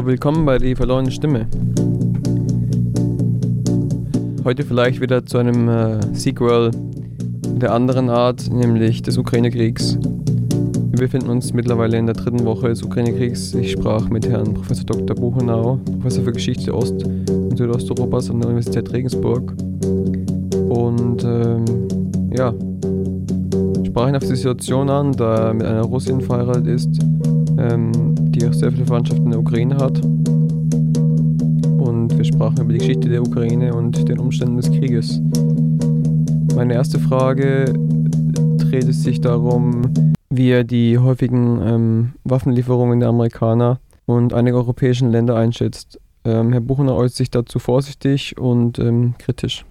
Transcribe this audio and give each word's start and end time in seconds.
So, 0.00 0.06
willkommen 0.06 0.46
bei 0.46 0.56
Die 0.56 0.74
verlorene 0.74 1.10
Stimme. 1.10 1.46
Heute 4.44 4.64
vielleicht 4.64 5.02
wieder 5.02 5.26
zu 5.26 5.36
einem 5.36 5.68
äh, 5.68 6.00
Sequel 6.14 6.70
der 7.60 7.74
anderen 7.74 8.08
Art, 8.08 8.50
nämlich 8.50 9.02
des 9.02 9.18
Ukraine-Kriegs. 9.18 9.98
Wir 10.00 11.00
befinden 11.00 11.28
uns 11.28 11.52
mittlerweile 11.52 11.98
in 11.98 12.06
der 12.06 12.14
dritten 12.14 12.46
Woche 12.46 12.68
des 12.68 12.82
Ukraine-Kriegs. 12.82 13.52
Ich 13.52 13.72
sprach 13.72 14.08
mit 14.08 14.26
Herrn 14.26 14.54
Prof. 14.54 14.68
Dr. 14.86 15.14
Buchenau, 15.14 15.78
Professor 15.84 16.24
für 16.24 16.32
Geschichte 16.32 16.74
Ost- 16.74 17.04
und 17.04 17.58
Südosteuropas 17.58 18.30
an 18.30 18.40
der 18.40 18.48
Universität 18.48 18.90
Regensburg. 18.94 19.52
Und 20.70 21.24
ähm, 21.24 21.64
ja, 22.34 22.54
sprach 23.86 24.08
ihn 24.08 24.16
auf 24.16 24.22
die 24.22 24.34
Situation 24.34 24.88
an, 24.88 25.12
da 25.12 25.48
er 25.48 25.52
mit 25.52 25.66
einer 25.66 25.82
Russin 25.82 26.22
verheiratet 26.22 26.68
ist, 26.68 26.88
ähm, 27.58 28.09
die 28.40 28.48
auch 28.48 28.54
sehr 28.54 28.72
viele 28.72 28.86
Verwandtschaft 28.86 29.20
in 29.20 29.30
der 29.30 29.40
Ukraine 29.40 29.76
hat. 29.76 30.00
Und 31.78 32.16
wir 32.16 32.24
sprachen 32.24 32.58
über 32.60 32.72
die 32.72 32.78
Geschichte 32.78 33.08
der 33.08 33.20
Ukraine 33.20 33.74
und 33.74 34.08
den 34.08 34.18
Umständen 34.18 34.56
des 34.56 34.70
Krieges. 34.70 35.20
Meine 36.54 36.74
erste 36.74 36.98
Frage 36.98 37.72
dreht 38.56 38.84
es 38.84 39.02
sich 39.02 39.20
darum, 39.20 40.14
wie 40.30 40.50
er 40.50 40.64
die 40.64 40.98
häufigen 40.98 41.60
ähm, 41.62 42.12
Waffenlieferungen 42.24 43.00
der 43.00 43.10
Amerikaner 43.10 43.80
und 44.06 44.32
einiger 44.32 44.56
europäischen 44.56 45.10
Länder 45.10 45.36
einschätzt. 45.36 46.00
Ähm, 46.24 46.52
Herr 46.52 46.60
Buchner 46.60 46.94
äußert 46.96 47.16
sich 47.16 47.30
dazu 47.30 47.58
vorsichtig 47.58 48.38
und 48.38 48.78
ähm, 48.78 49.14
kritisch. 49.18 49.64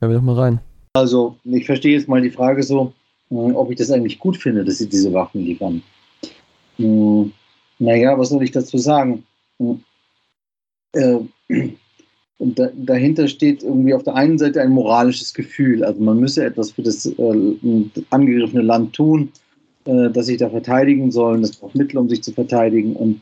Hören 0.00 0.12
wir 0.12 0.18
doch 0.18 0.24
mal 0.24 0.38
rein. 0.38 0.60
Also, 0.92 1.36
ich 1.44 1.66
verstehe 1.66 1.96
jetzt 1.96 2.08
mal 2.08 2.20
die 2.20 2.30
Frage 2.30 2.62
so, 2.62 2.92
äh, 3.30 3.34
ob 3.34 3.70
ich 3.70 3.78
das 3.78 3.90
eigentlich 3.90 4.18
gut 4.18 4.36
finde, 4.36 4.64
dass 4.64 4.78
sie 4.78 4.88
diese 4.88 5.12
Waffen 5.12 5.42
liefern. 5.42 5.82
Naja, 7.78 8.18
was 8.18 8.30
soll 8.30 8.42
ich 8.42 8.50
dazu 8.50 8.78
sagen? 8.78 9.24
Hm, 9.58 9.80
äh, 10.92 11.18
da, 12.38 12.70
dahinter 12.74 13.28
steht 13.28 13.62
irgendwie 13.62 13.94
auf 13.94 14.02
der 14.02 14.14
einen 14.14 14.38
Seite 14.38 14.60
ein 14.60 14.70
moralisches 14.70 15.34
Gefühl. 15.34 15.84
Also 15.84 16.00
man 16.00 16.18
müsse 16.18 16.44
etwas 16.44 16.72
für 16.72 16.82
das 16.82 17.06
äh, 17.06 17.84
angegriffene 18.10 18.62
Land 18.62 18.94
tun, 18.94 19.32
äh, 19.84 20.10
dass 20.10 20.26
sich 20.26 20.38
da 20.38 20.50
verteidigen 20.50 21.10
sollen. 21.10 21.42
Das 21.42 21.56
braucht 21.56 21.74
Mittel, 21.74 21.98
um 21.98 22.08
sich 22.08 22.22
zu 22.22 22.32
verteidigen. 22.32 22.96
Und 22.96 23.20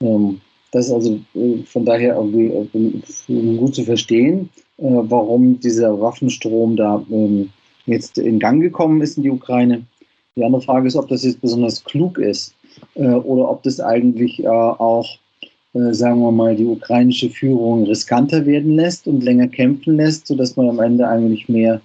ähm, 0.00 0.40
das 0.72 0.86
ist 0.86 0.92
also 0.92 1.20
äh, 1.34 1.62
von 1.64 1.84
daher 1.84 2.16
irgendwie 2.16 2.50
gut 3.56 3.74
zu 3.74 3.84
verstehen, 3.84 4.50
warum 4.76 5.60
dieser 5.60 6.00
Waffenstrom 6.00 6.76
da 6.76 7.04
ähm, 7.08 7.50
jetzt 7.86 8.18
in 8.18 8.40
Gang 8.40 8.60
gekommen 8.60 9.00
ist 9.02 9.16
in 9.16 9.22
die 9.22 9.30
Ukraine. 9.30 9.86
Die 10.34 10.42
andere 10.42 10.62
Frage 10.62 10.88
ist, 10.88 10.96
ob 10.96 11.06
das 11.06 11.22
jetzt 11.22 11.40
besonders 11.40 11.84
klug 11.84 12.18
ist 12.18 12.53
oder 12.94 13.50
ob 13.50 13.62
das 13.62 13.80
eigentlich 13.80 14.46
auch 14.48 15.18
äh, 15.74 15.92
sagen 15.92 16.20
wir 16.20 16.30
mal, 16.30 16.54
die 16.54 16.66
ukrainische 16.66 17.28
Führung 17.28 17.84
riskanter 17.84 18.46
werden 18.46 18.76
lässt 18.76 19.06
und 19.06 19.24
länger 19.24 19.48
kämpfen 19.48 19.96
lässt, 19.96 20.26
sodass 20.26 20.56
wir 20.56 20.68
am 20.68 20.80
Ende 20.80 21.06
eigentlich 21.06 21.48
mehr 21.48 21.80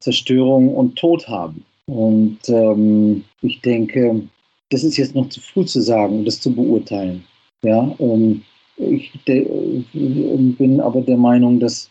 Zerstörung 0.00 0.74
und 0.74 0.96
Tod 0.96 1.26
haben. 1.28 1.64
Und 1.86 2.38
ähm, 2.48 3.24
ich 3.42 3.60
denke, 3.60 4.22
das 4.70 4.84
ist 4.84 4.96
jetzt 4.96 5.14
noch 5.14 5.28
zu 5.28 5.40
früh 5.40 5.64
zu 5.64 5.80
sagen, 5.80 6.24
das 6.24 6.40
zu 6.40 6.54
beurteilen. 6.54 7.24
Ja, 7.62 7.94
ähm, 7.98 8.42
ich 8.76 9.12
bin 9.24 10.80
aber 10.80 11.00
der 11.00 11.16
Meinung, 11.16 11.60
dass, 11.60 11.90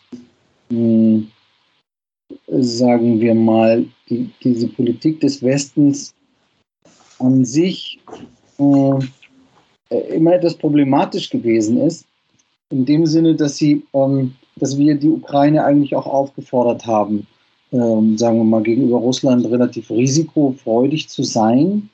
mh, 0.70 0.78
hm, 0.78 1.30
sagen 2.48 3.20
wir 3.20 3.34
mal, 3.34 3.84
die, 4.08 4.30
diese 4.42 4.68
Politik 4.68 5.20
des 5.20 5.42
Westens 5.42 6.14
an 7.18 7.44
sich 7.44 7.98
äh, 8.58 8.98
äh, 9.90 10.14
immer 10.16 10.34
etwas 10.34 10.54
problematisch 10.54 11.30
gewesen 11.30 11.80
ist, 11.80 12.06
in 12.70 12.84
dem 12.84 13.06
Sinne, 13.06 13.34
dass 13.34 13.56
sie, 13.56 13.84
ähm, 13.92 14.34
dass 14.56 14.78
wir 14.78 14.94
die 14.94 15.10
Ukraine 15.10 15.64
eigentlich 15.64 15.94
auch 15.94 16.06
aufgefordert 16.06 16.86
haben, 16.86 17.26
ähm, 17.72 18.16
sagen 18.16 18.38
wir 18.38 18.44
mal, 18.44 18.62
gegenüber 18.62 18.98
Russland 18.98 19.44
relativ 19.46 19.90
risikofreudig 19.90 21.08
zu 21.08 21.22
sein 21.22 21.88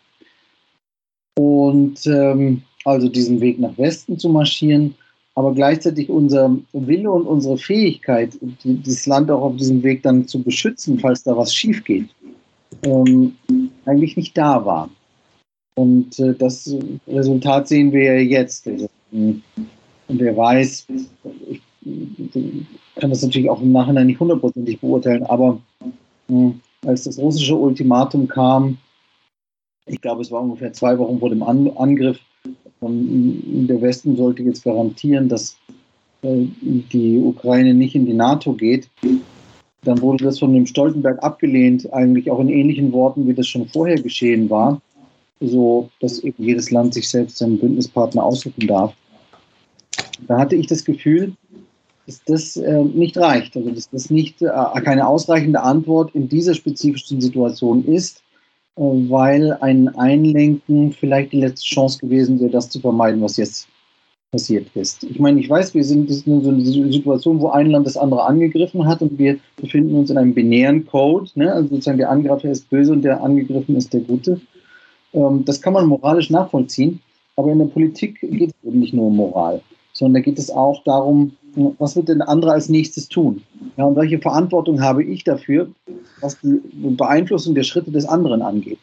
und 1.38 2.06
ähm, 2.06 2.62
also 2.84 3.08
diesen 3.08 3.40
Weg 3.40 3.58
nach 3.58 3.76
Westen 3.76 4.18
zu 4.18 4.28
marschieren, 4.28 4.94
aber 5.34 5.54
gleichzeitig 5.54 6.08
unser 6.08 6.56
Wille 6.72 7.10
und 7.10 7.26
unsere 7.26 7.56
Fähigkeit, 7.56 8.38
die, 8.64 8.82
das 8.82 9.06
Land 9.06 9.30
auch 9.30 9.42
auf 9.42 9.56
diesem 9.56 9.82
Weg 9.82 10.02
dann 10.02 10.26
zu 10.26 10.42
beschützen, 10.42 10.98
falls 10.98 11.22
da 11.22 11.36
was 11.36 11.54
schief 11.54 11.84
geht, 11.84 12.08
ähm, 12.82 13.34
eigentlich 13.84 14.16
nicht 14.16 14.36
da 14.36 14.64
war. 14.64 14.90
Und 15.74 16.18
äh, 16.18 16.34
das 16.34 16.74
Resultat 17.06 17.68
sehen 17.68 17.92
wir 17.92 18.02
ja 18.02 18.20
jetzt. 18.20 18.66
Also, 18.66 18.88
und 19.10 19.42
wer 20.08 20.36
weiß, 20.36 20.86
ich 21.48 21.62
kann 22.96 23.10
das 23.10 23.22
natürlich 23.22 23.48
auch 23.48 23.62
im 23.62 23.72
Nachhinein 23.72 24.06
nicht 24.06 24.20
hundertprozentig 24.20 24.80
beurteilen, 24.80 25.22
aber 25.24 25.60
äh, 26.28 26.50
als 26.86 27.04
das 27.04 27.18
russische 27.18 27.56
Ultimatum 27.56 28.28
kam, 28.28 28.78
ich 29.86 30.00
glaube, 30.00 30.22
es 30.22 30.30
war 30.30 30.42
ungefähr 30.42 30.72
zwei 30.72 30.98
Wochen 30.98 31.18
vor 31.18 31.30
dem 31.30 31.42
An 31.42 31.68
Angriff, 31.76 32.18
und 32.80 33.66
der 33.66 33.82
Westen 33.82 34.16
sollte 34.16 34.42
jetzt 34.42 34.64
garantieren, 34.64 35.28
dass 35.28 35.56
äh, 36.22 36.46
die 36.62 37.18
Ukraine 37.18 37.74
nicht 37.74 37.94
in 37.94 38.06
die 38.06 38.14
NATO 38.14 38.54
geht. 38.54 38.88
Dann 39.82 40.00
wurde 40.00 40.24
das 40.24 40.38
von 40.38 40.52
dem 40.52 40.66
Stoltenberg 40.66 41.22
abgelehnt, 41.22 41.92
eigentlich 41.92 42.30
auch 42.30 42.40
in 42.40 42.48
ähnlichen 42.48 42.92
Worten, 42.92 43.26
wie 43.28 43.34
das 43.34 43.46
schon 43.46 43.66
vorher 43.68 44.00
geschehen 44.00 44.48
war 44.50 44.80
so 45.40 45.88
dass 46.00 46.20
eben 46.20 46.42
jedes 46.42 46.70
Land 46.70 46.94
sich 46.94 47.08
selbst 47.08 47.38
seinen 47.38 47.58
Bündnispartner 47.58 48.22
aussuchen 48.22 48.66
darf. 48.66 48.94
Da 50.26 50.38
hatte 50.38 50.56
ich 50.56 50.66
das 50.66 50.84
Gefühl, 50.84 51.32
dass 52.06 52.22
das 52.24 52.56
äh, 52.56 52.82
nicht 52.84 53.16
reicht, 53.16 53.56
also 53.56 53.70
dass 53.70 53.88
das 53.90 54.10
nicht 54.10 54.42
äh, 54.42 54.48
keine 54.84 55.06
ausreichende 55.06 55.62
Antwort 55.62 56.14
in 56.14 56.28
dieser 56.28 56.54
spezifischen 56.54 57.20
Situation 57.20 57.84
ist, 57.84 58.22
äh, 58.76 58.82
weil 58.82 59.52
ein 59.60 59.88
Einlenken 59.96 60.92
vielleicht 60.92 61.32
die 61.32 61.40
letzte 61.40 61.66
Chance 61.66 61.98
gewesen 62.00 62.40
wäre, 62.40 62.50
das 62.50 62.70
zu 62.70 62.80
vermeiden, 62.80 63.22
was 63.22 63.36
jetzt 63.36 63.68
passiert 64.30 64.68
ist. 64.74 65.02
Ich 65.04 65.18
meine, 65.18 65.40
ich 65.40 65.50
weiß, 65.50 65.74
wir 65.74 65.82
sind, 65.84 66.08
nur 66.26 66.42
so 66.42 66.50
eine 66.50 66.62
Situation, 66.62 67.40
wo 67.40 67.48
ein 67.48 67.70
Land 67.70 67.86
das 67.86 67.96
andere 67.96 68.24
angegriffen 68.24 68.86
hat 68.86 69.02
und 69.02 69.18
wir 69.18 69.38
befinden 69.56 69.94
uns 69.96 70.10
in 70.10 70.18
einem 70.18 70.34
binären 70.34 70.86
Code, 70.86 71.28
ne? 71.34 71.52
also 71.52 71.68
sozusagen 71.68 71.98
der 71.98 72.10
Angreifer 72.10 72.50
ist 72.50 72.70
böse 72.70 72.92
und 72.92 73.02
der 73.02 73.22
angegriffen 73.22 73.74
ist 73.74 73.92
der 73.92 74.02
Gute. 74.02 74.40
Ähm, 75.12 75.44
das 75.44 75.60
kann 75.60 75.72
man 75.72 75.86
moralisch 75.86 76.30
nachvollziehen, 76.30 77.00
aber 77.36 77.50
in 77.52 77.58
der 77.58 77.66
Politik 77.66 78.20
geht 78.20 78.50
es 78.50 78.68
eben 78.68 78.80
nicht 78.80 78.94
nur 78.94 79.06
um 79.06 79.16
Moral, 79.16 79.60
sondern 79.92 80.22
da 80.22 80.24
geht 80.24 80.38
es 80.38 80.50
auch 80.50 80.82
darum, 80.84 81.32
was 81.78 81.96
wird 81.96 82.08
denn 82.08 82.18
der 82.18 82.28
andere 82.28 82.52
als 82.52 82.68
nächstes 82.68 83.08
tun? 83.08 83.42
Ja, 83.76 83.84
und 83.84 83.96
welche 83.96 84.18
Verantwortung 84.18 84.80
habe 84.80 85.02
ich 85.02 85.24
dafür, 85.24 85.68
was 86.20 86.38
die 86.40 86.60
Beeinflussung 86.72 87.54
der 87.54 87.64
Schritte 87.64 87.90
des 87.90 88.06
anderen 88.06 88.42
angeht? 88.42 88.78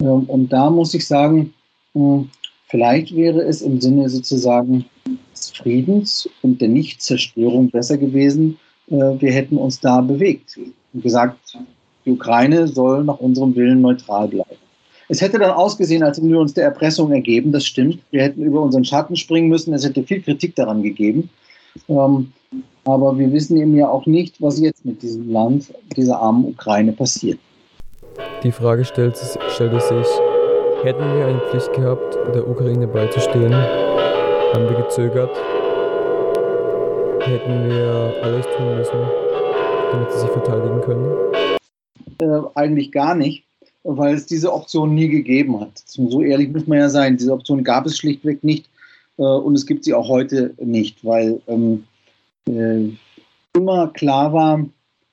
Ähm, 0.00 0.24
und 0.24 0.52
da 0.52 0.70
muss 0.70 0.94
ich 0.94 1.06
sagen, 1.06 1.52
hm, 1.94 2.28
vielleicht 2.66 3.14
wäre 3.14 3.42
es 3.42 3.62
im 3.62 3.80
Sinne 3.80 4.08
sozusagen 4.08 4.84
des 5.32 5.50
Friedens 5.50 6.28
und 6.42 6.60
der 6.60 6.68
Nichtzerstörung 6.68 7.70
besser 7.70 7.96
gewesen, 7.96 8.58
äh, 8.88 8.94
wir 8.94 9.32
hätten 9.32 9.56
uns 9.56 9.80
da 9.80 10.00
bewegt 10.00 10.58
und 10.92 11.02
gesagt, 11.02 11.56
die 12.04 12.12
Ukraine 12.12 12.66
soll 12.66 13.04
nach 13.04 13.18
unserem 13.18 13.54
Willen 13.54 13.80
neutral 13.80 14.28
bleiben. 14.28 14.59
Es 15.10 15.20
hätte 15.20 15.40
dann 15.40 15.50
ausgesehen, 15.50 16.04
als 16.04 16.18
würden 16.18 16.30
wir 16.30 16.38
uns 16.38 16.54
der 16.54 16.62
Erpressung 16.62 17.10
ergeben, 17.10 17.50
das 17.50 17.66
stimmt. 17.66 17.98
Wir 18.12 18.22
hätten 18.22 18.44
über 18.44 18.60
unseren 18.60 18.84
Schatten 18.84 19.16
springen 19.16 19.48
müssen, 19.48 19.74
es 19.74 19.84
hätte 19.84 20.04
viel 20.04 20.22
Kritik 20.22 20.54
daran 20.54 20.84
gegeben. 20.84 21.28
Ähm, 21.88 22.32
aber 22.84 23.18
wir 23.18 23.32
wissen 23.32 23.56
eben 23.56 23.76
ja 23.76 23.88
auch 23.88 24.06
nicht, 24.06 24.40
was 24.40 24.60
jetzt 24.60 24.84
mit 24.84 25.02
diesem 25.02 25.28
Land, 25.28 25.74
dieser 25.96 26.20
armen 26.20 26.44
Ukraine 26.44 26.92
passiert. 26.92 27.40
Die 28.44 28.52
Frage 28.52 28.84
stellt, 28.84 29.16
stellte 29.48 29.80
sich, 29.80 30.06
hätten 30.84 31.02
wir 31.16 31.26
eine 31.26 31.40
Pflicht 31.50 31.72
gehabt, 31.72 32.16
der 32.32 32.48
Ukraine 32.48 32.86
beizustehen? 32.86 33.52
Haben 33.52 34.68
wir 34.68 34.76
gezögert? 34.76 35.36
Hätten 37.22 37.68
wir 37.68 38.14
alles 38.22 38.46
tun 38.56 38.76
müssen, 38.76 39.00
damit 39.90 40.12
sie 40.12 40.20
sich 40.20 40.30
verteidigen 40.30 40.80
können? 40.82 41.08
Äh, 42.20 42.42
eigentlich 42.54 42.92
gar 42.92 43.16
nicht 43.16 43.49
weil 43.84 44.14
es 44.14 44.26
diese 44.26 44.52
Option 44.52 44.94
nie 44.94 45.08
gegeben 45.08 45.60
hat. 45.60 45.82
So 45.86 46.22
ehrlich 46.22 46.50
muss 46.50 46.66
man 46.66 46.78
ja 46.78 46.88
sein. 46.88 47.16
Diese 47.16 47.32
Option 47.32 47.64
gab 47.64 47.86
es 47.86 47.96
schlichtweg 47.98 48.44
nicht 48.44 48.68
äh, 49.18 49.22
und 49.22 49.54
es 49.54 49.66
gibt 49.66 49.84
sie 49.84 49.94
auch 49.94 50.08
heute 50.08 50.54
nicht, 50.62 51.04
weil 51.04 51.40
ähm, 51.46 51.84
äh, 52.48 52.88
immer 53.54 53.88
klar 53.88 54.32
war, 54.32 54.64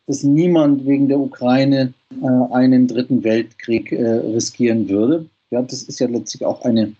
dass 0.07 0.23
niemand 0.23 0.85
wegen 0.85 1.07
der 1.07 1.19
Ukraine 1.19 1.93
äh, 2.21 2.53
einen 2.53 2.87
dritten 2.87 3.23
Weltkrieg 3.23 3.91
äh, 3.91 4.05
riskieren 4.05 4.87
würde. 4.89 5.25
Ja, 5.51 5.61
das 5.61 5.83
ist 5.83 5.99
ja 5.99 6.07
letztlich 6.07 6.45
auch 6.45 6.63
eine, 6.63 6.93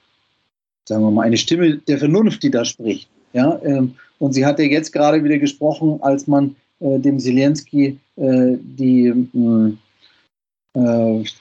sagen 0.85 1.03
wir 1.03 1.11
mal, 1.11 1.23
eine 1.23 1.37
Stimme 1.37 1.77
der 1.77 1.97
Vernunft, 1.97 2.43
die 2.43 2.51
da 2.51 2.65
spricht. 2.65 3.09
Ja, 3.33 3.59
ähm, 3.63 3.95
und 4.19 4.33
sie 4.33 4.45
hat 4.45 4.59
ja 4.59 4.65
jetzt 4.65 4.93
gerade 4.93 5.23
wieder 5.23 5.37
gesprochen, 5.37 5.99
als 6.01 6.27
man 6.27 6.55
äh, 6.79 6.99
dem 6.99 7.19
Zelensky 7.19 7.99
äh, 8.15 8.57
die 8.61 9.09
hm, 9.09 9.73
äh, 9.73 9.86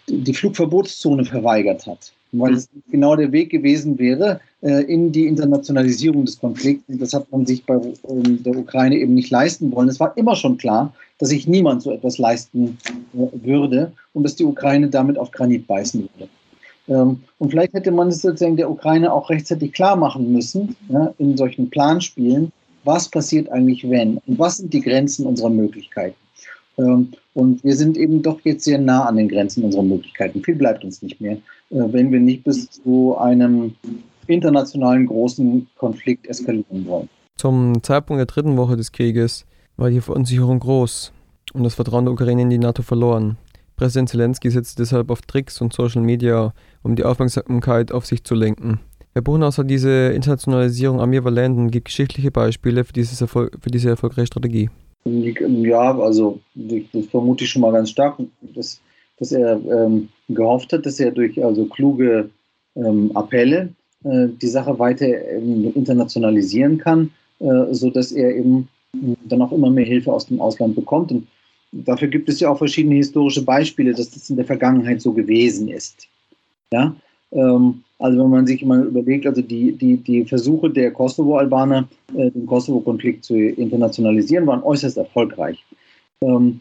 die 0.08 0.34
Flugverbotszone 0.34 1.24
verweigert 1.24 1.86
hat. 1.86 2.12
Weil 2.32 2.54
es 2.54 2.68
genau 2.90 3.16
der 3.16 3.32
Weg 3.32 3.50
gewesen 3.50 3.98
wäre, 3.98 4.40
äh, 4.62 4.82
in 4.84 5.12
die 5.12 5.26
Internationalisierung 5.26 6.24
des 6.24 6.38
Konflikts. 6.40 6.84
Das 6.88 7.12
hat 7.12 7.30
man 7.30 7.46
sich 7.46 7.64
bei 7.64 7.74
ähm, 8.08 8.42
der 8.42 8.56
Ukraine 8.56 8.96
eben 8.96 9.14
nicht 9.14 9.30
leisten 9.30 9.70
wollen. 9.72 9.88
Es 9.88 10.00
war 10.00 10.16
immer 10.16 10.34
schon 10.34 10.58
klar, 10.58 10.92
dass 11.18 11.28
sich 11.28 11.46
niemand 11.46 11.82
so 11.82 11.92
etwas 11.92 12.18
leisten 12.18 12.76
äh, 13.14 13.46
würde 13.46 13.92
und 14.12 14.24
dass 14.24 14.34
die 14.34 14.44
Ukraine 14.44 14.88
damit 14.88 15.18
auf 15.18 15.30
Granit 15.30 15.66
beißen 15.66 16.08
würde. 16.18 16.28
Ähm, 16.88 17.20
und 17.38 17.50
vielleicht 17.50 17.74
hätte 17.74 17.92
man 17.92 18.08
es 18.08 18.22
sozusagen 18.22 18.56
der 18.56 18.70
Ukraine 18.70 19.12
auch 19.12 19.30
rechtzeitig 19.30 19.72
klar 19.72 19.96
machen 19.96 20.32
müssen, 20.32 20.74
in 21.18 21.36
solchen 21.36 21.70
Planspielen, 21.70 22.50
was 22.84 23.08
passiert 23.08 23.48
eigentlich, 23.50 23.88
wenn 23.88 24.18
und 24.26 24.38
was 24.38 24.56
sind 24.56 24.72
die 24.72 24.80
Grenzen 24.80 25.26
unserer 25.26 25.50
Möglichkeiten. 25.50 26.16
Ähm, 26.78 27.12
und 27.34 27.62
wir 27.64 27.76
sind 27.76 27.96
eben 27.96 28.22
doch 28.22 28.40
jetzt 28.44 28.64
sehr 28.64 28.78
nah 28.78 29.04
an 29.04 29.16
den 29.16 29.28
Grenzen 29.28 29.64
unserer 29.64 29.82
Möglichkeiten. 29.82 30.42
Viel 30.42 30.56
bleibt 30.56 30.84
uns 30.84 31.02
nicht 31.02 31.20
mehr, 31.20 31.36
äh, 31.70 31.82
wenn 31.90 32.10
wir 32.12 32.20
nicht 32.20 32.44
bis 32.44 32.70
zu 32.70 33.16
einem 33.18 33.74
internationalen 34.26 35.06
großen 35.06 35.66
Konflikt 35.76 36.26
eskalieren 36.26 36.86
wollen. 36.86 37.08
Zum 37.36 37.82
Zeitpunkt 37.82 38.18
der 38.18 38.26
dritten 38.26 38.56
Woche 38.56 38.76
des 38.76 38.92
Krieges 38.92 39.46
war 39.76 39.90
die 39.90 40.00
Verunsicherung 40.00 40.58
groß 40.58 41.12
und 41.52 41.64
das 41.64 41.74
Vertrauen 41.74 42.06
der 42.06 42.14
Ukraine 42.14 42.42
in 42.42 42.50
die 42.50 42.58
NATO 42.58 42.82
verloren. 42.82 43.36
Präsident 43.76 44.08
Zelensky 44.08 44.50
setzt 44.50 44.78
deshalb 44.78 45.10
auf 45.10 45.20
Tricks 45.22 45.60
und 45.60 45.72
Social 45.72 46.00
Media, 46.00 46.54
um 46.82 46.96
die 46.96 47.04
Aufmerksamkeit 47.04 47.92
auf 47.92 48.06
sich 48.06 48.24
zu 48.24 48.34
lenken. 48.34 48.80
Herr 49.12 49.22
Buchhaus 49.22 49.58
hat 49.58 49.70
diese 49.70 50.08
Internationalisierung 50.08 51.00
ambivalent 51.00 51.56
und 51.58 51.70
gibt 51.70 51.86
geschichtliche 51.86 52.30
Beispiele 52.30 52.84
für, 52.84 52.92
dieses 52.92 53.20
Erfolg, 53.20 53.56
für 53.60 53.70
diese 53.70 53.90
erfolgreiche 53.90 54.26
Strategie. 54.26 54.70
Ja, 55.06 55.98
also 55.98 56.40
das 56.92 57.06
vermute 57.06 57.44
ich 57.44 57.50
schon 57.50 57.62
mal 57.62 57.72
ganz 57.72 57.90
stark, 57.90 58.18
dass, 58.54 58.80
dass 59.18 59.32
er 59.32 59.60
ähm, 59.70 60.08
gehofft 60.28 60.72
hat, 60.72 60.84
dass 60.84 60.98
er 60.98 61.12
durch 61.12 61.42
also 61.42 61.66
kluge 61.66 62.30
ähm, 62.74 63.12
Appelle 63.14 63.68
äh, 64.04 64.28
die 64.40 64.48
Sache 64.48 64.78
weiter 64.78 65.06
ähm, 65.06 65.72
internationalisieren 65.74 66.78
kann, 66.78 67.10
äh, 67.38 67.72
sodass 67.72 68.12
er 68.12 68.34
eben 68.34 68.68
dann 69.24 69.42
auch 69.42 69.52
immer 69.52 69.70
mehr 69.70 69.84
Hilfe 69.84 70.12
aus 70.12 70.26
dem 70.26 70.40
Ausland 70.40 70.74
bekommt. 70.74 71.12
Und 71.12 71.26
dafür 71.72 72.08
gibt 72.08 72.28
es 72.28 72.40
ja 72.40 72.50
auch 72.50 72.58
verschiedene 72.58 72.96
historische 72.96 73.42
Beispiele, 73.42 73.92
dass 73.92 74.10
das 74.10 74.30
in 74.30 74.36
der 74.36 74.44
Vergangenheit 74.44 75.00
so 75.00 75.12
gewesen 75.12 75.68
ist. 75.68 76.08
Ja? 76.72 76.96
Ähm, 77.32 77.82
also 77.98 78.18
wenn 78.18 78.30
man 78.30 78.46
sich 78.46 78.64
mal 78.64 78.84
überlegt, 78.84 79.26
also 79.26 79.40
die, 79.40 79.72
die, 79.72 79.96
die 79.96 80.24
Versuche 80.24 80.68
der 80.68 80.90
Kosovo-Albaner, 80.90 81.88
äh, 82.14 82.30
den 82.30 82.46
Kosovo-Konflikt 82.46 83.24
zu 83.24 83.36
internationalisieren, 83.36 84.46
waren 84.46 84.62
äußerst 84.62 84.98
erfolgreich. 84.98 85.64
Ähm, 86.22 86.60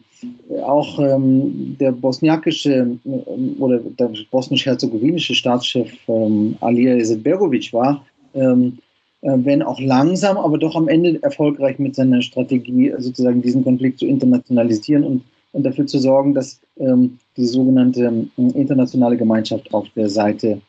auch 0.62 0.98
ähm, 0.98 1.76
der 1.78 1.92
bosniakische 1.92 2.98
äh, 3.04 3.58
oder 3.58 3.78
der 3.78 4.10
bosnisch-herzegowinische 4.30 5.34
Staatschef 5.34 5.90
ähm, 6.08 6.56
Alija 6.60 6.96
Izetbegovic 6.96 7.72
war, 7.72 8.04
ähm, 8.34 8.78
äh, 9.22 9.32
wenn 9.36 9.62
auch 9.62 9.80
langsam, 9.80 10.38
aber 10.38 10.58
doch 10.58 10.74
am 10.74 10.88
Ende 10.88 11.22
erfolgreich 11.22 11.78
mit 11.78 11.94
seiner 11.94 12.22
Strategie, 12.22 12.94
sozusagen 12.98 13.42
diesen 13.42 13.64
Konflikt 13.64 13.98
zu 13.98 14.06
internationalisieren 14.06 15.04
und, 15.04 15.22
und 15.52 15.64
dafür 15.64 15.86
zu 15.86 15.98
sorgen, 15.98 16.34
dass 16.34 16.60
ähm, 16.78 17.18
die 17.36 17.46
sogenannte 17.46 18.04
ähm, 18.04 18.30
internationale 18.36 19.16
Gemeinschaft 19.16 19.72
auf 19.74 19.86
der 19.96 20.08
Seite 20.08 20.60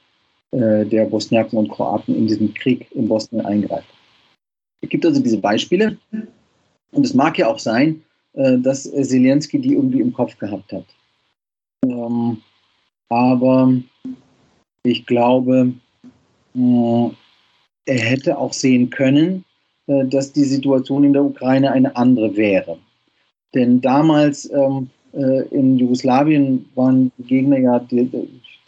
der 0.51 1.05
Bosniaken 1.05 1.59
und 1.59 1.69
Kroaten 1.69 2.15
in 2.15 2.27
diesem 2.27 2.53
Krieg 2.53 2.87
in 2.91 3.07
Bosnien 3.07 3.45
eingreift. 3.45 3.87
Es 4.81 4.89
gibt 4.89 5.05
also 5.05 5.21
diese 5.21 5.37
Beispiele 5.37 5.97
und 6.91 7.05
es 7.05 7.13
mag 7.13 7.37
ja 7.37 7.47
auch 7.47 7.59
sein, 7.59 8.01
äh, 8.33 8.57
dass 8.59 8.83
Zelensky 8.83 9.59
die 9.59 9.73
irgendwie 9.73 10.01
im 10.01 10.13
Kopf 10.13 10.37
gehabt 10.37 10.71
hat. 10.71 10.85
Ähm, 11.85 12.37
aber 13.09 13.73
ich 14.83 15.05
glaube, 15.05 15.73
äh, 16.55 17.09
er 17.85 17.99
hätte 17.99 18.37
auch 18.37 18.53
sehen 18.53 18.89
können, 18.89 19.43
äh, 19.87 20.05
dass 20.05 20.31
die 20.31 20.43
Situation 20.43 21.03
in 21.03 21.13
der 21.13 21.23
Ukraine 21.23 21.71
eine 21.71 21.95
andere 21.95 22.35
wäre. 22.35 22.77
Denn 23.55 23.81
damals 23.81 24.49
ähm, 24.51 24.89
äh, 25.13 25.47
in 25.49 25.77
Jugoslawien 25.77 26.69
waren 26.75 27.11
die 27.17 27.23
Gegner 27.23 27.57
ja 27.57 27.79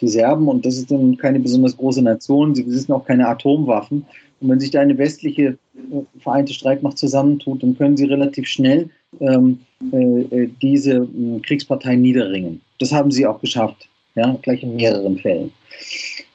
die, 0.01 0.07
Serben 0.07 0.47
und 0.47 0.65
das 0.65 0.77
ist 0.77 0.91
dann 0.91 1.17
keine 1.17 1.39
besonders 1.39 1.75
große 1.77 2.01
Nation. 2.01 2.55
Sie 2.55 2.63
besitzen 2.63 2.93
auch 2.93 3.05
keine 3.05 3.27
Atomwaffen. 3.27 4.05
Und 4.41 4.49
wenn 4.49 4.59
sich 4.59 4.71
da 4.71 4.79
eine 4.79 4.97
westliche 4.97 5.43
äh, 5.43 6.19
vereinte 6.19 6.53
Streitmacht 6.53 6.97
zusammentut, 6.97 7.61
dann 7.61 7.77
können 7.77 7.97
sie 7.97 8.05
relativ 8.05 8.47
schnell 8.47 8.89
ähm, 9.19 9.59
äh, 9.91 10.47
diese 10.61 10.97
äh, 10.97 11.39
Kriegspartei 11.41 11.95
niederringen. 11.95 12.61
Das 12.79 12.91
haben 12.91 13.11
sie 13.11 13.25
auch 13.27 13.41
geschafft, 13.41 13.89
ja, 14.15 14.37
gleich 14.41 14.63
in 14.63 14.75
mehreren 14.75 15.17
Fällen. 15.17 15.51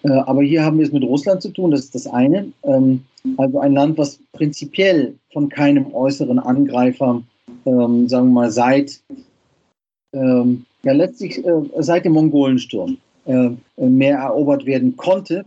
Äh, 0.03 0.11
aber 0.11 0.43
hier 0.43 0.65
haben 0.65 0.79
wir 0.79 0.87
es 0.87 0.93
mit 0.93 1.03
Russland 1.03 1.43
zu 1.43 1.51
tun, 1.51 1.71
das 1.71 1.81
ist 1.81 1.95
das 1.95 2.07
eine. 2.07 2.53
Ähm, 2.65 3.05
also 3.39 3.59
ein 3.59 3.73
Land, 3.73 3.97
was 3.99 4.19
prinzipiell 4.33 5.15
von 5.33 5.49
keinem 5.49 5.93
äußeren 5.95 6.39
Angreifer, 6.39 7.23
ähm, 7.65 8.09
sagen 8.09 8.29
wir 8.29 8.35
mal, 8.35 8.51
seit, 8.51 9.01
ähm, 10.13 10.65
ja, 10.83 10.93
letztlich 10.93 11.45
äh, 11.45 11.63
seit 11.79 12.05
dem 12.05 12.13
Mongolensturm 12.13 12.93
äh, 12.93 12.97
mehr 13.27 14.19
erobert 14.19 14.67
werden 14.67 14.97
konnte. 14.97 15.45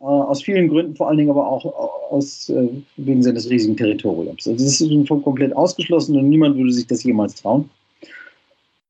Aus 0.00 0.42
vielen 0.42 0.68
Gründen, 0.68 0.96
vor 0.96 1.08
allen 1.08 1.18
Dingen 1.18 1.30
aber 1.30 1.46
auch 1.46 1.64
aus, 2.10 2.50
wegen 2.96 3.22
seines 3.22 3.50
riesigen 3.50 3.76
Territoriums. 3.76 4.46
Also 4.46 4.64
das 4.64 4.80
ist 4.80 5.08
komplett 5.08 5.54
ausgeschlossen 5.54 6.16
und 6.16 6.28
niemand 6.28 6.56
würde 6.56 6.72
sich 6.72 6.86
das 6.86 7.02
jemals 7.04 7.34
trauen. 7.34 7.68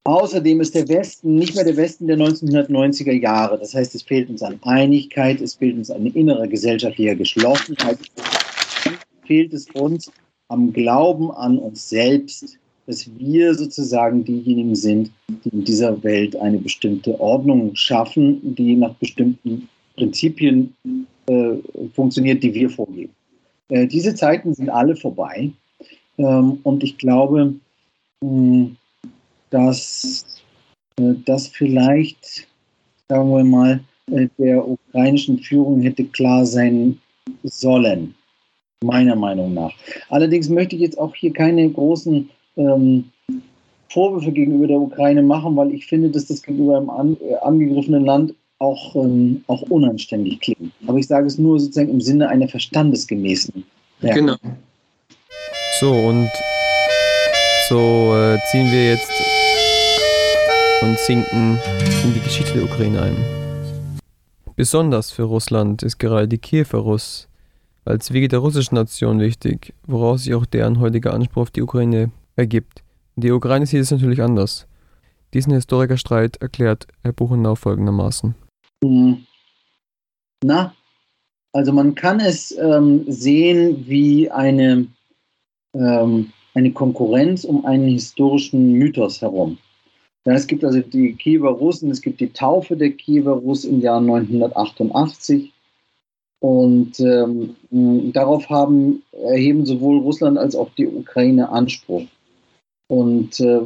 Außerdem 0.05 0.61
ist 0.61 0.75
der 0.77 0.87
Westen 0.87 1.35
nicht 1.35 1.57
mehr 1.57 1.65
der 1.65 1.77
Westen 1.77 2.07
der 2.07 2.17
1990er 2.17 3.11
Jahre. 3.11 3.59
Das 3.59 3.75
heißt, 3.75 3.93
es 3.97 4.03
fehlt 4.03 4.31
uns 4.31 4.41
an 4.41 4.61
Einigkeit, 4.63 5.41
es 5.41 5.57
fehlt 5.57 5.77
uns 5.77 5.91
an 5.91 6.07
innerer 6.07 6.47
gesellschaftlicher 6.47 7.17
Geschlossenheit, 7.17 7.99
fehlt 9.25 9.53
es 9.53 9.67
uns 9.71 10.13
am 10.47 10.73
Glauben 10.73 11.33
an 11.33 11.59
uns 11.59 11.89
selbst, 11.89 12.57
dass 12.87 13.09
wir 13.19 13.55
sozusagen 13.55 14.25
diejenigen 14.25 14.77
sind, 14.77 15.11
die 15.45 15.49
in 15.49 15.65
dieser 15.65 16.03
Welt 16.05 16.37
eine 16.37 16.59
bestimmte 16.59 17.19
Ordnung 17.21 17.75
schaffen, 17.75 18.55
die 18.55 18.77
nach 18.77 18.95
bestimmten 18.95 19.69
Prinzipien 19.97 20.75
äh, 21.27 21.55
funktioniert, 21.95 22.43
die 22.43 22.55
wir 22.55 22.71
vorgeben. 22.71 23.13
Äh, 23.69 23.87
diese 23.87 24.15
Zeiten 24.15 24.55
sind 24.55 24.71
alle 24.71 24.95
vorbei. 24.95 25.51
Ähm, 26.19 26.59
und 26.63 26.85
ich 26.85 26.97
glaube, 26.99 27.55
mh, 28.21 28.71
dass 29.51 30.43
äh, 30.99 31.15
das 31.25 31.49
vielleicht, 31.49 32.47
sagen 33.09 33.31
wir 33.31 33.45
mal, 33.45 33.81
äh, 34.11 34.29
der 34.39 34.67
ukrainischen 34.67 35.39
Führung 35.39 35.81
hätte 35.83 36.05
klar 36.05 36.47
sein 36.47 36.99
sollen, 37.43 38.15
meiner 38.85 39.17
Meinung 39.17 39.55
nach. 39.55 39.73
Allerdings 40.09 40.49
möchte 40.49 40.77
ich 40.77 40.83
jetzt 40.83 40.99
auch 40.99 41.15
hier 41.15 41.33
keine 41.33 41.69
großen 41.71 42.31
ähm, 42.57 43.05
Vorwürfe 43.89 44.33
gegenüber 44.33 44.67
der 44.67 44.81
Ukraine 44.81 45.23
machen, 45.23 45.57
weil 45.57 45.73
ich 45.73 45.87
finde, 45.87 46.11
dass 46.11 46.27
das 46.27 46.43
gegenüber 46.43 46.77
einem 46.77 46.91
an, 46.91 47.17
äh, 47.21 47.35
angegriffenen 47.37 48.05
Land 48.05 48.35
auch, 48.59 48.97
ähm, 48.97 49.45
auch 49.47 49.63
unanständig 49.63 50.41
klingt. 50.41 50.73
Aber 50.87 50.99
ich 50.99 51.07
sage 51.07 51.27
es 51.27 51.39
nur 51.39 51.61
sozusagen 51.61 51.91
im 51.91 52.01
Sinne 52.01 52.29
einer 52.29 52.49
verstandesgemäßen. 52.49 53.65
Ja. 54.01 54.15
Genau. 54.15 54.37
So, 55.81 55.93
und 55.93 56.31
so 57.69 58.15
äh, 58.15 58.39
ziehen 58.51 58.71
wir 58.71 58.91
jetzt 58.93 59.11
und 60.83 60.99
sinken 60.99 61.59
in 62.05 62.15
die 62.15 62.21
Geschichte 62.21 62.55
der 62.55 62.65
Ukraine 62.65 63.03
ein. 63.03 63.17
Besonders 64.57 65.11
für 65.11 65.25
Russland 65.25 65.83
ist 65.83 65.99
gerade 65.99 66.29
die 66.29 66.39
Kiewer 66.39 66.79
Russ 66.79 67.29
als 67.85 68.13
Wege 68.13 68.29
der 68.29 68.39
russischen 68.41 68.75
Nation 68.75 69.21
wichtig, 69.21 69.75
woraus 69.87 70.25
sich 70.25 70.35
auch 70.35 70.47
deren 70.47 70.81
heutiger 70.81 71.13
Anspruch 71.15 71.43
auf 71.43 71.51
die 71.51 71.63
Ukraine 71.63 72.11
ergibt. 72.37 72.83
Die 73.17 73.33
Ukraine 73.33 73.67
sieht 73.67 73.81
es 73.81 73.91
natürlich 73.91 74.23
anders. 74.23 74.67
Diesen 75.35 75.53
Historikerstreit 75.53 76.37
erklärt 76.37 76.87
Herr 77.03 77.13
Buchenau 77.13 77.55
folgendermaßen. 77.55 78.35
Hm. 78.85 79.27
Na, 80.45 80.75
also 81.53 81.73
man 81.73 81.95
kann 81.95 82.21
es 82.21 82.57
ähm, 82.59 83.05
sehen 83.09 83.85
wie 83.89 84.31
eine, 84.31 84.87
ähm, 85.75 86.33
eine 86.55 86.73
Konkurrenz 86.73 87.45
um 87.45 87.65
einen 87.65 87.89
historischen 87.89 88.73
Mythos 88.73 89.23
herum. 89.23 89.59
Ja, 90.27 90.35
es 90.35 90.47
gibt 90.47 90.65
also 90.65 90.81
die 90.81 91.15
Kiewer 91.15 91.53
Russen, 91.53 91.91
es 91.91 92.03
gibt 92.03 92.21
die 92.21 92.33
Taufe 92.33 92.77
der 92.77 92.91
Kiewer 92.91 93.35
Russen 93.35 93.75
im 93.75 93.81
Jahr 93.81 94.01
988. 94.01 95.53
Und 96.41 97.01
ähm, 97.01 97.57
darauf 98.13 98.51
haben, 98.51 99.03
erheben 99.13 99.65
sowohl 99.65 99.99
Russland 99.99 100.37
als 100.37 100.55
auch 100.55 100.69
die 100.77 100.87
Ukraine 100.87 101.49
Anspruch. 101.49 102.05
Und 102.89 103.41
äh, 103.41 103.63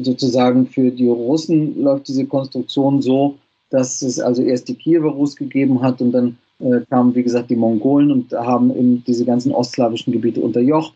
sozusagen 0.00 0.66
für 0.66 0.90
die 0.90 1.08
Russen 1.08 1.82
läuft 1.82 2.08
diese 2.08 2.26
Konstruktion 2.26 3.02
so, 3.02 3.36
dass 3.70 4.02
es 4.02 4.20
also 4.20 4.42
erst 4.42 4.68
die 4.68 4.74
Kiewer 4.74 5.10
Rus 5.10 5.34
gegeben 5.34 5.82
hat 5.82 6.00
und 6.00 6.12
dann 6.12 6.38
äh, 6.60 6.80
kamen, 6.88 7.14
wie 7.14 7.22
gesagt, 7.22 7.50
die 7.50 7.56
Mongolen 7.56 8.12
und 8.12 8.32
haben 8.32 8.70
eben 8.70 9.02
diese 9.04 9.24
ganzen 9.24 9.52
ostslawischen 9.52 10.12
Gebiete 10.12 10.40
unterjocht. 10.40 10.94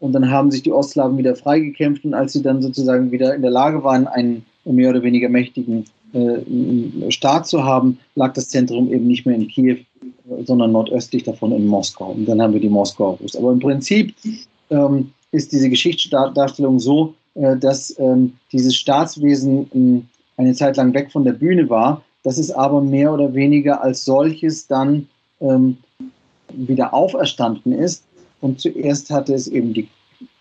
Und 0.00 0.12
dann 0.12 0.30
haben 0.30 0.50
sich 0.50 0.62
die 0.62 0.72
Ostslawen 0.72 1.18
wieder 1.18 1.36
freigekämpft 1.36 2.04
und 2.04 2.14
als 2.14 2.32
sie 2.32 2.42
dann 2.42 2.62
sozusagen 2.62 3.10
wieder 3.12 3.34
in 3.34 3.42
der 3.42 3.50
Lage 3.50 3.82
waren, 3.84 4.06
einen 4.06 4.44
mehr 4.64 4.90
oder 4.90 5.02
weniger 5.02 5.28
mächtigen 5.28 5.84
äh, 6.12 7.10
Staat 7.10 7.46
zu 7.46 7.64
haben, 7.64 7.98
lag 8.14 8.32
das 8.32 8.48
Zentrum 8.48 8.92
eben 8.92 9.06
nicht 9.06 9.26
mehr 9.26 9.36
in 9.36 9.48
Kiew, 9.48 9.78
sondern 10.44 10.72
nordöstlich 10.72 11.24
davon 11.24 11.52
in 11.52 11.66
Moskau. 11.66 12.12
Und 12.12 12.26
dann 12.26 12.40
haben 12.40 12.54
wir 12.54 12.60
die 12.60 12.68
Moskauer 12.68 13.18
Rus. 13.18 13.36
Aber 13.36 13.52
im 13.52 13.60
Prinzip 13.60 14.14
ähm, 14.70 15.10
ist 15.34 15.52
diese 15.52 15.68
Geschichtsdarstellung 15.68 16.78
so, 16.78 17.14
äh, 17.34 17.56
dass 17.56 17.98
ähm, 17.98 18.34
dieses 18.52 18.76
Staatswesen 18.76 19.68
ähm, 19.74 20.08
eine 20.36 20.54
Zeit 20.54 20.76
lang 20.76 20.94
weg 20.94 21.10
von 21.12 21.24
der 21.24 21.32
Bühne 21.32 21.68
war, 21.68 22.02
dass 22.22 22.38
es 22.38 22.50
aber 22.50 22.80
mehr 22.80 23.12
oder 23.12 23.34
weniger 23.34 23.82
als 23.82 24.04
solches 24.04 24.66
dann 24.66 25.08
ähm, 25.40 25.76
wieder 26.52 26.94
auferstanden 26.94 27.72
ist. 27.72 28.04
Und 28.40 28.60
zuerst 28.60 29.10
hatte 29.10 29.34
es 29.34 29.48
eben 29.48 29.74
die 29.74 29.88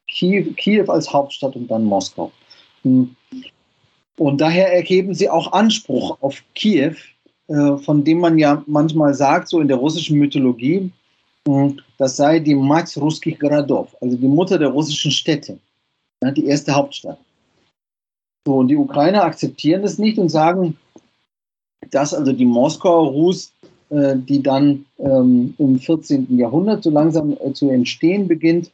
Kiew, 0.07 0.53
Kiew 0.55 0.85
als 0.89 1.11
Hauptstadt 1.11 1.55
und 1.55 1.69
dann 1.69 1.83
Moskau. 1.83 2.31
Hm. 2.83 3.15
Und 4.17 4.41
daher 4.41 4.71
ergeben 4.73 5.13
sie 5.13 5.29
auch 5.29 5.51
Anspruch 5.53 6.17
auf 6.21 6.43
Kiew, 6.53 6.93
äh, 7.47 7.77
von 7.77 8.03
dem 8.03 8.19
man 8.19 8.37
ja 8.37 8.63
manchmal 8.67 9.13
sagt, 9.13 9.49
so 9.49 9.59
in 9.59 9.67
der 9.67 9.77
russischen 9.77 10.19
Mythologie, 10.19 10.91
hm, 11.47 11.79
das 12.02 12.16
sei 12.16 12.38
die 12.38 12.54
Mats 12.54 13.00
ruskich 13.00 13.38
Городов, 13.38 13.96
also 14.00 14.16
die 14.16 14.28
Mutter 14.28 14.58
der 14.58 14.68
russischen 14.68 15.10
Städte, 15.10 15.58
die 16.36 16.46
erste 16.46 16.74
Hauptstadt. 16.74 17.18
So, 18.46 18.56
und 18.56 18.68
die 18.68 18.76
Ukrainer 18.76 19.24
akzeptieren 19.24 19.82
das 19.82 19.98
nicht 19.98 20.18
und 20.18 20.30
sagen, 20.30 20.76
dass 21.90 22.14
also 22.14 22.32
die 22.32 22.46
Moskauer 22.46 23.10
Rus, 23.10 23.52
äh, 23.90 24.16
die 24.16 24.42
dann 24.42 24.84
ähm, 24.98 25.54
im 25.58 25.78
14. 25.78 26.38
Jahrhundert 26.38 26.82
so 26.82 26.90
langsam 26.90 27.36
äh, 27.40 27.52
zu 27.52 27.68
entstehen 27.70 28.26
beginnt 28.26 28.70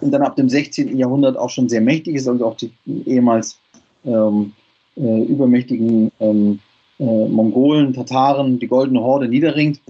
und 0.00 0.10
dann 0.12 0.22
ab 0.22 0.36
dem 0.36 0.48
16. 0.48 0.96
Jahrhundert 0.96 1.36
auch 1.36 1.50
schon 1.50 1.68
sehr 1.68 1.80
mächtig 1.80 2.16
ist, 2.16 2.28
also 2.28 2.46
auch 2.46 2.56
die 2.56 2.72
ehemals 3.06 3.58
ähm, 4.04 4.52
äh, 4.96 5.22
übermächtigen 5.24 6.10
ähm, 6.20 6.60
äh, 6.98 7.28
Mongolen, 7.28 7.92
Tataren, 7.92 8.58
die 8.58 8.68
Goldene 8.68 9.00
Horde 9.00 9.28
niederringt, 9.28 9.80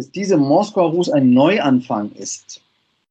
dass 0.00 0.10
diese 0.10 0.38
Moskauer 0.38 0.92
Rus 0.92 1.10
ein 1.10 1.34
Neuanfang 1.34 2.10
ist. 2.12 2.62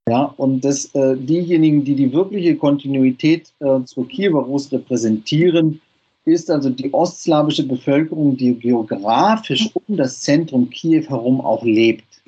Ja, 0.10 0.34
und 0.38 0.66
dass 0.66 0.86
äh, 0.96 1.16
diejenigen, 1.16 1.84
die 1.84 1.94
die 1.94 2.12
wirkliche 2.12 2.56
Kontinuität 2.56 3.54
äh, 3.60 3.84
zur 3.84 4.08
Kiewer 4.08 4.42
Rus 4.42 4.72
repräsentieren, 4.72 5.82
ist 6.26 6.50
also 6.50 6.72
die 6.72 6.92
ostslawische 6.92 7.68
Bevölkerung, 7.68 8.38
die 8.38 8.56
geografisch 8.56 9.70
um 9.76 9.98
das 9.98 10.22
Zentrum 10.22 10.72
Kiew 10.72 11.04
herum 11.08 11.42
auch 11.42 11.64
lebt. 11.64 12.24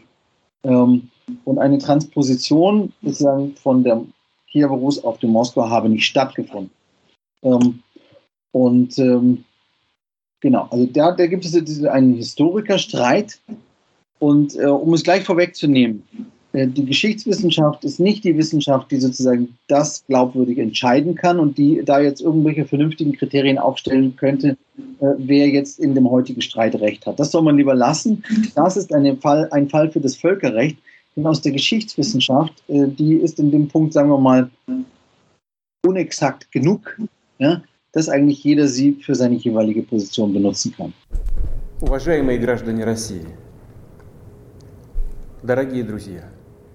Ähm, 0.63 1.10
und 1.44 1.58
eine 1.58 1.80
Transposition 1.80 2.94
sozusagen 3.01 3.56
von 3.56 3.84
der 3.84 4.03
Kiewer 4.51 4.75
Rus 4.77 5.03
auf 5.03 5.18
die 5.18 5.25
Moskau 5.25 5.68
habe 5.68 5.89
nicht 5.89 6.06
stattgefunden. 6.06 6.70
Ähm, 7.41 7.82
und 8.51 9.00
ähm, 9.00 9.44
genau, 10.39 10.68
also 10.70 10.86
da, 10.86 11.13
da 11.13 11.25
gibt 11.25 11.46
es 11.46 11.84
einen 11.84 12.13
Historikerstreit. 12.13 13.39
Und 14.21 14.57
äh, 14.57 14.66
um 14.66 14.95
es 14.95 15.02
gleich 15.02 15.25
vorwegzunehmen, 15.25 16.02
äh, 16.52 16.66
die 16.66 16.87
Geschichtswissenschaft 16.87 17.85
ist 17.85 18.00
nicht 18.00 18.25
die 18.25 18.37
Wissenschaft, 18.37 18.90
die 18.90 18.99
sozusagen 18.99 19.57
das 19.69 20.05
glaubwürdig 20.07 20.59
entscheiden 20.59 21.14
kann 21.14 21.38
und 21.38 21.59
die 21.59 21.83
da 21.85 22.00
jetzt 22.00 22.23
irgendwelche 22.23 22.64
vernünftigen 22.64 23.12
Kriterien 23.12 23.59
aufstellen 23.59 24.16
könnte, 24.16 24.57
äh, 25.00 25.07
wer 25.19 25.49
jetzt 25.49 25.78
in 25.78 25.95
dem 25.95 26.11
heutigen 26.11 26.40
Streit 26.40 26.75
recht 26.76 27.07
hat. 27.07 27.21
Das 27.21 27.31
soll 27.31 27.43
man 27.43 27.57
lieber 27.57 27.75
lassen. 27.75 28.25
Das 28.55 28.76
ist 28.76 28.90
Fall, 29.21 29.49
ein 29.50 29.69
Fall 29.69 29.90
für 29.90 30.00
das 30.00 30.16
Völkerrecht. 30.16 30.78
Denn 31.14 31.26
aus 31.26 31.40
der 31.40 31.52
Geschichtswissenschaft, 31.52 32.52
äh, 32.69 32.88
die 32.88 33.16
ist 33.16 33.38
in 33.38 33.50
dem 33.50 33.69
Punkt, 33.69 33.93
sagen 33.93 34.11
wir 34.11 34.19
mal, 34.19 34.50
unexakt 35.87 36.50
genug, 36.52 36.99
ja, 37.38 37.62
dass 37.93 38.09
eigentlich 38.09 38.43
jeder 38.45 38.66
sie 38.66 38.93
für 38.93 39.14
seine 39.14 39.37
jeweilige 39.37 39.83
Position 39.83 40.33
benutzen 40.33 40.75
kann. 40.76 40.93
Уважаемые 41.81 42.38
граждане 42.38 42.85
России, 42.85 43.21
дорогие 43.21 43.25
друзья, 43.25 43.50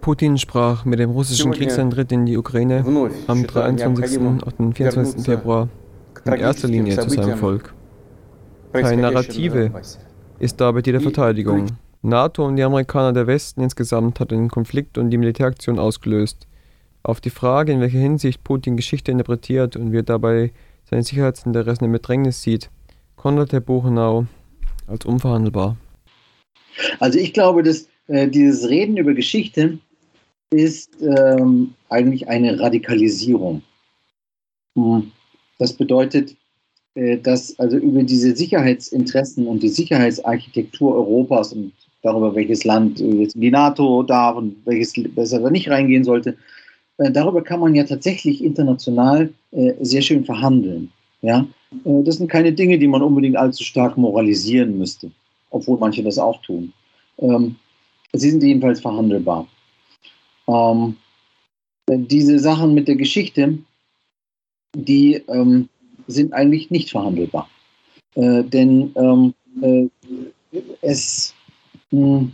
Putin 0.00 0.38
sprach 0.38 0.85
mit 0.85 0.99
dem 0.99 1.11
russischen 1.11 1.52
Kriegsantritt 1.52 2.12
in 2.12 2.26
die 2.26 2.37
Ukraine 2.37 2.85
am 3.26 3.46
23. 3.46 4.18
und 4.18 4.58
den 4.58 4.73
24. 4.73 5.25
Februar 5.25 5.68
in 6.25 6.32
erster 6.35 6.68
Linie 6.68 6.99
zu 6.99 7.11
seinem 7.11 7.38
Volk. 7.38 7.75
Keine 8.73 9.02
Narrative 9.02 9.73
ist 10.38 10.61
dabei 10.61 10.82
die 10.82 10.92
der 10.92 11.00
Verteidigung. 11.00 11.66
NATO 12.02 12.46
und 12.46 12.56
die 12.56 12.62
Amerikaner 12.62 13.12
der 13.12 13.26
Westen 13.26 13.62
insgesamt 13.62 14.20
hat 14.20 14.30
den 14.30 14.49
Konflikt 14.49 14.99
und 14.99 15.11
die 15.11 15.18
Militäraktion 15.18 15.78
ausgelöst. 15.78 16.46
Auf 17.02 17.20
die 17.20 17.30
Frage, 17.30 17.73
in 17.73 17.80
welcher 17.80 17.99
Hinsicht 17.99 18.44
Putin 18.44 18.76
Geschichte 18.76 19.11
interpretiert 19.11 19.76
und 19.76 19.92
wie 19.92 19.99
er 19.99 20.02
dabei 20.02 20.52
seine 20.88 21.02
Sicherheitsinteressen 21.02 21.85
im 21.85 21.92
Bedrängnis 21.92 22.42
sieht, 22.42 22.70
konnte 23.16 23.46
Herr 23.50 23.61
Buchenau 23.61 24.26
als 24.87 25.04
unverhandelbar. 25.04 25.76
Also 27.00 27.18
ich 27.18 27.32
glaube, 27.32 27.62
dass 27.62 27.88
äh, 28.09 28.29
dieses 28.29 28.69
Reden 28.69 28.97
über 28.97 29.15
Geschichte 29.15 29.79
ist 30.51 30.91
ähm, 31.01 31.75
eigentlich 31.89 32.29
eine 32.29 32.59
Radikalisierung. 32.59 33.63
Hm. 34.77 35.11
Das 35.59 35.73
bedeutet, 35.73 36.37
äh, 36.95 37.19
dass 37.19 37.59
also 37.59 37.77
über 37.77 38.03
diese 38.03 38.37
Sicherheitsinteressen 38.37 39.47
und 39.47 39.63
die 39.63 39.69
Sicherheitsarchitektur 39.69 40.95
Europas 40.95 41.53
und 41.53 41.73
darüber, 42.03 42.35
welches 42.35 42.65
Land 42.65 43.01
jetzt 43.01 43.35
in 43.35 43.41
die 43.41 43.51
NATO 43.51 44.03
darf 44.03 44.37
und 44.37 44.57
welches 44.65 44.93
besser 45.15 45.51
nicht 45.51 45.69
reingehen 45.69 46.05
sollte, 46.05 46.37
äh, 46.99 47.11
darüber 47.11 47.43
kann 47.43 47.61
man 47.61 47.75
ja 47.75 47.85
tatsächlich 47.85 48.43
international 48.43 49.33
äh, 49.53 49.73
sehr 49.81 50.03
schön 50.03 50.25
verhandeln. 50.25 50.91
Ja? 51.23 51.47
Äh, 51.85 52.03
das 52.05 52.17
sind 52.17 52.31
keine 52.31 52.53
Dinge, 52.53 52.79
die 52.79 52.89
man 52.89 53.03
unbedingt 53.03 53.37
allzu 53.37 53.65
stark 53.65 53.97
moralisieren 53.97 54.79
müsste, 54.79 55.11
obwohl 55.51 55.79
manche 55.79 56.03
das 56.03 56.19
auch 56.19 56.41
tun. 56.43 56.73
Ähm, 57.19 57.57
sie 58.13 58.31
sind 58.31 58.43
jedenfalls 58.43 58.81
verhandelbar. 58.81 59.47
Ähm, 60.49 60.97
diese 61.89 62.39
Sachen 62.39 62.75
mit 62.75 62.89
der 62.89 62.97
Geschichte, 62.97 63.59
die 64.75 65.15
ähm, 65.29 65.69
sind 66.07 66.33
eigentlich 66.33 66.71
nicht 66.71 66.91
verhandelbar. 66.91 67.49
Äh, 68.15 68.45
denn 68.45 68.93
ähm, 68.97 69.35
äh, 69.63 69.89
es, 70.81 71.35
mh, 71.91 72.19
hm, 72.19 72.33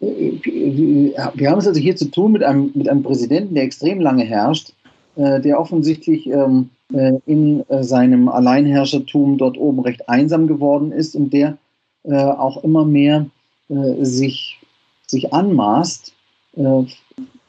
wir 0.00 1.50
haben 1.50 1.58
es 1.58 1.66
also 1.66 1.80
hier 1.80 1.96
zu 1.96 2.10
tun 2.10 2.32
mit 2.32 2.42
einem, 2.42 2.72
mit 2.74 2.88
einem 2.88 3.02
Präsidenten, 3.02 3.54
der 3.54 3.64
extrem 3.64 4.00
lange 4.00 4.24
herrscht, 4.24 4.74
äh, 5.16 5.40
der 5.40 5.60
offensichtlich 5.60 6.26
ähm, 6.26 6.70
äh, 6.92 7.12
in 7.26 7.68
äh, 7.68 7.82
seinem 7.82 8.28
Alleinherrschertum 8.28 9.38
dort 9.38 9.56
oben 9.56 9.80
recht 9.80 10.08
einsam 10.08 10.46
geworden 10.46 10.92
ist 10.92 11.14
und 11.14 11.32
der 11.32 11.56
äh, 12.04 12.14
auch 12.14 12.62
immer 12.64 12.84
mehr 12.84 13.26
äh, 13.68 14.04
sich, 14.04 14.60
sich 15.06 15.32
anmaßt, 15.32 16.12
äh, 16.56 16.82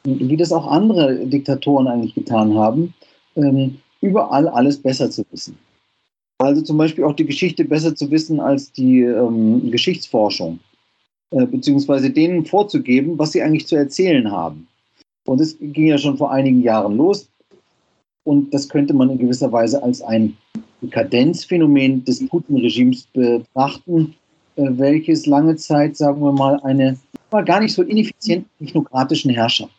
wie 0.04 0.36
das 0.36 0.52
auch 0.52 0.66
andere 0.66 1.26
Diktatoren 1.26 1.88
eigentlich 1.88 2.14
getan 2.14 2.54
haben, 2.54 2.94
ähm, 3.34 3.78
überall 4.00 4.48
alles 4.48 4.80
besser 4.80 5.10
zu 5.10 5.24
wissen. 5.30 5.58
Also 6.38 6.62
zum 6.62 6.76
Beispiel 6.76 7.04
auch 7.04 7.14
die 7.14 7.26
Geschichte 7.26 7.64
besser 7.64 7.94
zu 7.94 8.10
wissen 8.10 8.40
als 8.40 8.70
die 8.72 9.00
ähm, 9.00 9.70
Geschichtsforschung. 9.70 10.60
Äh, 11.30 11.46
beziehungsweise 11.46 12.10
denen 12.10 12.44
vorzugeben, 12.44 13.18
was 13.18 13.32
sie 13.32 13.42
eigentlich 13.42 13.66
zu 13.66 13.74
erzählen 13.74 14.30
haben. 14.30 14.68
Und 15.26 15.40
das 15.40 15.56
ging 15.60 15.88
ja 15.88 15.98
schon 15.98 16.16
vor 16.16 16.30
einigen 16.30 16.62
Jahren 16.62 16.96
los. 16.96 17.28
Und 18.24 18.54
das 18.54 18.68
könnte 18.68 18.94
man 18.94 19.10
in 19.10 19.18
gewisser 19.18 19.50
Weise 19.50 19.82
als 19.82 20.02
ein 20.02 20.36
Dekadenzphänomen 20.82 22.04
des 22.04 22.26
Putin-Regimes 22.28 23.08
betrachten, 23.12 24.14
äh, 24.54 24.68
welches 24.70 25.26
lange 25.26 25.56
Zeit, 25.56 25.96
sagen 25.96 26.20
wir 26.22 26.32
mal, 26.32 26.60
eine 26.60 26.96
war 27.30 27.44
gar 27.44 27.60
nicht 27.60 27.74
so 27.74 27.82
ineffizienten 27.82 28.50
technokratischen 28.58 29.30
Herrschaft. 29.30 29.72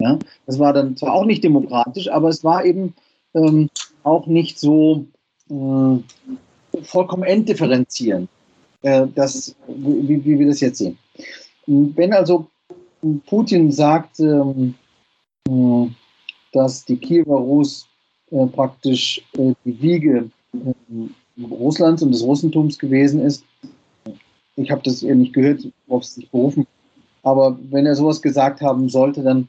Ja, 0.00 0.18
das 0.46 0.58
war 0.58 0.72
dann 0.72 0.96
zwar 0.96 1.14
auch 1.14 1.24
nicht 1.24 1.44
demokratisch, 1.44 2.10
aber 2.10 2.28
es 2.28 2.42
war 2.42 2.64
eben 2.64 2.94
ähm, 3.34 3.68
auch 4.02 4.26
nicht 4.26 4.58
so 4.58 5.06
äh, 5.50 6.82
vollkommen 6.82 7.22
entdifferenzierend 7.22 8.28
äh, 8.82 9.06
wie, 9.06 10.24
wie 10.24 10.38
wir 10.38 10.46
das 10.46 10.60
jetzt 10.60 10.78
sehen. 10.78 10.98
Wenn 11.66 12.12
also 12.12 12.48
Putin 13.26 13.70
sagt, 13.72 14.20
ähm, 14.20 14.74
äh, 15.48 15.86
dass 16.52 16.84
die 16.84 16.96
Kiewer 16.96 17.38
Rus 17.38 17.86
äh, 18.30 18.46
praktisch 18.46 19.22
äh, 19.38 19.54
die 19.64 19.80
Wiege 19.80 20.30
äh, 20.52 21.42
Russlands 21.42 22.02
und 22.02 22.12
des 22.12 22.22
Russentums 22.22 22.78
gewesen 22.78 23.20
ist, 23.20 23.44
ich 24.56 24.70
habe 24.70 24.82
das 24.84 25.02
eher 25.02 25.14
nicht 25.14 25.32
gehört, 25.32 25.66
ob 25.88 26.02
es 26.02 26.14
sich 26.14 26.30
berufen, 26.30 26.66
aber 27.22 27.58
wenn 27.70 27.86
er 27.86 27.96
sowas 27.96 28.22
gesagt 28.22 28.60
haben 28.60 28.88
sollte, 28.88 29.22
dann 29.22 29.48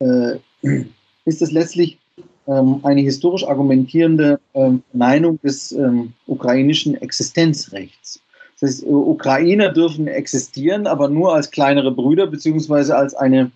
äh, 0.00 0.38
ist 1.24 1.42
es 1.42 1.52
letztlich 1.52 1.98
ähm, 2.46 2.80
eine 2.82 3.00
historisch 3.00 3.46
argumentierende 3.46 4.38
ähm, 4.54 4.82
Verneinung 4.90 5.40
des 5.42 5.72
ähm, 5.72 6.12
ukrainischen 6.26 6.94
Existenzrechts. 7.00 8.20
Das 8.60 8.70
heißt, 8.70 8.84
Ukrainer 8.86 9.70
dürfen 9.70 10.06
existieren, 10.06 10.86
aber 10.86 11.08
nur 11.08 11.34
als 11.34 11.50
kleinere 11.50 11.90
Brüder, 11.90 12.26
beziehungsweise 12.26 12.96
als 12.96 13.14
eine 13.14 13.50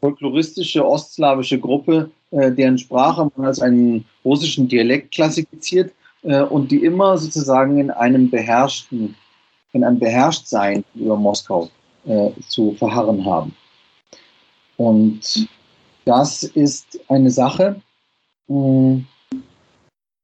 folkloristische 0.00 0.86
ostslawische 0.86 1.58
Gruppe, 1.58 2.10
äh, 2.30 2.50
deren 2.50 2.78
Sprache 2.78 3.30
man 3.36 3.46
als 3.46 3.60
einen 3.60 4.04
russischen 4.24 4.68
Dialekt 4.68 5.12
klassifiziert 5.12 5.92
äh, 6.22 6.42
und 6.42 6.70
die 6.70 6.84
immer 6.84 7.18
sozusagen 7.18 7.78
in 7.78 7.90
einem 7.90 8.30
beherrschten 8.30 9.14
in 9.72 9.84
einem 9.84 9.98
Beherrschtsein 9.98 10.84
über 10.94 11.16
Moskau 11.16 11.68
äh, 12.04 12.30
zu 12.48 12.72
verharren 12.72 13.24
haben. 13.24 13.54
Und 14.76 15.48
das 16.04 16.42
ist 16.42 16.98
eine 17.08 17.30
Sache, 17.30 17.80
äh, 18.48 19.02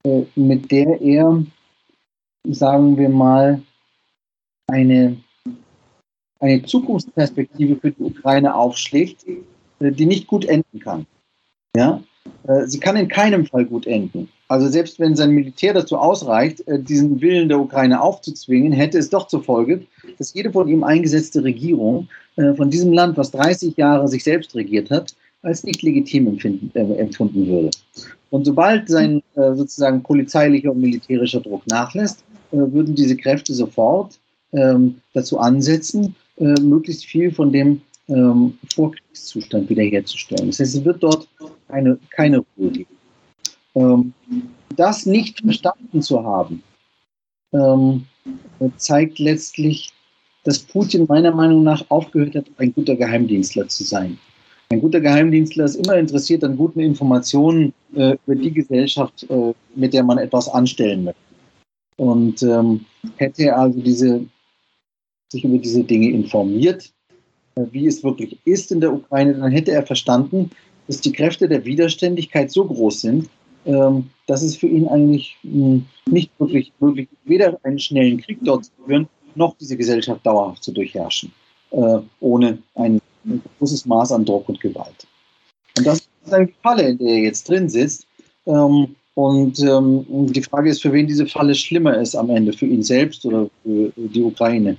äh, 0.04 0.26
mit 0.34 0.70
der 0.70 1.00
er, 1.00 1.44
sagen 2.44 2.96
wir 2.96 3.08
mal, 3.08 3.62
eine, 4.68 5.16
eine 6.40 6.62
Zukunftsperspektive 6.64 7.76
für 7.76 7.92
die 7.92 8.02
Ukraine 8.02 8.54
aufschlägt, 8.54 9.26
äh, 9.26 9.92
die 9.92 10.06
nicht 10.06 10.26
gut 10.26 10.44
enden 10.44 10.80
kann. 10.80 11.06
Ja? 11.76 12.02
Sie 12.66 12.78
kann 12.78 12.97
in 12.97 13.09
keinem 13.09 13.45
Fall 13.47 13.64
gut 13.64 13.87
enden. 13.87 14.28
Also 14.49 14.68
selbst 14.68 15.00
wenn 15.00 15.16
sein 15.16 15.30
Militär 15.30 15.75
dazu 15.75 15.97
ausreicht, 15.97 16.62
diesen 16.68 17.21
Willen 17.21 17.49
der 17.49 17.59
Ukraine 17.59 18.00
aufzuzwingen, 18.00 18.73
hätte 18.73 18.99
es 18.99 19.11
doch 19.11 19.26
zur 19.26 19.42
Folge, 19.42 19.83
dass 20.18 20.33
jede 20.33 20.52
von 20.52 20.68
ihm 20.68 20.85
eingesetzte 20.85 21.42
Regierung 21.42 22.09
von 22.56 22.71
diesem 22.71 22.92
Land, 22.92 23.16
was 23.16 23.33
30 23.33 23.76
Jahre 23.76 24.06
sich 24.06 24.23
selbst 24.23 24.54
regiert 24.54 24.90
hat, 24.90 25.16
als 25.47 25.64
nicht 25.64 25.83
legitim 25.83 26.38
äh, 26.75 26.80
empfunden 26.99 27.47
würde. 27.47 27.71
Und 28.30 28.45
sobald 28.45 28.88
sein 28.88 29.23
äh, 29.35 29.54
sozusagen 29.54 30.02
polizeilicher 30.02 30.73
und 30.73 30.80
militärischer 30.80 31.40
Druck 31.40 31.66
nachlässt, 31.68 32.25
äh, 32.50 32.56
würden 32.56 32.95
diese 32.95 33.16
Kräfte 33.16 33.54
sofort 33.54 34.18
ähm, 34.52 34.97
dazu 35.14 35.38
ansetzen, 35.38 36.14
äh, 36.38 36.61
möglichst 36.61 37.06
viel 37.06 37.30
von 37.30 37.52
dem 37.52 37.80
ähm, 38.09 38.59
Vorkriegszustand 38.75 39.71
wiederherzustellen. 39.71 40.49
Das 40.49 40.61
heißt, 40.61 40.75
es 40.75 40.85
wird 40.85 41.02
dort 41.02 41.28
keine, 41.68 41.99
keine 42.11 42.44
Ruhe 42.56 42.70
geben. 42.70 42.96
Ähm, 43.75 44.12
das 44.76 45.06
nicht 45.06 45.40
verstanden 45.40 46.02
zu 46.02 46.23
haben, 46.23 46.62
ähm, 47.52 48.06
zeigt 48.76 49.18
letztlich, 49.18 49.92
dass 50.44 50.58
Putin 50.58 51.06
meiner 51.08 51.32
Meinung 51.32 51.62
nach 51.62 51.85
aufgehört 51.88 52.35
hat, 52.35 52.46
ein 52.58 52.73
guter 52.73 52.96
Geheimdienstler 52.96 53.68
zu 53.68 53.85
sein. 53.85 54.18
Ein 54.68 54.80
guter 54.80 55.00
Geheimdienstler 55.00 55.64
ist 55.64 55.76
immer 55.76 55.96
interessiert 55.96 56.42
an 56.42 56.56
guten 56.56 56.80
Informationen 56.80 57.73
äh, 57.94 58.16
über 58.26 58.35
die 58.35 58.52
Gesellschaft, 58.52 59.26
äh, 59.30 59.54
mit 59.75 59.94
der 59.94 60.02
man 60.02 60.18
etwas 60.18 60.49
anstellen 60.49 61.04
möchte. 61.04 61.20
Und 61.96 62.42
ähm, 62.42 62.85
hätte 63.16 63.44
er 63.44 63.58
also 63.58 63.80
diese, 63.80 64.26
sich 65.30 65.44
über 65.44 65.58
diese 65.58 65.85
Dinge 65.85 66.11
informiert, 66.11 66.92
äh, 67.54 67.62
wie 67.70 67.87
es 67.87 68.02
wirklich 68.02 68.38
ist 68.44 68.73
in 68.73 68.80
der 68.80 68.92
Ukraine, 68.92 69.35
dann 69.35 69.52
hätte 69.52 69.70
er 69.70 69.87
verstanden, 69.87 70.50
dass 70.87 71.00
die 71.00 71.12
Kräfte 71.12 71.49
der 71.49 71.64
Widerständigkeit 71.64 72.50
so 72.50 72.64
groß 72.64 73.00
sind, 73.00 73.28
ähm, 73.66 74.11
dass 74.26 74.43
es 74.43 74.57
für 74.57 74.69
ihn 74.69 74.87
eigentlich 74.88 75.37
hm, 75.43 75.87
nicht 76.09 76.31
wirklich 76.38 76.73
möglich 76.78 77.09
ist, 77.11 77.28
weder 77.28 77.59
einen 77.64 77.78
schnellen 77.78 78.21
Krieg 78.21 78.38
dort 78.43 78.66
zu 78.66 78.71
führen, 78.87 79.09
noch 79.35 79.57
diese 79.59 79.76
Gesellschaft 79.76 80.25
dauerhaft 80.25 80.62
zu 80.62 80.73
durchherrschen, 80.73 81.33
äh, 81.71 81.99
ohne 82.21 82.59
ein 82.75 83.00
großes 83.59 83.87
Maß 83.87 84.12
an 84.12 84.25
Druck 84.25 84.49
und 84.49 84.61
Gewalt. 84.61 85.07
Und 85.76 85.87
das 85.87 85.99
ist 86.25 86.33
eine 86.33 86.49
Falle, 86.62 86.90
in 86.90 86.99
der 86.99 87.09
er 87.09 87.23
jetzt 87.23 87.49
drin 87.49 87.69
sitzt. 87.69 88.07
Ähm, 88.47 88.95
und 89.14 89.59
ähm, 89.61 90.05
die 90.09 90.43
Frage 90.43 90.71
ist, 90.71 90.83
für 90.83 90.93
wen 90.93 91.07
diese 91.07 91.26
Falle 91.26 91.55
schlimmer 91.55 91.99
ist 91.99 92.14
am 92.14 92.31
Ende, 92.31 92.52
für 92.52 92.66
ihn 92.66 92.83
selbst 92.83 93.25
oder 93.25 93.49
für 93.62 93.90
die 93.96 94.22
Ukraine. 94.22 94.77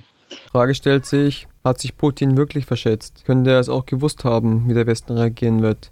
Frage 0.52 0.74
stellt 0.74 1.06
sich, 1.06 1.48
hat 1.64 1.80
sich 1.80 1.96
Putin 1.96 2.36
wirklich 2.36 2.64
verschätzt? 2.64 3.24
Könnte 3.24 3.50
er 3.50 3.60
es 3.60 3.68
auch 3.68 3.84
gewusst 3.84 4.24
haben, 4.24 4.68
wie 4.68 4.74
der 4.74 4.86
Westen 4.86 5.12
reagieren 5.12 5.62
wird? 5.62 5.90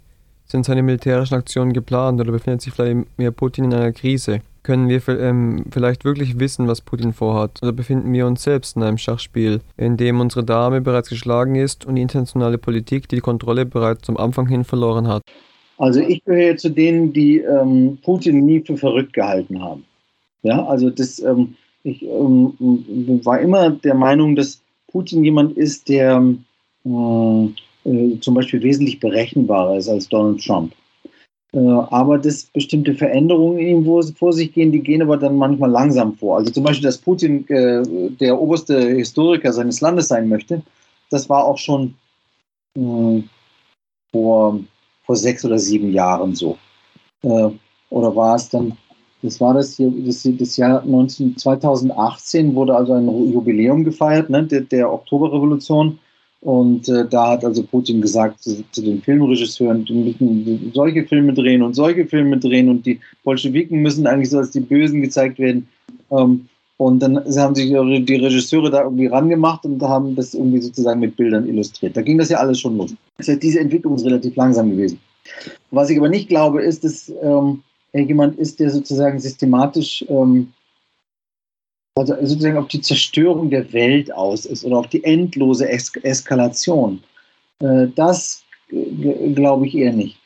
Sind 0.49 0.65
seine 0.65 0.81
militärischen 0.81 1.35
Aktionen 1.35 1.73
geplant 1.73 2.21
oder 2.21 2.31
befindet 2.31 2.61
sich 2.61 2.73
mehr 3.17 3.31
Putin 3.31 3.65
in 3.65 3.73
einer 3.73 3.91
Krise? 3.91 4.39
Können 4.63 4.87
wir 4.87 5.01
ähm, 5.09 5.65
vielleicht 5.71 6.05
wirklich 6.05 6.39
wissen, 6.39 6.69
was 6.69 6.79
Putin 6.79 7.11
vorhat? 7.11 7.59
Oder 7.61 7.73
befinden 7.73 8.13
wir 8.13 8.25
uns 8.25 8.43
selbst 8.43 8.77
in 8.77 8.83
einem 8.83 8.97
Schachspiel, 8.97 9.59
in 9.75 9.97
dem 9.97 10.21
unsere 10.21 10.45
Dame 10.45 10.79
bereits 10.79 11.09
geschlagen 11.09 11.55
ist 11.55 11.85
und 11.85 11.95
die 11.95 12.01
internationale 12.01 12.57
Politik 12.57 13.09
die 13.09 13.19
Kontrolle 13.19 13.65
bereits 13.65 14.03
zum 14.03 14.15
Anfang 14.15 14.47
hin 14.47 14.63
verloren 14.63 15.09
hat? 15.09 15.21
Also 15.77 15.99
ich 15.99 16.23
gehöre 16.23 16.55
zu 16.55 16.69
denen, 16.69 17.11
die 17.11 17.39
ähm, 17.39 17.97
Putin 18.01 18.45
nie 18.45 18.61
für 18.61 18.77
verrückt 18.77 19.13
gehalten 19.13 19.61
haben. 19.61 19.83
Ja, 20.43 20.65
also 20.65 20.89
das, 20.89 21.19
ähm, 21.19 21.55
ich 21.83 22.03
ähm, 22.03 22.53
war 23.23 23.39
immer 23.41 23.71
der 23.71 23.95
Meinung, 23.95 24.37
dass 24.37 24.61
Putin 24.89 25.25
jemand 25.25 25.57
ist, 25.57 25.89
der 25.89 26.23
äh, 27.87 28.19
zum 28.19 28.35
Beispiel 28.35 28.61
wesentlich 28.61 28.99
berechenbarer 28.99 29.77
ist 29.77 29.89
als 29.89 30.07
Donald 30.09 30.43
Trump. 30.43 30.73
Äh, 31.53 31.59
aber 31.59 32.17
dass 32.17 32.43
bestimmte 32.43 32.93
Veränderungen 32.93 33.59
irgendwo 33.59 34.01
vor 34.01 34.33
sich 34.33 34.53
gehen, 34.53 34.71
die 34.71 34.81
gehen 34.81 35.01
aber 35.01 35.17
dann 35.17 35.37
manchmal 35.37 35.71
langsam 35.71 36.15
vor. 36.15 36.37
Also 36.37 36.51
zum 36.51 36.63
Beispiel, 36.63 36.85
dass 36.85 36.97
Putin 36.97 37.47
äh, 37.47 37.83
der 38.19 38.39
oberste 38.39 38.79
Historiker 38.79 39.53
seines 39.53 39.81
Landes 39.81 40.09
sein 40.09 40.27
möchte, 40.27 40.61
das 41.09 41.29
war 41.29 41.45
auch 41.45 41.57
schon 41.57 41.95
äh, 42.75 43.23
vor, 44.11 44.59
vor 45.03 45.15
sechs 45.15 45.45
oder 45.45 45.57
sieben 45.57 45.93
Jahren 45.93 46.35
so. 46.35 46.57
Äh, 47.23 47.49
oder 47.89 48.15
war 48.15 48.35
es 48.35 48.49
dann, 48.49 48.77
das 49.21 49.39
war 49.39 49.53
das 49.53 49.77
hier, 49.77 49.91
das, 50.05 50.27
das 50.29 50.57
Jahr 50.57 50.85
19, 50.85 51.37
2018 51.37 52.53
wurde 52.53 52.75
also 52.75 52.93
ein 52.93 53.31
Jubiläum 53.31 53.85
gefeiert, 53.85 54.29
ne, 54.29 54.43
der, 54.43 54.61
der 54.61 54.91
Oktoberrevolution. 54.91 55.99
Und 56.41 56.87
äh, 56.87 57.07
da 57.07 57.31
hat 57.31 57.43
also 57.43 57.63
Putin 57.63 58.01
gesagt 58.01 58.43
zu, 58.43 58.63
zu, 58.71 58.81
den 58.81 59.01
Filmregisseuren, 59.01 59.85
die 59.85 59.93
müssen 59.93 60.71
solche 60.73 61.03
Filme 61.05 61.33
drehen 61.33 61.63
und 61.63 61.73
solche 61.73 62.05
Filme 62.05 62.37
drehen 62.37 62.69
und 62.69 62.85
die 62.85 62.99
Bolschewiken 63.23 63.81
müssen 63.81 64.05
eigentlich 64.05 64.29
so 64.29 64.37
als 64.37 64.51
die 64.51 64.59
Bösen 64.59 65.01
gezeigt 65.01 65.39
werden. 65.39 65.67
Ähm, 66.11 66.47
und 66.77 66.99
dann 66.99 67.17
haben 67.17 67.55
sich 67.55 67.69
die 67.69 68.15
Regisseure 68.15 68.69
da 68.69 68.83
irgendwie 68.83 69.07
rangemacht 69.07 69.65
und 69.65 69.81
haben 69.81 70.15
das 70.15 70.35
irgendwie 70.35 70.61
sozusagen 70.61 70.99
mit 70.99 71.15
Bildern 71.15 71.49
illustriert. 71.49 71.97
Da 71.97 72.03
ging 72.03 72.19
das 72.19 72.29
ja 72.29 72.37
alles 72.37 72.59
schon 72.59 72.77
los. 72.77 72.93
Das 73.17 73.27
heißt, 73.27 73.41
diese 73.41 73.59
Entwicklung 73.59 73.95
ist 73.95 74.05
relativ 74.05 74.35
langsam 74.35 74.69
gewesen. 74.69 74.99
Was 75.71 75.89
ich 75.89 75.97
aber 75.97 76.09
nicht 76.09 76.29
glaube, 76.29 76.61
ist, 76.61 76.83
dass 76.83 77.11
ähm, 77.23 77.63
jemand 77.93 78.37
ist, 78.37 78.59
der 78.59 78.69
sozusagen 78.69 79.19
systematisch 79.19 80.05
ähm, 80.07 80.53
also 81.97 82.15
sozusagen 82.21 82.57
auf 82.57 82.67
die 82.67 82.81
Zerstörung 82.81 83.49
der 83.49 83.71
Welt 83.73 84.13
aus 84.13 84.45
ist 84.45 84.63
oder 84.63 84.77
auf 84.77 84.87
die 84.87 85.03
endlose 85.03 85.67
es 85.67 85.91
Eskalation. 86.03 87.01
Äh, 87.59 87.87
das 87.95 88.43
glaube 89.33 89.67
ich 89.67 89.75
eher 89.75 89.93
nicht. 89.93 90.17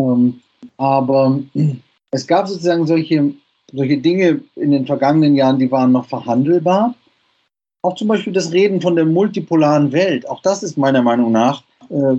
Ähm, 0.00 0.40
aber 0.78 1.40
es 2.10 2.26
gab 2.26 2.48
sozusagen 2.48 2.86
solche, 2.86 3.32
solche 3.72 3.98
Dinge 3.98 4.40
in 4.56 4.72
den 4.72 4.86
vergangenen 4.86 5.34
Jahren, 5.34 5.58
die 5.58 5.70
waren 5.70 5.92
noch 5.92 6.06
verhandelbar. 6.06 6.94
Auch 7.82 7.94
zum 7.94 8.08
Beispiel 8.08 8.32
das 8.32 8.52
Reden 8.52 8.80
von 8.80 8.96
der 8.96 9.04
multipolaren 9.04 9.92
Welt, 9.92 10.28
auch 10.28 10.42
das 10.42 10.64
ist 10.64 10.76
meiner 10.76 11.02
Meinung 11.02 11.30
nach, 11.30 11.62
äh, 11.88 12.16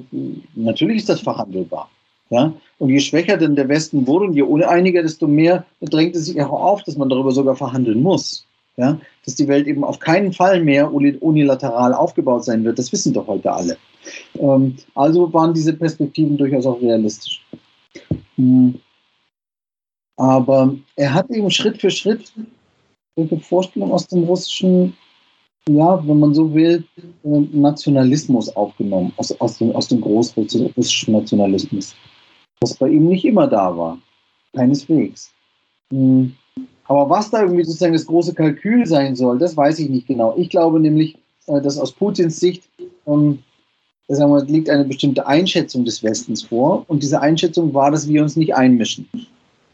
natürlich 0.56 0.98
ist 0.98 1.10
das 1.10 1.20
verhandelbar. 1.20 1.90
Ja? 2.30 2.54
Und 2.80 2.90
je 2.90 3.00
schwächer 3.00 3.36
denn 3.36 3.56
der 3.56 3.68
Westen 3.68 4.08
wurde 4.08 4.28
und 4.28 4.34
je 4.34 4.44
uneiniger, 4.44 5.02
desto 5.02 5.28
mehr 5.28 5.66
drängt 5.82 6.16
es 6.16 6.28
sich 6.28 6.42
auch 6.42 6.52
auf, 6.52 6.84
dass 6.84 6.96
man 6.96 7.10
darüber 7.10 7.32
sogar 7.32 7.56
verhandeln 7.56 8.02
muss 8.02 8.47
ja, 8.78 9.00
dass 9.26 9.36
die 9.36 9.48
Welt 9.48 9.68
eben 9.68 9.84
auf 9.84 10.00
keinen 10.00 10.32
Fall 10.32 10.64
mehr 10.64 10.94
unilateral 10.94 11.94
aufgebaut 11.94 12.46
sein 12.46 12.64
wird. 12.64 12.78
Das 12.78 12.92
wissen 12.92 13.14
doch 13.14 13.28
heute 13.28 13.52
alle. 13.52 13.78
Ähm, 14.36 14.78
also 14.94 15.34
waren 15.34 15.54
diese 15.54 15.74
Perspektiven 15.74 16.38
durchaus 16.38 16.66
auch 16.66 16.80
realistisch. 16.80 17.44
Hm. 18.36 18.80
Aber 20.16 20.76
er 20.96 21.14
hat 21.14 21.30
eben 21.32 21.50
Schritt 21.50 21.82
für 21.82 21.92
Schritt 21.92 22.32
solche 23.16 23.40
Vorstellungen 23.40 23.92
aus 23.92 24.08
dem 24.08 24.24
russischen, 24.24 24.96
ja, 25.68 26.08
wenn 26.08 26.20
man 26.20 26.34
so 26.36 26.54
will, 26.54 26.84
äh, 27.24 27.40
Nationalismus 27.52 28.56
aufgenommen, 28.56 29.12
aus, 29.18 29.32
aus 29.42 29.58
dem, 29.58 29.76
aus 29.76 29.88
dem 29.88 30.02
großrussischen 30.02 31.14
Nationalismus. 31.14 31.96
Was 32.62 32.76
bei 32.76 32.90
ihm 32.90 33.08
nicht 33.08 33.26
immer 33.26 33.48
da 33.48 33.76
war. 33.76 33.98
Keineswegs. 34.54 35.32
Hm. 35.92 36.36
Aber 36.88 37.10
was 37.10 37.30
da 37.30 37.42
irgendwie 37.42 37.64
sozusagen 37.64 37.94
das 37.94 38.06
große 38.06 38.34
Kalkül 38.34 38.86
sein 38.86 39.16
soll, 39.16 39.40
das 39.40 39.58
weiß 39.58 39.80
ich 39.80 39.90
nicht 39.90 40.08
genau. 40.08 40.36
Ich 40.38 40.50
glaube 40.50 40.80
nämlich, 40.80 41.18
äh, 41.48 41.62
dass 41.62 41.78
aus 41.78 41.92
Putins 41.92 42.40
Sicht 42.40 42.64
ähm, 43.06 43.40
sagen 44.08 44.32
wir, 44.32 44.44
liegt 44.46 44.70
eine 44.70 44.86
bestimmte 44.86 45.28
Einschätzung 45.28 45.84
des 45.86 46.02
Westens 46.04 46.44
vor. 46.44 46.86
Und 46.88 47.04
diese 47.04 47.22
Einschätzung 47.22 47.74
war, 47.74 47.92
dass 47.92 48.08
wir 48.08 48.22
uns 48.22 48.36
nicht 48.36 48.56
einmischen. 48.56 49.08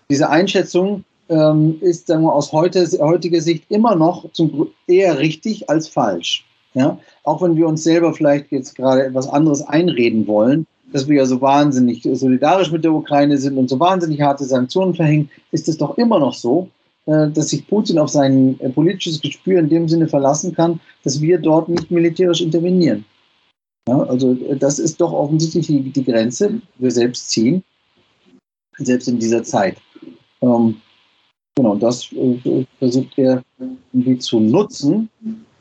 Diese 0.10 0.30
Einschätzung 0.30 1.04
ähm, 1.30 1.78
ist 1.82 2.08
sagen 2.08 2.23
wir, 2.23 2.34
aus 2.34 2.52
heute, 2.52 2.86
heutiger 2.99 3.41
Sicht 3.41 3.65
immer 3.69 3.95
noch 3.95 4.32
zum, 4.34 4.67
eher 4.88 5.19
richtig 5.19 5.69
als 5.69 5.88
falsch. 5.88 6.45
Ja? 6.73 6.97
Auch 7.23 7.41
wenn 7.41 7.56
wir 7.56 7.67
uns 7.67 7.84
selber 7.84 8.13
vielleicht 8.13 8.52
jetzt 8.52 8.76
gerade 8.76 9.06
etwas 9.06 9.28
anderes 9.30 9.62
einreden 9.62 10.28
wollen, 10.28 10.65
dass 10.91 11.08
wir 11.08 11.17
ja 11.17 11.26
so 11.26 11.41
wahnsinnig 11.41 12.04
solidarisch 12.04 12.71
mit 12.71 12.84
der 12.84 12.93
Ukraine 12.93 13.38
sind 13.38 13.58
und 13.58 13.69
so 13.69 13.80
wahnsinnig 13.80 14.21
harte 14.21 14.43
Sanktionen 14.43 14.93
verhängen, 14.93 15.30
ist 15.52 15.67
es 15.67 15.78
doch 15.78 15.97
immer 15.97 16.19
noch 16.19 16.34
so, 16.34 16.67
äh, 16.67 16.83
dass 17.06 17.50
sich 17.50 17.68
Putin 17.68 18.00
auf 18.00 18.10
sein 18.10 18.60
äh, 18.60 18.70
politisches 18.70 19.22
Gespür 19.22 19.60
in 19.60 19.70
dem 19.70 19.89
Sinne 19.89 20.08
verlassen 20.08 20.54
kann, 20.54 20.80
dass 21.04 21.20
wir 21.22 21.38
dort 21.38 21.70
nicht 21.70 21.92
militärisch 21.92 22.42
intervenieren. 22.42 23.06
Ja, 23.88 24.02
also 24.04 24.34
äh, 24.34 24.56
das 24.56 24.80
ist 24.80 25.02
doch 25.02 25.12
offensichtlich 25.12 25.68
die, 25.68 25.82
die, 25.82 26.04
Grenze, 26.04 26.50
die 26.50 26.84
wir 26.84 26.92
selbst 26.92 27.30
ziehen, 27.30 27.63
selbst 28.78 29.08
in 29.08 29.20
dieser 29.20 29.44
Zeit. 29.44 29.78
Ähm, 30.42 30.78
genau, 31.56 31.76
das 31.76 32.12
äh, 32.13 32.66
versucht 32.80 33.18
er 33.18 33.44
irgendwie 33.60 34.18
zu 34.20 34.39
nutzen, 34.39 35.10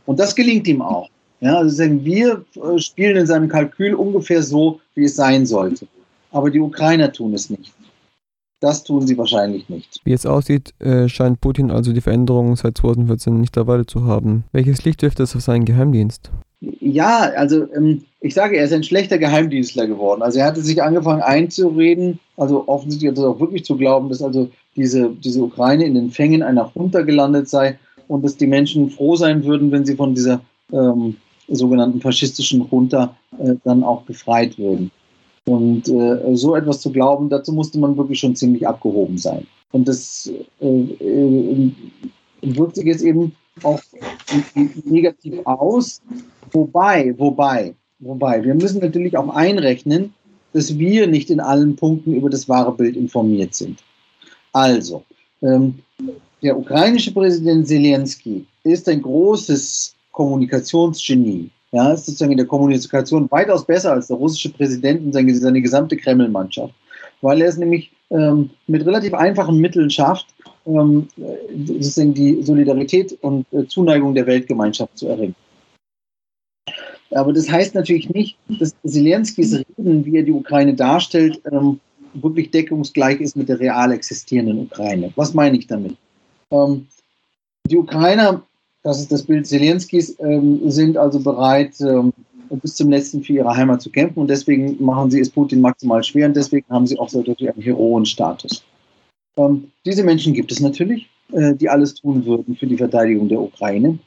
Und 0.06 0.18
das 0.18 0.34
gelingt 0.34 0.68
ihm 0.68 0.82
auch. 0.82 1.08
Ja, 1.40 1.58
also 1.58 1.74
sagen, 1.74 2.04
wir 2.04 2.44
äh, 2.54 2.78
spielen 2.78 3.16
in 3.16 3.26
seinem 3.26 3.48
Kalkül 3.48 3.94
ungefähr 3.94 4.42
so, 4.42 4.80
wie 4.94 5.04
es 5.04 5.16
sein 5.16 5.44
sollte. 5.44 5.88
Aber 6.30 6.50
die 6.50 6.60
Ukrainer 6.60 7.12
tun 7.12 7.34
es 7.34 7.50
nicht. 7.50 7.72
Das 8.62 8.84
tun 8.84 9.04
sie 9.04 9.18
wahrscheinlich 9.18 9.68
nicht. 9.68 10.00
Wie 10.04 10.12
es 10.12 10.24
aussieht, 10.24 10.72
äh, 10.78 11.08
scheint 11.08 11.40
Putin 11.40 11.72
also 11.72 11.92
die 11.92 12.00
Veränderungen 12.00 12.54
seit 12.54 12.78
2014 12.78 13.40
nicht 13.40 13.56
erwartet 13.56 13.90
zu 13.90 14.04
haben. 14.04 14.44
Welches 14.52 14.84
Licht 14.84 15.02
wirft 15.02 15.18
es 15.18 15.34
auf 15.34 15.42
seinen 15.42 15.64
Geheimdienst? 15.64 16.30
Ja, 16.60 17.32
also 17.36 17.66
ähm, 17.74 18.04
ich 18.20 18.34
sage, 18.34 18.56
er 18.56 18.64
ist 18.64 18.72
ein 18.72 18.84
schlechter 18.84 19.18
Geheimdienstler 19.18 19.88
geworden. 19.88 20.22
Also 20.22 20.38
er 20.38 20.46
hatte 20.46 20.62
sich 20.62 20.80
angefangen 20.80 21.22
einzureden, 21.22 22.20
also 22.36 22.68
offensichtlich 22.68 23.10
also 23.10 23.30
auch 23.30 23.40
wirklich 23.40 23.64
zu 23.64 23.76
glauben, 23.76 24.08
dass 24.08 24.22
also 24.22 24.48
diese, 24.76 25.10
diese 25.10 25.42
Ukraine 25.42 25.84
in 25.84 25.94
den 25.94 26.12
Fängen 26.12 26.44
einer 26.44 26.70
Junta 26.72 27.00
gelandet 27.02 27.48
sei 27.48 27.80
und 28.06 28.24
dass 28.24 28.36
die 28.36 28.46
Menschen 28.46 28.90
froh 28.90 29.16
sein 29.16 29.42
würden, 29.44 29.72
wenn 29.72 29.84
sie 29.84 29.96
von 29.96 30.14
dieser 30.14 30.40
ähm, 30.72 31.16
sogenannten 31.48 32.00
faschistischen 32.00 32.68
Junta 32.70 33.16
äh, 33.38 33.54
dann 33.64 33.82
auch 33.82 34.02
befreit 34.02 34.56
würden. 34.56 34.92
Und 35.44 35.88
äh, 35.88 36.36
so 36.36 36.54
etwas 36.54 36.80
zu 36.80 36.92
glauben, 36.92 37.28
dazu 37.28 37.52
musste 37.52 37.78
man 37.78 37.96
wirklich 37.96 38.20
schon 38.20 38.36
ziemlich 38.36 38.66
abgehoben 38.66 39.18
sein. 39.18 39.46
Und 39.72 39.88
das 39.88 40.30
äh, 40.60 40.66
äh, 40.66 41.72
wirkt 42.42 42.76
sich 42.76 42.84
jetzt 42.84 43.02
eben 43.02 43.34
auch 43.62 43.80
negativ 44.84 45.40
aus. 45.44 46.00
Wobei, 46.52 47.14
wobei, 47.18 47.74
wobei, 47.98 48.44
wir 48.44 48.54
müssen 48.54 48.80
natürlich 48.80 49.16
auch 49.16 49.34
einrechnen, 49.34 50.14
dass 50.52 50.78
wir 50.78 51.06
nicht 51.06 51.30
in 51.30 51.40
allen 51.40 51.76
Punkten 51.76 52.12
über 52.12 52.30
das 52.30 52.48
wahre 52.48 52.72
Bild 52.72 52.96
informiert 52.96 53.54
sind. 53.54 53.82
Also, 54.52 55.02
ähm, 55.40 55.78
der 56.42 56.58
ukrainische 56.58 57.12
Präsident 57.12 57.66
Zelensky 57.66 58.44
ist 58.64 58.88
ein 58.88 59.00
großes 59.00 59.94
Kommunikationsgenie 60.12 61.50
ja, 61.72 61.92
ist 61.92 62.06
sozusagen 62.06 62.32
in 62.32 62.38
der 62.38 62.46
Kommunikation 62.46 63.30
weitaus 63.30 63.64
besser 63.64 63.92
als 63.92 64.06
der 64.06 64.18
russische 64.18 64.50
Präsident 64.50 65.04
und 65.04 65.12
seine, 65.12 65.62
gesamte 65.62 65.96
Kreml-Mannschaft. 65.96 66.74
Weil 67.22 67.40
er 67.40 67.48
es 67.48 67.56
nämlich 67.56 67.90
ähm, 68.10 68.50
mit 68.66 68.84
relativ 68.84 69.14
einfachen 69.14 69.58
Mitteln 69.58 69.88
schafft, 69.88 70.26
ähm, 70.66 71.08
sozusagen 71.66 72.14
die 72.14 72.42
Solidarität 72.42 73.16
und 73.22 73.46
äh, 73.52 73.66
Zuneigung 73.66 74.14
der 74.14 74.26
Weltgemeinschaft 74.26 74.98
zu 74.98 75.08
erringen. 75.08 75.34
Aber 77.10 77.32
das 77.32 77.50
heißt 77.50 77.74
natürlich 77.74 78.08
nicht, 78.10 78.36
dass 78.48 78.74
Zelenskys 78.86 79.54
Reden, 79.54 80.04
wie 80.04 80.16
er 80.16 80.22
die 80.22 80.32
Ukraine 80.32 80.74
darstellt, 80.74 81.40
ähm, 81.50 81.80
wirklich 82.14 82.50
deckungsgleich 82.50 83.20
ist 83.20 83.36
mit 83.36 83.48
der 83.48 83.60
real 83.60 83.92
existierenden 83.92 84.60
Ukraine. 84.60 85.12
Was 85.16 85.32
meine 85.32 85.56
ich 85.56 85.66
damit? 85.66 85.96
Ähm, 86.50 86.86
die 87.66 87.78
Ukrainer 87.78 88.42
das 88.82 89.00
ist 89.00 89.12
das 89.12 89.22
Bild 89.22 89.46
Zelenskis, 89.46 90.16
ähm, 90.20 90.60
sind 90.70 90.96
also 90.96 91.20
bereit, 91.20 91.80
ähm, 91.80 92.12
bis 92.60 92.74
zum 92.74 92.90
letzten 92.90 93.22
für 93.22 93.32
ihre 93.34 93.56
Heimat 93.56 93.80
zu 93.80 93.90
kämpfen 93.90 94.18
und 94.18 94.28
deswegen 94.28 94.82
machen 94.84 95.10
sie 95.10 95.20
es 95.20 95.30
Putin 95.30 95.60
maximal 95.60 96.02
schwer 96.02 96.26
und 96.26 96.36
deswegen 96.36 96.66
haben 96.68 96.86
sie 96.86 96.98
auch 96.98 97.08
so 97.08 97.24
einen 97.24 97.62
Heroenstatus. 97.62 98.62
Ähm, 99.36 99.70
diese 99.86 100.04
Menschen 100.04 100.34
gibt 100.34 100.52
es 100.52 100.60
natürlich, 100.60 101.08
äh, 101.32 101.54
die 101.54 101.68
alles 101.68 101.94
tun 101.94 102.24
würden 102.26 102.56
für 102.56 102.66
die 102.66 102.76
Verteidigung 102.76 103.28
der 103.28 103.40
Ukraine. 103.40 103.98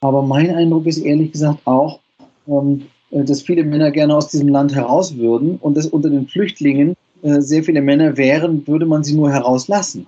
Aber 0.00 0.22
mein 0.22 0.50
Eindruck 0.50 0.86
ist 0.86 0.98
ehrlich 0.98 1.32
gesagt 1.32 1.60
auch, 1.66 2.00
ähm, 2.48 2.82
äh, 3.10 3.22
dass 3.22 3.42
viele 3.42 3.64
Männer 3.64 3.90
gerne 3.90 4.16
aus 4.16 4.28
diesem 4.28 4.48
Land 4.48 4.74
heraus 4.74 5.16
würden 5.16 5.56
und 5.58 5.76
dass 5.76 5.86
unter 5.86 6.10
den 6.10 6.26
Flüchtlingen 6.26 6.96
äh, 7.22 7.40
sehr 7.40 7.62
viele 7.62 7.80
Männer 7.80 8.16
wären, 8.16 8.66
würde 8.66 8.86
man 8.86 9.04
sie 9.04 9.14
nur 9.14 9.30
herauslassen. 9.30 10.06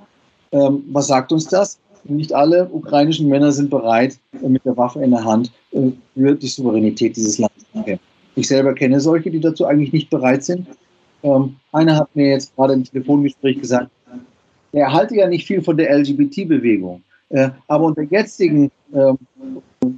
Ähm, 0.52 0.85
was 0.90 1.07
sagt 1.07 1.33
uns 1.33 1.46
das? 1.46 1.79
Nicht 2.09 2.33
alle 2.33 2.69
ukrainischen 2.69 3.29
Männer 3.29 3.53
sind 3.53 3.71
bereit, 3.71 4.19
äh, 4.42 4.49
mit 4.49 4.64
der 4.64 4.77
Waffe 4.77 5.03
in 5.03 5.11
der 5.11 5.25
Hand 5.25 5.51
äh, 5.73 5.90
für 6.14 6.35
die 6.35 6.47
Souveränität 6.47 7.16
dieses 7.16 7.38
Landes 7.38 7.64
zu 7.73 7.83
kämpfen. 7.83 8.05
Ich 8.35 8.49
selber 8.49 8.75
kenne 8.75 9.01
solche, 9.01 9.31
die 9.31 9.40
dazu 9.40 9.66
eigentlich 9.66 9.92
nicht 9.92 10.11
bereit 10.11 10.45
sind. 10.45 10.66
Ähm, 11.23 11.57
einer 11.73 11.97
hat 11.97 12.14
mir 12.14 12.31
jetzt 12.31 12.55
gerade 12.55 12.75
im 12.75 12.85
Telefongespräch 12.85 13.61
gesagt, 13.61 13.90
er 14.73 14.92
halte 14.92 15.16
ja 15.16 15.27
nicht 15.27 15.47
viel 15.47 15.62
von 15.62 15.77
der 15.77 15.90
LGBT-Bewegung. 15.97 17.03
Äh, 17.31 17.51
aber 17.66 17.87
unter 17.87 18.03
jetzigen 18.03 18.71
ähm, 18.92 19.19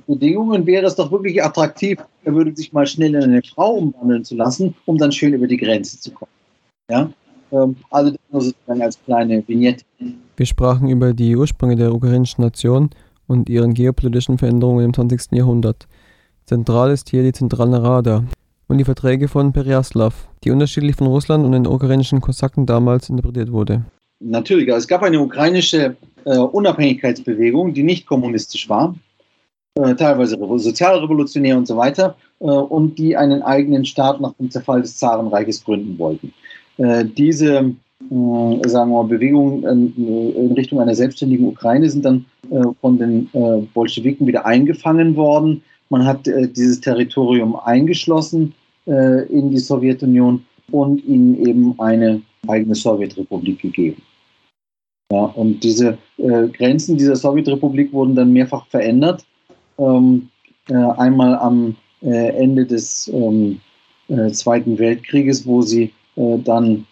Bedingungen 0.07 0.66
wäre 0.66 0.87
es 0.87 0.94
doch 0.94 1.11
wirklich 1.11 1.42
attraktiv, 1.42 1.99
er 2.25 2.35
würde 2.35 2.55
sich 2.55 2.73
mal 2.73 2.87
schnell 2.87 3.14
in 3.14 3.23
eine 3.23 3.42
Frau 3.42 3.75
umwandeln 3.75 4.25
zu 4.25 4.37
lassen, 4.37 4.75
um 4.87 4.97
dann 4.99 5.12
schön 5.12 5.35
über 5.35 5.47
die 5.47 5.57
Grenze 5.57 6.01
zu 6.01 6.12
kommen. 6.12 6.31
Ja? 6.90 7.11
Ähm, 7.52 7.76
also 7.90 8.11
das 8.11 8.20
nur 8.30 8.42
sozusagen 8.42 8.82
als 8.82 8.98
kleine 9.04 9.46
Vignette. 9.46 9.84
Wir 10.37 10.46
sprachen 10.46 10.88
über 10.88 11.14
die 11.14 11.37
Ursprünge 11.37 11.76
der 11.76 11.94
ukrainischen 11.94 12.44
Nation 12.44 12.90
und 13.26 13.48
ihren 13.48 13.74
geopolitischen 13.74 14.38
Veränderungen 14.38 14.84
im 14.84 14.94
20. 14.94 15.32
Jahrhundert. 15.32 15.87
Zentral 16.46 16.90
ist 16.90 17.11
hier 17.11 17.22
die 17.22 17.32
Zentrale 17.32 17.82
Rada 17.82 18.24
und 18.68 18.78
die 18.78 18.84
Verträge 18.84 19.28
von 19.28 19.52
Peryaslav, 19.52 20.28
die 20.44 20.50
unterschiedlich 20.50 20.96
von 20.96 21.06
Russland 21.06 21.44
und 21.44 21.52
den 21.52 21.66
ukrainischen 21.66 22.20
Kosaken 22.20 22.66
damals 22.66 23.08
interpretiert 23.08 23.52
wurde. 23.52 23.84
Natürlich, 24.20 24.68
also 24.72 24.84
es 24.84 24.88
gab 24.88 25.02
eine 25.02 25.20
ukrainische 25.20 25.96
äh, 26.24 26.38
Unabhängigkeitsbewegung, 26.38 27.72
die 27.72 27.82
nicht 27.82 28.06
kommunistisch 28.06 28.68
war, 28.68 28.94
äh, 29.74 29.94
teilweise 29.94 30.37
sozialrevolutionär 30.37 31.56
und 31.56 31.66
so 31.66 31.76
weiter, 31.76 32.16
äh, 32.40 32.44
und 32.44 32.98
die 32.98 33.16
einen 33.16 33.42
eigenen 33.42 33.84
Staat 33.84 34.20
nach 34.20 34.32
dem 34.34 34.50
Zerfall 34.50 34.82
des 34.82 34.96
Zarenreiches 34.96 35.64
gründen 35.64 35.98
wollten. 35.98 36.32
Äh, 36.79 37.05
diese 37.05 37.75
äh, 38.11 38.69
sagen 38.69 38.91
wir 38.91 39.03
mal, 39.03 39.05
Bewegungen 39.05 39.93
in 39.97 40.53
Richtung 40.53 40.81
einer 40.81 40.95
selbstständigen 40.95 41.49
Ukraine 41.49 41.91
sind 41.91 42.05
dann 42.05 42.25
äh, 42.51 42.62
von 42.81 42.99
den 42.99 43.29
Bolschewiken 43.75 44.27
wieder 44.27 44.47
eingefangen 44.47 45.17
worden. 45.17 45.62
Man 45.91 46.07
hat 46.07 46.27
dieses 46.27 46.81
Territorium 46.81 47.57
eingeschlossen 47.57 48.53
in 48.85 49.51
die 49.51 49.59
Sowjetunion 49.59 50.45
und 50.71 51.03
ihnen 51.07 51.47
eben 51.47 51.81
eine 51.81 52.21
eigene 52.47 52.75
Sowjetrepublik 52.75 53.62
gegeben. 53.62 54.03
Ja, 55.11 55.25
und 55.25 55.64
diese 55.64 55.97
Grenzen 56.19 56.99
dieser 56.99 57.17
Sowjetrepublik 57.17 57.91
wurden 57.95 58.14
dann 58.14 58.35
mehrfach 58.35 58.67
verändert. 58.67 59.25
Ähm, 59.79 60.29
äh, 60.69 60.75
einmal 60.75 61.35
am 61.37 61.75
Ende 62.03 62.67
des 62.67 63.11
ähm, 63.12 63.61
Zweiten 64.33 64.79
Weltkrieges, 64.79 65.47
wo 65.47 65.62
sie 65.62 65.91
dann 66.44 66.87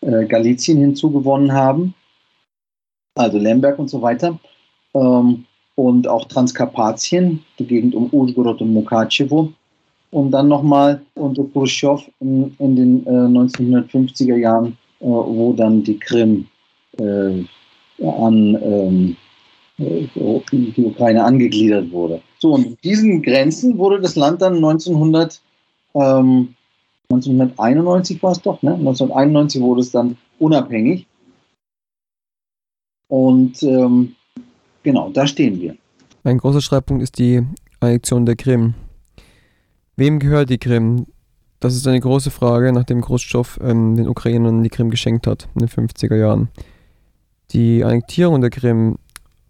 äh, 0.00 0.24
Galizien 0.24 0.78
hinzugewonnen 0.78 1.52
haben, 1.52 1.94
also 3.14 3.38
Lemberg 3.38 3.78
und 3.78 3.88
so 3.88 4.00
weiter. 4.00 4.38
Ähm, 4.94 5.44
und 5.74 6.08
auch 6.08 6.26
Transkarpatien, 6.26 7.42
die 7.58 7.66
Gegend 7.66 7.94
um 7.94 8.10
Užgorod 8.12 8.60
und 8.60 8.72
Mukachevo. 8.72 9.52
Und 10.10 10.32
dann 10.32 10.48
nochmal 10.48 11.00
unter 11.14 11.44
Khrushchev 11.44 12.10
in, 12.20 12.54
in 12.58 12.76
den 12.76 13.06
äh, 13.06 13.10
1950er 13.10 14.36
Jahren, 14.36 14.76
äh, 15.00 15.06
wo 15.06 15.52
dann 15.52 15.82
die 15.84 15.98
Krim 15.98 16.46
äh, 16.98 17.44
an 18.04 18.58
ähm, 18.62 19.16
äh, 19.78 20.08
die 20.52 20.84
Ukraine 20.84 21.24
angegliedert 21.24 21.90
wurde. 21.92 22.20
So, 22.38 22.54
und 22.54 22.82
diesen 22.82 23.22
Grenzen 23.22 23.78
wurde 23.78 24.00
das 24.00 24.16
Land 24.16 24.42
dann 24.42 24.56
1900, 24.56 25.40
ähm, 25.94 26.54
1991 27.10 28.22
war 28.22 28.32
es 28.32 28.40
doch, 28.40 28.62
ne? 28.62 28.74
1991 28.74 29.60
wurde 29.60 29.80
es 29.80 29.90
dann 29.90 30.16
unabhängig. 30.38 31.06
Und 33.08 33.62
ähm, 33.62 34.14
genau, 34.82 35.10
da 35.10 35.26
stehen 35.26 35.60
wir. 35.60 35.76
Ein 36.22 36.38
großer 36.38 36.60
Streitpunkt 36.60 37.02
ist 37.02 37.18
die 37.18 37.42
Annexion 37.80 38.26
der 38.26 38.36
Krim. 38.36 38.74
Wem 39.96 40.18
gehört 40.18 40.50
die 40.50 40.58
Krim? 40.58 41.06
Das 41.58 41.74
ist 41.74 41.86
eine 41.86 42.00
große 42.00 42.30
Frage, 42.30 42.72
nachdem 42.72 43.02
Khrushchev 43.02 43.58
ähm, 43.62 43.96
den 43.96 44.08
Ukrainern 44.08 44.62
die 44.62 44.70
Krim 44.70 44.90
geschenkt 44.90 45.26
hat 45.26 45.48
in 45.54 45.66
den 45.66 45.68
50er 45.68 46.16
Jahren. 46.16 46.48
Die 47.50 47.82
Annektierung 47.84 48.40
der 48.40 48.50
Krim 48.50 48.98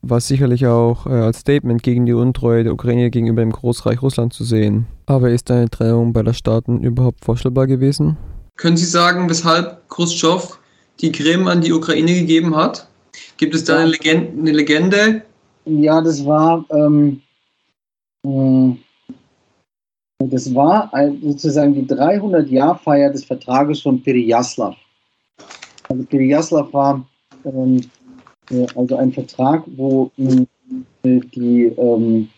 war 0.02 0.20
sicherlich 0.20 0.66
auch 0.66 1.06
äh, 1.06 1.10
als 1.10 1.40
Statement 1.40 1.82
gegen 1.82 2.06
die 2.06 2.12
Untreue 2.12 2.64
der 2.64 2.72
Ukraine 2.72 3.10
gegenüber 3.10 3.42
dem 3.42 3.52
Großreich 3.52 4.00
Russland 4.02 4.32
zu 4.32 4.44
sehen. 4.44 4.86
Aber 5.06 5.30
ist 5.30 5.50
eine 5.50 5.68
Trennung 5.68 6.12
beider 6.12 6.34
Staaten 6.34 6.82
überhaupt 6.82 7.24
vorstellbar 7.24 7.66
gewesen? 7.66 8.16
Können 8.56 8.76
Sie 8.76 8.86
sagen, 8.86 9.28
weshalb 9.28 9.88
Khrushchev 9.88 10.58
die 11.00 11.12
Krim 11.12 11.46
an 11.48 11.60
die 11.60 11.72
Ukraine 11.72 12.14
gegeben 12.14 12.54
hat? 12.56 12.88
Gibt 13.36 13.54
es 13.54 13.64
da 13.64 13.78
eine 13.78 13.90
Legende? 13.90 14.32
Eine 14.38 14.52
Legende? 14.52 15.22
Ja, 15.64 16.00
das 16.00 16.24
war, 16.24 16.64
ähm, 16.70 17.20
äh, 18.24 18.76
das 20.18 20.54
war 20.54 20.90
sozusagen 21.22 21.74
die 21.74 21.86
300-Jahr-Feier 21.86 23.10
des 23.10 23.24
Vertrages 23.24 23.82
von 23.82 24.02
Periyaslav. 24.02 24.76
Also 25.88 26.04
Periyaslav 26.04 26.72
war 26.72 27.04
ähm, 27.44 27.76
äh, 27.76 27.82
also 28.74 28.96
ein 28.96 29.12
Vertrag, 29.12 29.64
wo 29.76 30.10
äh, 30.18 31.20
die, 31.34 31.64
ähm, 31.76 32.28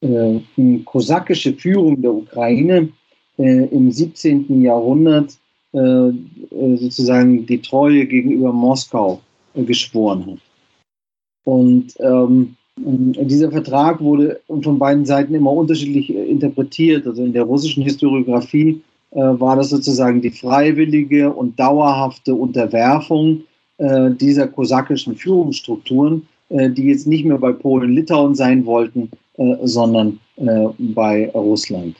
äh, 0.00 0.40
kosakische 0.84 1.52
Führung 1.54 2.00
der 2.00 2.14
Ukraine 2.14 2.88
äh, 3.38 3.66
im 3.66 3.90
17. 3.90 4.62
Jahrhundert 4.62 5.36
äh, 5.72 5.78
äh, 5.78 6.76
sozusagen 6.76 7.46
die 7.46 7.60
Treue 7.60 8.06
gegenüber 8.06 8.52
Moskau 8.52 9.20
geschworen 9.54 10.26
hat. 10.26 10.38
Und 11.44 11.94
ähm, 12.00 12.56
dieser 12.76 13.50
Vertrag 13.50 14.00
wurde 14.00 14.40
von 14.62 14.78
beiden 14.78 15.04
Seiten 15.04 15.34
immer 15.34 15.52
unterschiedlich 15.52 16.10
äh, 16.10 16.24
interpretiert. 16.24 17.06
Also 17.06 17.24
in 17.24 17.32
der 17.32 17.42
russischen 17.44 17.82
Historiografie 17.82 18.80
äh, 19.10 19.20
war 19.20 19.56
das 19.56 19.70
sozusagen 19.70 20.20
die 20.20 20.30
freiwillige 20.30 21.32
und 21.32 21.58
dauerhafte 21.58 22.34
Unterwerfung 22.34 23.42
äh, 23.80 24.10
dieser 24.10 24.46
kosakischen 24.46 25.16
Führungsstrukturen, 25.16 26.26
äh, 26.48 26.70
die 26.70 26.84
jetzt 26.84 27.06
nicht 27.06 27.24
mehr 27.24 27.38
bei 27.38 27.52
Polen-Litauen 27.52 28.34
sein 28.34 28.64
wollten, 28.64 29.10
äh, 29.38 29.56
sondern 29.64 30.20
äh, 30.36 30.68
bei 30.78 31.30
Russland. 31.34 31.96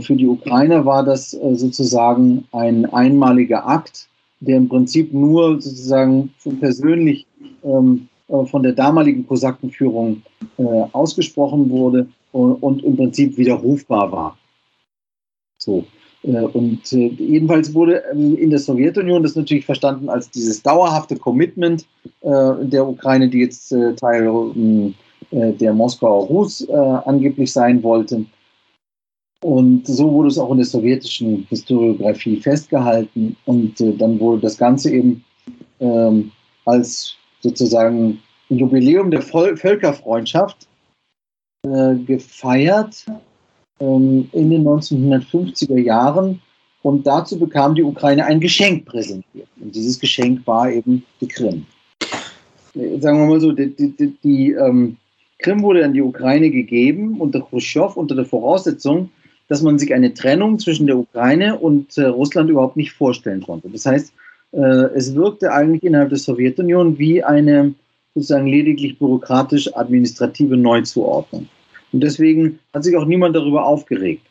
für 0.00 0.16
die 0.16 0.26
Ukrainer 0.26 0.86
war 0.86 1.04
das 1.04 1.32
sozusagen 1.32 2.46
ein 2.52 2.86
einmaliger 2.86 3.66
Akt, 3.66 4.08
der 4.40 4.56
im 4.56 4.68
Prinzip 4.68 5.12
nur 5.12 5.60
sozusagen 5.60 6.32
persönlich 6.58 7.26
ähm, 7.62 8.08
äh, 8.28 8.44
von 8.46 8.62
der 8.62 8.72
damaligen 8.72 9.26
Kosakenführung 9.26 10.22
äh, 10.58 10.62
ausgesprochen 10.92 11.70
wurde 11.70 12.08
und, 12.32 12.54
und, 12.62 12.84
im 12.84 12.96
Prinzip 12.96 13.36
widerrufbar 13.36 14.12
war. 14.12 14.38
So. 15.58 15.84
Äh, 16.22 16.40
und 16.40 16.92
äh, 16.92 17.08
jedenfalls 17.08 17.72
wurde 17.74 18.02
ähm, 18.12 18.36
in 18.36 18.50
der 18.50 18.58
Sowjetunion 18.58 19.22
das 19.22 19.36
natürlich 19.36 19.64
verstanden 19.64 20.08
als 20.08 20.30
dieses 20.30 20.62
dauerhafte 20.62 21.16
Commitment 21.16 21.86
äh, 22.22 22.54
der 22.62 22.86
Ukraine, 22.86 23.28
die 23.28 23.40
jetzt 23.40 23.74
Teil 23.96 24.26
ähm, 24.26 24.94
der 25.30 25.74
Moskauer 25.74 26.26
Rus 26.26 26.66
angeblich 26.70 27.52
sein 27.52 27.82
wollte. 27.82 28.24
Und 29.42 29.86
so 29.86 30.10
wurde 30.10 30.28
es 30.28 30.38
auch 30.38 30.50
in 30.52 30.56
der 30.56 30.64
sowjetischen 30.64 31.46
Historiografie 31.50 32.40
festgehalten. 32.40 33.36
Und 33.44 33.74
dann 33.78 34.18
wurde 34.18 34.40
das 34.40 34.56
Ganze 34.56 34.90
eben 34.90 35.22
ähm, 35.80 36.32
als 36.64 37.14
sozusagen 37.40 38.20
Jubiläum 38.48 39.10
der 39.10 39.20
Völkerfreundschaft 39.20 40.66
gefeiert 42.06 43.04
ähm, 43.80 44.28
in 44.32 44.50
den 44.50 44.64
1950er 44.64 45.78
Jahren. 45.78 46.40
Und 46.82 47.06
dazu 47.06 47.38
bekam 47.38 47.74
die 47.74 47.82
Ukraine 47.82 48.24
ein 48.24 48.40
Geschenk 48.40 48.86
präsentiert. 48.86 49.48
Und 49.60 49.74
dieses 49.74 49.98
Geschenk 49.98 50.46
war 50.46 50.70
eben 50.70 51.04
die 51.20 51.28
Krim. 51.28 51.66
Äh, 52.74 53.00
sagen 53.00 53.18
wir 53.18 53.26
mal 53.26 53.40
so, 53.40 53.52
die, 53.52 53.74
die, 53.74 54.16
die 54.22 54.52
ähm, 54.52 54.96
Krim 55.38 55.62
wurde 55.62 55.84
an 55.84 55.92
die 55.92 56.02
Ukraine 56.02 56.50
gegeben 56.50 57.20
unter 57.20 57.40
Khrushchev 57.40 57.96
unter 57.96 58.14
der 58.14 58.24
Voraussetzung, 58.24 59.10
dass 59.48 59.62
man 59.62 59.78
sich 59.78 59.94
eine 59.94 60.12
Trennung 60.14 60.58
zwischen 60.58 60.86
der 60.86 60.98
Ukraine 60.98 61.58
und 61.58 61.96
äh, 61.96 62.06
Russland 62.06 62.50
überhaupt 62.50 62.76
nicht 62.76 62.92
vorstellen 62.92 63.42
konnte. 63.42 63.68
Das 63.70 63.86
heißt, 63.86 64.12
äh, 64.52 64.58
es 64.58 65.14
wirkte 65.14 65.52
eigentlich 65.52 65.82
innerhalb 65.84 66.10
der 66.10 66.18
Sowjetunion 66.18 66.98
wie 66.98 67.22
eine 67.22 67.74
sozusagen 68.14 68.46
lediglich 68.46 68.98
bürokratisch-administrative 68.98 70.56
Neuzuordnung. 70.56 71.48
Und 71.92 72.00
deswegen 72.00 72.58
hat 72.74 72.84
sich 72.84 72.96
auch 72.96 73.06
niemand 73.06 73.36
darüber 73.36 73.64
aufgeregt. 73.64 74.26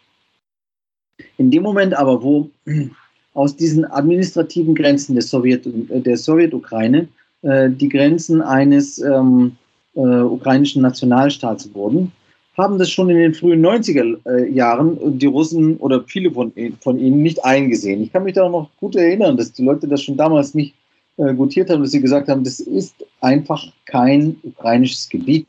In 1.37 1.51
dem 1.51 1.63
Moment 1.63 1.93
aber, 1.95 2.21
wo 2.21 2.49
aus 3.33 3.55
diesen 3.55 3.85
administrativen 3.85 4.75
Grenzen 4.75 5.13
der, 5.13 5.23
Sowjet, 5.23 5.63
der 5.65 6.17
Sowjetukraine 6.17 7.07
äh, 7.43 7.69
die 7.69 7.89
Grenzen 7.89 8.41
eines 8.41 8.99
ähm, 8.99 9.55
äh, 9.95 9.99
ukrainischen 9.99 10.81
Nationalstaats 10.81 11.73
wurden, 11.73 12.11
haben 12.57 12.79
das 12.79 12.89
schon 12.89 13.09
in 13.09 13.17
den 13.17 13.33
frühen 13.35 13.63
90er 13.63 14.17
äh, 14.25 14.51
Jahren 14.51 15.19
die 15.19 15.27
Russen 15.27 15.77
oder 15.77 16.03
viele 16.03 16.31
von, 16.31 16.51
von 16.81 16.99
ihnen 16.99 17.21
nicht 17.21 17.43
eingesehen. 17.45 18.01
Ich 18.01 18.11
kann 18.11 18.23
mich 18.23 18.33
da 18.33 18.49
noch 18.49 18.69
gut 18.79 18.95
erinnern, 18.95 19.37
dass 19.37 19.53
die 19.53 19.63
Leute 19.63 19.87
das 19.87 20.01
schon 20.01 20.17
damals 20.17 20.55
nicht 20.55 20.73
äh, 21.17 21.33
gutiert 21.35 21.69
haben, 21.69 21.81
dass 21.83 21.91
sie 21.91 22.01
gesagt 22.01 22.27
haben, 22.27 22.43
das 22.43 22.59
ist 22.59 22.95
einfach 23.21 23.63
kein 23.85 24.37
ukrainisches 24.43 25.07
Gebiet. 25.07 25.45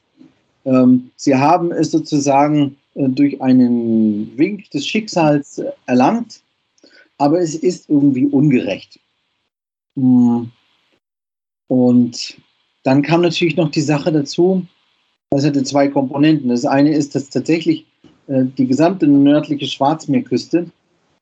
Ähm, 0.65 1.11
sie 1.17 1.35
haben 1.35 1.73
es 1.73 1.91
sozusagen 1.91 2.77
äh, 2.95 3.09
durch 3.09 3.41
einen 3.41 4.37
Wink 4.37 4.71
des 4.71 4.87
Schicksals 4.87 5.63
erlangt, 5.87 6.41
aber 7.19 7.41
es 7.41 7.55
ist 7.55 7.89
irgendwie 7.89 8.27
ungerecht. 8.27 8.99
Hm. 9.97 10.51
Und 11.69 12.37
dann 12.85 13.03
kam 13.03 13.23
natürlich 13.23 13.57
noch 13.57 13.71
die 13.71 13.81
Sache 13.81 14.11
dazu, 14.13 14.67
das 15.31 15.45
hatte 15.45 15.63
zwei 15.63 15.89
Komponenten. 15.89 16.49
Das 16.49 16.65
eine 16.65 16.95
ist, 16.95 17.15
dass 17.15 17.29
tatsächlich 17.29 17.85
äh, 18.29 18.45
die 18.57 18.67
gesamte 18.67 19.07
nördliche 19.07 19.67
Schwarzmeerküste 19.67 20.71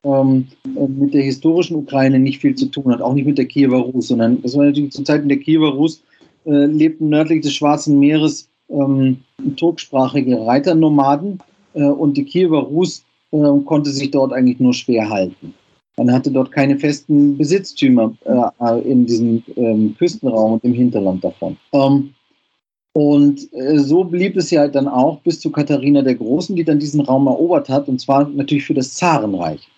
ähm, 0.05 0.47
äh, 0.77 0.87
mit 0.87 1.15
der 1.15 1.23
historischen 1.23 1.77
Ukraine 1.77 2.19
nicht 2.19 2.41
viel 2.41 2.55
zu 2.55 2.67
tun 2.67 2.93
hat, 2.93 3.01
auch 3.01 3.15
nicht 3.15 3.27
mit 3.27 3.39
der 3.39 3.47
Kiewer 3.47 3.79
Rus, 3.79 4.09
sondern 4.09 4.41
das 4.43 4.57
war 4.57 4.67
natürlich 4.67 4.93
zu 4.93 5.03
Zeiten 5.03 5.29
der 5.29 5.39
Kiewer 5.39 5.71
Rus, 5.71 6.03
äh, 6.45 6.67
lebten 6.67 7.09
nördlich 7.09 7.43
des 7.43 7.55
Schwarzen 7.55 7.99
Meeres 7.99 8.49
ähm, 8.69 9.19
turksprachige 9.57 10.47
Reiternomaden 10.47 11.39
äh, 11.75 11.85
und 11.85 12.17
die 12.17 12.25
Kiewer 12.25 12.63
Rus 12.63 13.05
äh, 13.33 13.39
konnte 13.65 13.91
sich 13.91 14.11
dort 14.11 14.33
eigentlich 14.33 14.61
nur 14.61 14.75
schwer 14.75 15.09
halten. 15.09 15.55
Man 15.97 16.13
hatte 16.13 16.31
dort 16.31 16.53
keine 16.53 16.79
festen 16.79 17.39
Besitztümer 17.39 18.13
äh, 18.25 18.81
in 18.83 19.07
diesem 19.07 19.43
ähm, 19.57 19.95
Küstenraum 19.99 20.55
und 20.55 20.65
im 20.65 20.75
Hinterland 20.75 21.25
davon. 21.25 21.57
Ähm, 21.73 22.13
und 22.93 23.53
äh, 23.53 23.79
so 23.79 24.05
blieb 24.05 24.37
es 24.37 24.51
ja 24.51 24.69
dann 24.69 24.89
auch 24.89 25.21
bis 25.21 25.41
zu 25.41 25.51
Katharina 25.51 26.03
der 26.03 26.15
Großen, 26.15 26.57
die 26.57 26.65
dann 26.65 26.79
diesen 26.79 27.03
Raum 27.03 27.27
erobert 27.27 27.69
hat, 27.69 27.89
und 27.89 28.01
zwar 28.01 28.29
natürlich 28.29 28.65
für 28.65 28.75
das 28.75 28.95
Zarenreich, 28.95 29.69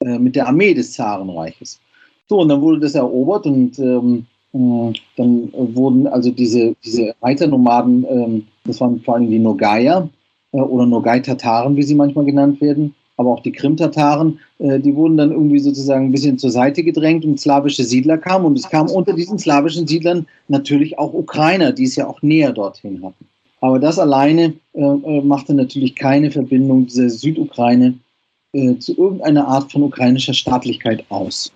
äh, 0.00 0.18
mit 0.18 0.36
der 0.36 0.46
Armee 0.46 0.74
des 0.74 0.92
Zarenreiches. 0.92 1.80
So, 2.28 2.40
und 2.40 2.48
dann 2.48 2.60
wurde 2.60 2.80
das 2.80 2.94
erobert 2.94 3.46
und 3.46 3.78
ähm, 3.78 4.26
äh, 4.28 4.35
dann 4.52 5.52
wurden 5.52 6.06
also 6.06 6.30
diese, 6.30 6.74
diese 6.84 7.14
Reiternomaden, 7.20 8.06
ähm, 8.08 8.46
das 8.64 8.80
waren 8.80 9.00
vor 9.00 9.14
allem 9.14 9.30
die 9.30 9.38
Nogaier 9.38 10.08
äh, 10.52 10.60
oder 10.60 10.86
Nogai-Tataren, 10.86 11.76
wie 11.76 11.82
sie 11.82 11.94
manchmal 11.94 12.24
genannt 12.24 12.60
werden, 12.60 12.94
aber 13.16 13.30
auch 13.30 13.40
die 13.40 13.52
Krim-Tataren, 13.52 14.38
äh, 14.58 14.78
die 14.78 14.94
wurden 14.94 15.16
dann 15.16 15.30
irgendwie 15.30 15.58
sozusagen 15.58 16.06
ein 16.06 16.12
bisschen 16.12 16.38
zur 16.38 16.50
Seite 16.50 16.82
gedrängt 16.82 17.24
und 17.24 17.40
slawische 17.40 17.84
Siedler 17.84 18.18
kamen. 18.18 18.44
Und 18.44 18.58
es 18.58 18.68
kamen 18.68 18.90
unter 18.90 19.14
diesen 19.14 19.38
slawischen 19.38 19.86
Siedlern 19.86 20.26
natürlich 20.48 20.98
auch 20.98 21.12
Ukrainer, 21.14 21.72
die 21.72 21.84
es 21.84 21.96
ja 21.96 22.06
auch 22.06 22.22
näher 22.22 22.52
dorthin 22.52 23.02
hatten. 23.02 23.26
Aber 23.60 23.78
das 23.78 23.98
alleine 23.98 24.54
äh, 24.74 24.82
äh 24.82 25.22
machte 25.22 25.54
natürlich 25.54 25.94
keine 25.94 26.30
Verbindung 26.30 26.86
dieser 26.86 27.08
Südukraine 27.08 27.94
äh, 28.52 28.76
zu 28.78 28.96
irgendeiner 28.96 29.48
Art 29.48 29.72
von 29.72 29.82
ukrainischer 29.82 30.34
Staatlichkeit 30.34 31.04
aus. 31.08 31.52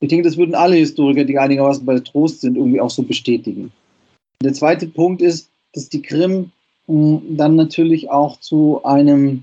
Ich 0.00 0.08
denke, 0.08 0.28
das 0.28 0.36
würden 0.36 0.54
alle 0.54 0.76
Historiker, 0.76 1.24
die 1.24 1.38
einigermaßen 1.38 1.84
bei 1.84 1.98
Trost 1.98 2.40
sind, 2.40 2.56
irgendwie 2.56 2.80
auch 2.80 2.90
so 2.90 3.02
bestätigen. 3.02 3.72
Der 4.42 4.52
zweite 4.52 4.86
Punkt 4.86 5.20
ist, 5.20 5.50
dass 5.72 5.88
die 5.88 6.02
Krim 6.02 6.50
mh, 6.86 7.20
dann 7.30 7.56
natürlich 7.56 8.10
auch 8.10 8.38
zu 8.38 8.80
einem 8.84 9.42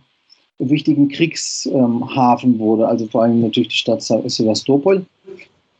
wichtigen 0.59 1.09
Kriegshafen 1.09 2.59
wurde, 2.59 2.87
also 2.87 3.07
vor 3.07 3.23
allem 3.23 3.41
natürlich 3.41 3.69
die 3.69 3.77
Stadt 3.77 4.01
Sevastopol. 4.01 5.05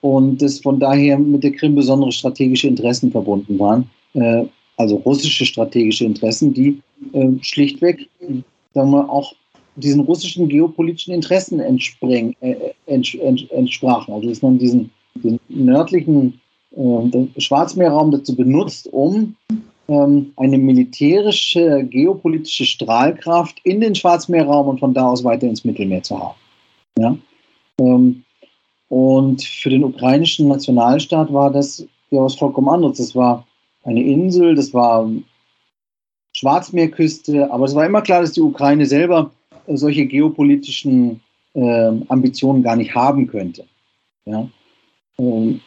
Und 0.01 0.41
dass 0.41 0.59
von 0.59 0.79
daher 0.79 1.17
mit 1.17 1.43
der 1.43 1.53
Krim 1.53 1.73
besondere 1.73 2.11
strategische 2.11 2.67
Interessen 2.67 3.11
verbunden 3.11 3.57
waren, 3.57 3.89
äh, 4.13 4.45
also 4.77 4.97
russische 4.97 5.45
strategische 5.45 6.05
Interessen, 6.05 6.53
die 6.53 6.81
äh, 7.13 7.31
schlichtweg, 7.41 8.09
sagen 8.73 8.91
wir, 8.91 9.09
auch 9.09 9.33
diesen 9.75 10.01
russischen 10.01 10.47
geopolitischen 10.47 11.13
Interessen 11.13 11.59
entspreng, 11.59 12.35
äh, 12.41 12.55
entsprachen. 12.85 14.13
Also 14.13 14.29
dass 14.29 14.41
man 14.41 14.57
diesen, 14.57 14.89
diesen 15.15 15.39
nördlichen 15.49 16.39
Schwarzmeerraum 17.37 18.11
dazu 18.11 18.35
benutzt, 18.35 18.91
um 18.91 19.35
ähm, 19.87 20.33
eine 20.35 20.57
militärische, 20.57 21.85
geopolitische 21.89 22.65
Strahlkraft 22.65 23.59
in 23.63 23.79
den 23.81 23.95
Schwarzmeerraum 23.95 24.67
und 24.67 24.79
von 24.79 24.93
da 24.93 25.09
aus 25.09 25.23
weiter 25.23 25.47
ins 25.47 25.63
Mittelmeer 25.63 26.03
zu 26.03 26.19
haben. 26.19 26.35
Ja? 26.97 27.17
Ähm, 27.79 28.23
und 28.89 29.43
für 29.43 29.69
den 29.69 29.83
ukrainischen 29.83 30.47
Nationalstaat 30.47 31.31
war 31.31 31.51
das 31.51 31.85
ja 32.11 32.21
was 32.21 32.35
vollkommen 32.35 32.69
anderes. 32.69 32.97
Das 32.97 33.15
war 33.15 33.45
eine 33.83 34.03
Insel, 34.03 34.55
das 34.55 34.73
war 34.73 35.09
Schwarzmeerküste, 36.33 37.51
aber 37.51 37.65
es 37.65 37.75
war 37.75 37.85
immer 37.85 38.01
klar, 38.01 38.21
dass 38.21 38.33
die 38.33 38.41
Ukraine 38.41 38.85
selber 38.85 39.31
solche 39.67 40.05
geopolitischen 40.05 41.21
äh, 41.53 41.91
Ambitionen 42.07 42.63
gar 42.63 42.75
nicht 42.75 42.93
haben 42.93 43.27
könnte. 43.27 43.65
Ja? 44.25 44.47
Ähm, 45.17 45.61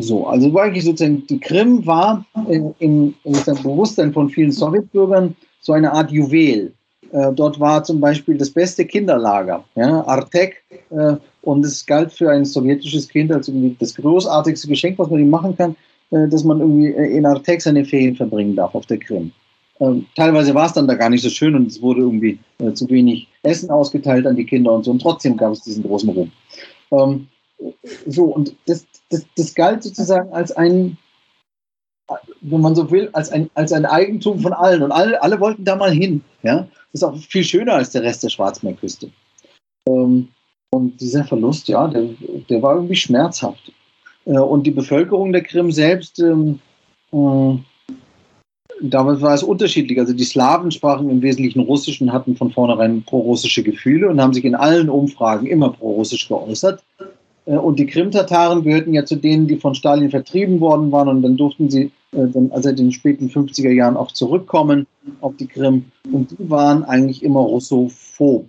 so, 0.00 0.26
also 0.26 0.52
war 0.54 0.64
eigentlich 0.64 0.84
sozusagen, 0.84 1.26
die 1.26 1.38
Krim 1.38 1.84
war 1.84 2.24
in 2.48 2.74
dem 2.80 3.14
Bewusstsein 3.62 4.12
von 4.12 4.28
vielen 4.30 4.52
Sowjetbürgern 4.52 5.36
so 5.60 5.72
eine 5.72 5.92
Art 5.92 6.10
Juwel. 6.10 6.72
Äh, 7.12 7.32
dort 7.34 7.60
war 7.60 7.84
zum 7.84 8.00
Beispiel 8.00 8.38
das 8.38 8.50
beste 8.50 8.86
Kinderlager, 8.86 9.64
ja, 9.74 10.02
Artek, 10.06 10.62
äh, 10.90 11.16
und 11.42 11.64
es 11.64 11.84
galt 11.84 12.12
für 12.12 12.30
ein 12.30 12.44
sowjetisches 12.44 13.08
Kind 13.08 13.30
als 13.32 13.48
irgendwie 13.48 13.76
das 13.78 13.94
großartigste 13.94 14.68
Geschenk, 14.68 14.98
was 14.98 15.10
man 15.10 15.20
ihm 15.20 15.28
machen 15.28 15.56
kann, 15.56 15.76
äh, 16.10 16.26
dass 16.28 16.44
man 16.44 16.60
irgendwie 16.60 16.86
äh, 16.86 17.16
in 17.16 17.26
Artek 17.26 17.60
seine 17.60 17.84
Ferien 17.84 18.16
verbringen 18.16 18.56
darf 18.56 18.74
auf 18.74 18.86
der 18.86 18.98
Krim. 18.98 19.32
Ähm, 19.82 20.06
teilweise 20.14 20.54
war 20.54 20.66
es 20.66 20.74
dann 20.74 20.86
da 20.86 20.94
gar 20.94 21.10
nicht 21.10 21.22
so 21.22 21.28
schön 21.28 21.56
und 21.56 21.66
es 21.66 21.82
wurde 21.82 22.02
irgendwie 22.02 22.38
äh, 22.58 22.72
zu 22.72 22.88
wenig 22.88 23.26
Essen 23.42 23.70
ausgeteilt 23.70 24.26
an 24.26 24.36
die 24.36 24.46
Kinder 24.46 24.72
und 24.72 24.84
so, 24.84 24.92
und 24.92 25.02
trotzdem 25.02 25.36
gab 25.36 25.52
es 25.52 25.62
diesen 25.62 25.82
großen 25.82 26.08
Ruhm. 26.10 26.30
Ähm, 26.92 27.26
so, 28.06 28.24
und 28.24 28.54
das, 28.66 28.86
das, 29.10 29.26
das 29.36 29.54
galt 29.54 29.82
sozusagen 29.82 30.32
als 30.32 30.52
ein, 30.52 30.96
wenn 32.42 32.60
man 32.60 32.76
so 32.76 32.90
will, 32.90 33.10
als 33.12 33.30
ein, 33.30 33.50
als 33.54 33.72
ein 33.72 33.86
Eigentum 33.86 34.40
von 34.40 34.52
allen. 34.52 34.82
Und 34.82 34.92
alle, 34.92 35.20
alle 35.20 35.40
wollten 35.40 35.64
da 35.64 35.76
mal 35.76 35.92
hin. 35.92 36.22
Ja? 36.42 36.68
Das 36.92 37.02
ist 37.02 37.04
auch 37.04 37.16
viel 37.16 37.44
schöner 37.44 37.74
als 37.74 37.90
der 37.90 38.02
Rest 38.02 38.22
der 38.22 38.28
Schwarzmeerküste. 38.28 39.10
Ähm, 39.88 40.28
und 40.70 41.00
dieser 41.00 41.24
Verlust, 41.24 41.68
ja, 41.68 41.88
der, 41.88 42.10
der 42.48 42.62
war 42.62 42.76
irgendwie 42.76 42.96
schmerzhaft. 42.96 43.72
Äh, 44.26 44.38
und 44.38 44.64
die 44.64 44.70
Bevölkerung 44.70 45.32
der 45.32 45.42
Krim 45.42 45.72
selbst, 45.72 46.18
ähm, 46.20 46.60
äh, 47.12 47.56
damals 48.80 49.20
war 49.20 49.34
es 49.34 49.42
unterschiedlich. 49.42 49.98
Also 49.98 50.12
die 50.12 50.24
Slawen 50.24 50.70
sprachen 50.70 51.10
im 51.10 51.22
Wesentlichen 51.22 51.60
Russisch 51.60 52.00
und 52.00 52.12
hatten 52.12 52.36
von 52.36 52.50
vornherein 52.50 53.02
pro-russische 53.02 53.62
Gefühle 53.62 54.08
und 54.08 54.20
haben 54.20 54.32
sich 54.32 54.44
in 54.44 54.54
allen 54.54 54.88
Umfragen 54.88 55.46
immer 55.46 55.70
pro-russisch 55.70 56.28
geäußert. 56.28 56.82
Äh, 57.46 57.56
und 57.56 57.78
die 57.78 57.86
Krim-Tataren 57.86 58.62
gehörten 58.62 58.94
ja 58.94 59.04
zu 59.04 59.16
denen, 59.16 59.46
die 59.46 59.56
von 59.56 59.74
Stalin 59.74 60.10
vertrieben 60.10 60.60
worden 60.60 60.90
waren. 60.92 61.08
Und 61.08 61.22
dann 61.22 61.36
durften 61.36 61.70
sie, 61.70 61.90
äh, 62.12 62.28
dann, 62.28 62.50
also 62.52 62.68
in 62.70 62.76
den 62.76 62.92
späten 62.92 63.28
50er 63.28 63.70
Jahren, 63.70 63.96
auch 63.96 64.12
zurückkommen 64.12 64.86
auf 65.20 65.36
die 65.36 65.46
Krim. 65.46 65.84
Und 66.10 66.30
die 66.32 66.50
waren 66.50 66.84
eigentlich 66.84 67.22
immer 67.22 67.40
russophob 67.40 68.48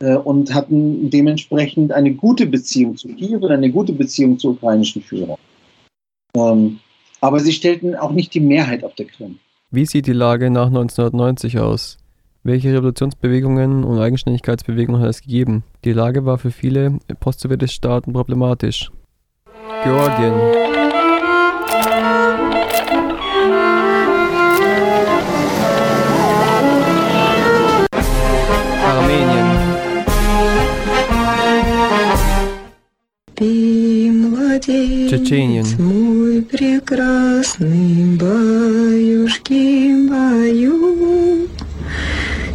äh, 0.00 0.16
und 0.16 0.52
hatten 0.54 1.10
dementsprechend 1.10 1.92
eine 1.92 2.12
gute 2.12 2.46
Beziehung 2.46 2.96
zu 2.96 3.08
Kiew 3.08 3.38
und 3.38 3.50
eine 3.50 3.70
gute 3.70 3.92
Beziehung 3.92 4.38
zur 4.38 4.52
ukrainischen 4.52 5.02
Führung. 5.02 5.38
Ähm, 6.36 6.78
aber 7.20 7.40
sie 7.40 7.52
stellten 7.52 7.94
auch 7.94 8.12
nicht 8.12 8.34
die 8.34 8.40
Mehrheit 8.40 8.84
auf 8.84 8.94
der 8.94 9.06
Krim. 9.06 9.38
Wie 9.72 9.84
sieht 9.84 10.06
die 10.06 10.12
Lage 10.12 10.48
nach 10.48 10.68
1990 10.68 11.58
aus? 11.58 11.96
Welche 12.44 12.72
Revolutionsbewegungen 12.72 13.82
und 13.82 13.98
Eigenständigkeitsbewegungen 13.98 15.00
hat 15.02 15.10
es 15.10 15.22
gegeben? 15.22 15.64
Die 15.84 15.92
Lage 15.92 16.24
war 16.24 16.38
für 16.38 16.52
viele 16.52 17.00
post-sowjetische 17.18 17.74
Staaten 17.74 18.12
problematisch. 18.12 18.92
Georgien. 19.82 20.34
Armenien 28.84 29.66
Tschetschenien. 34.55 35.65
Мой 35.77 36.41
прекрасный 36.41 38.17
баюшки 38.17 40.07
баю. 40.09 41.47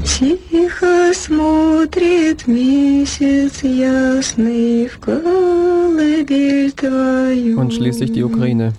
Тихо 0.05 1.12
смотрит 1.12 2.46
месяц 2.46 3.62
ясный 3.62 4.88
в 4.88 4.98
колыбель 4.98 6.72
твою. 6.72 7.59
Und 7.59 7.74
schließlich 7.74 8.12
die 8.12 8.24
Ukraine. 8.24 8.72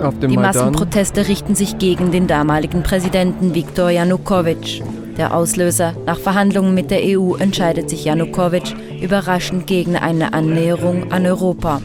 Auf 0.00 0.18
dem 0.20 0.30
Die 0.30 0.36
Maidan 0.36 0.72
Massenproteste 0.72 1.26
richten 1.26 1.54
sich 1.56 1.78
gegen 1.78 2.12
den 2.12 2.28
damaligen 2.28 2.82
Präsidenten 2.84 3.54
Viktor 3.54 3.90
Janukowitsch. 3.90 4.80
Der 5.17 5.35
Auslöser, 5.35 5.93
nach 6.07 6.17
Verhandlungen 6.17 6.73
mit 6.73 6.89
der 6.89 7.01
EU 7.03 7.35
entscheidet 7.35 7.87
sich 7.87 8.05
Janukowitsch 8.05 8.73
überraschend 8.99 9.67
gegen 9.67 9.95
eine 9.95 10.33
Annäherung 10.33 11.11
an 11.11 11.25
Europa. 11.27 11.81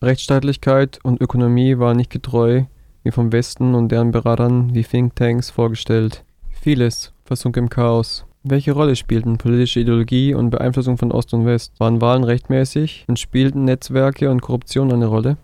Rechtsstaatlichkeit 0.00 1.00
und 1.02 1.20
Ökonomie 1.20 1.78
waren 1.78 1.96
nicht 1.96 2.10
getreu 2.10 2.64
wie 3.02 3.10
vom 3.10 3.32
Westen 3.32 3.74
und 3.74 3.90
deren 3.90 4.12
Beratern 4.12 4.72
wie 4.74 4.84
Thinktanks 4.84 5.50
vorgestellt. 5.50 6.24
Vieles 6.48 7.12
versunk 7.24 7.56
im 7.56 7.68
Chaos. 7.68 8.24
Welche 8.44 8.72
Rolle 8.72 8.94
spielten 8.94 9.38
politische 9.38 9.80
Ideologie 9.80 10.32
und 10.32 10.50
Beeinflussung 10.50 10.96
von 10.96 11.10
Ost 11.10 11.34
und 11.34 11.44
West? 11.44 11.72
Waren 11.80 12.00
Wahlen 12.00 12.24
rechtmäßig 12.24 13.04
und 13.08 13.18
spielten 13.18 13.64
Netzwerke 13.64 14.30
und 14.30 14.42
Korruption 14.42 14.92
eine 14.92 15.06
Rolle? 15.06 15.38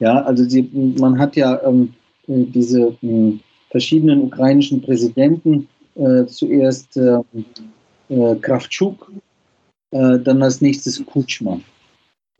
Ja, 0.00 0.20
also 0.22 0.44
die, 0.44 0.68
man 0.98 1.18
hat 1.18 1.36
ja 1.36 1.60
ähm, 1.64 1.94
äh, 2.26 2.44
diese 2.44 2.96
äh, 3.02 3.38
verschiedenen 3.72 4.22
ukrainischen 4.22 4.80
Präsidenten, 4.80 5.66
äh, 5.96 6.24
zuerst 6.26 6.96
äh, 6.96 7.18
äh, 8.08 8.36
Kravchuk, 8.36 9.10
äh, 9.90 10.18
dann 10.20 10.42
als 10.42 10.60
nächstes 10.60 11.04
Kutschma. 11.04 11.60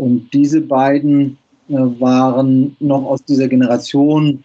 Und 0.01 0.33
diese 0.33 0.61
beiden 0.61 1.37
äh, 1.68 1.75
waren 1.75 2.77
noch 2.81 3.05
aus 3.05 3.25
dieser 3.25 3.49
Generation 3.49 4.45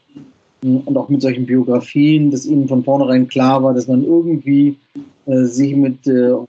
äh, 0.64 0.68
und 0.68 0.98
auch 0.98 1.10
mit 1.10 1.22
solchen 1.22 1.46
Biografien, 1.46 2.32
dass 2.32 2.46
ihnen 2.46 2.68
von 2.68 2.84
vornherein 2.84 3.28
klar 3.28 3.62
war, 3.64 3.74
dass 3.74 3.88
man 3.88 4.04
irgendwie 4.04 4.78
äh, 5.28 5.44
sich 5.44 5.76
mit 5.76 6.00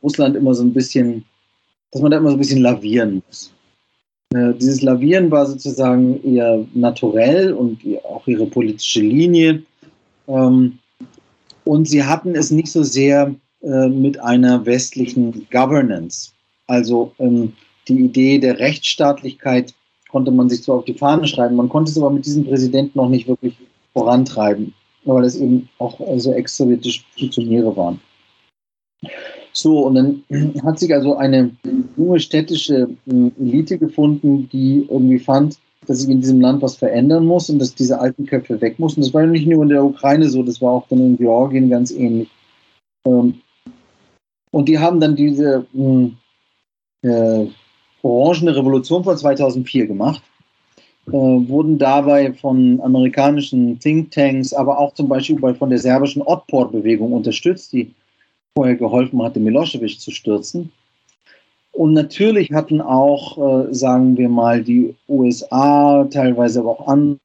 Russland 0.02 0.34
immer 0.36 0.54
so 0.54 0.62
ein 0.62 0.72
bisschen, 0.72 1.24
dass 1.92 2.00
man 2.00 2.10
da 2.10 2.16
immer 2.18 2.30
so 2.30 2.36
ein 2.36 2.40
bisschen 2.40 2.62
lavieren 2.62 3.22
muss. 3.26 3.52
Dieses 4.60 4.82
Lavieren 4.82 5.30
war 5.30 5.46
sozusagen 5.46 6.22
eher 6.22 6.62
naturell 6.74 7.50
und 7.54 7.82
ihr- 7.82 8.04
auch 8.04 8.26
ihre 8.28 8.44
politische 8.44 9.00
Linie. 9.00 9.62
Ähm, 10.28 10.78
und 11.64 11.88
sie 11.88 12.04
hatten 12.04 12.34
es 12.34 12.50
nicht 12.50 12.70
so 12.70 12.82
sehr 12.82 13.34
äh, 13.62 13.88
mit 13.88 14.20
einer 14.20 14.64
westlichen 14.64 15.46
Governance. 15.50 16.30
Also 16.66 17.12
ähm, 17.18 17.52
die 17.88 18.04
Idee 18.04 18.38
der 18.38 18.58
Rechtsstaatlichkeit 18.58 19.74
konnte 20.10 20.30
man 20.30 20.48
sich 20.48 20.62
zwar 20.62 20.76
auf 20.76 20.84
die 20.84 20.94
Fahne 20.94 21.26
schreiben, 21.26 21.56
man 21.56 21.68
konnte 21.68 21.90
es 21.90 21.98
aber 21.98 22.10
mit 22.10 22.24
diesem 22.24 22.44
Präsidenten 22.46 22.98
noch 22.98 23.08
nicht 23.08 23.28
wirklich 23.28 23.54
vorantreiben, 23.92 24.72
weil 25.04 25.24
es 25.24 25.36
eben 25.36 25.68
auch 25.78 26.00
so 26.16 26.32
ex-sowjetische 26.32 27.02
Funktionäre 27.18 27.76
waren. 27.76 28.00
So, 29.52 29.86
und 29.86 29.94
dann 29.94 30.24
hat 30.64 30.78
sich 30.78 30.92
also 30.94 31.16
eine 31.16 31.50
junge 31.96 32.20
städtische 32.20 32.88
äh, 33.06 33.30
Elite 33.40 33.78
gefunden, 33.78 34.48
die 34.52 34.86
irgendwie 34.88 35.18
fand, 35.18 35.58
dass 35.88 36.00
sich 36.00 36.10
in 36.10 36.20
diesem 36.20 36.40
Land 36.40 36.62
was 36.62 36.76
verändern 36.76 37.24
muss 37.24 37.48
und 37.48 37.58
dass 37.58 37.74
diese 37.74 37.98
alten 37.98 38.26
Köpfe 38.26 38.60
weg 38.60 38.78
mussten. 38.78 39.00
Das 39.00 39.14
war 39.14 39.22
ja 39.22 39.26
nicht 39.26 39.46
nur 39.46 39.62
in 39.62 39.70
der 39.70 39.84
Ukraine 39.84 40.28
so, 40.28 40.42
das 40.42 40.60
war 40.60 40.72
auch 40.72 40.86
dann 40.88 41.00
in 41.00 41.16
Georgien 41.16 41.70
ganz 41.70 41.90
ähnlich. 41.90 42.28
Ähm, 43.06 43.40
und 44.50 44.68
die 44.68 44.78
haben 44.78 45.00
dann 45.00 45.16
diese 45.16 45.66
mh, 45.72 46.10
äh, 47.02 47.46
Orangene 48.02 48.54
Revolution 48.54 49.02
von 49.02 49.16
2004 49.16 49.86
gemacht, 49.86 50.22
äh, 51.08 51.12
wurden 51.12 51.78
dabei 51.78 52.32
von 52.32 52.80
amerikanischen 52.82 53.78
Thinktanks, 53.78 54.52
aber 54.52 54.78
auch 54.78 54.94
zum 54.94 55.08
Beispiel 55.08 55.38
bei- 55.40 55.54
von 55.54 55.70
der 55.70 55.78
serbischen 55.78 56.22
Otpor-Bewegung 56.22 57.12
unterstützt, 57.12 57.72
die 57.72 57.92
vorher 58.54 58.76
geholfen 58.76 59.22
hatte, 59.22 59.40
Milosevic 59.40 60.00
zu 60.00 60.10
stürzen. 60.10 60.70
Und 61.78 61.92
natürlich 61.92 62.50
hatten 62.50 62.80
auch, 62.80 63.38
äh, 63.38 63.72
sagen 63.72 64.18
wir 64.18 64.28
mal, 64.28 64.64
die 64.64 64.96
USA, 65.08 66.08
teilweise 66.10 66.58
aber 66.58 66.70
auch 66.70 66.88
andere 66.88 67.20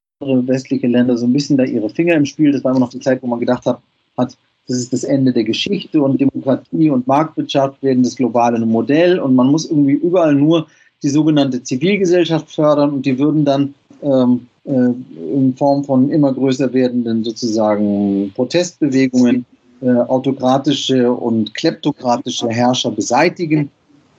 westliche 0.47 0.85
Länder 0.85 1.17
so 1.17 1.25
ein 1.25 1.33
bisschen 1.33 1.57
da 1.57 1.63
ihre 1.63 1.89
Finger 1.89 2.13
im 2.13 2.27
Spiel. 2.27 2.51
Das 2.51 2.63
war 2.63 2.69
immer 2.69 2.81
noch 2.81 2.91
die 2.91 2.99
Zeit, 2.99 3.23
wo 3.23 3.27
man 3.27 3.39
gedacht 3.39 3.65
hat, 3.65 3.79
hat 4.15 4.37
das 4.67 4.77
ist 4.77 4.93
das 4.93 5.05
Ende 5.05 5.33
der 5.33 5.43
Geschichte 5.43 6.03
und 6.03 6.21
Demokratie 6.21 6.91
und 6.91 7.07
Marktwirtschaft 7.07 7.81
werden 7.81 8.03
das 8.03 8.15
globale 8.15 8.63
Modell 8.63 9.19
und 9.19 9.33
man 9.33 9.47
muss 9.47 9.65
irgendwie 9.65 9.93
überall 9.93 10.35
nur 10.35 10.67
die 11.01 11.09
sogenannte 11.09 11.63
Zivilgesellschaft 11.63 12.51
fördern 12.51 12.91
und 12.91 13.07
die 13.07 13.17
würden 13.17 13.45
dann 13.45 13.73
ähm, 14.03 14.47
äh, 14.65 14.91
in 15.35 15.55
Form 15.57 15.83
von 15.83 16.11
immer 16.11 16.31
größer 16.31 16.71
werdenden 16.71 17.23
sozusagen 17.23 18.31
Protestbewegungen 18.35 19.47
äh, 19.81 19.89
autokratische 19.89 21.11
und 21.11 21.55
kleptokratische 21.55 22.49
Herrscher 22.49 22.91
beseitigen 22.91 23.71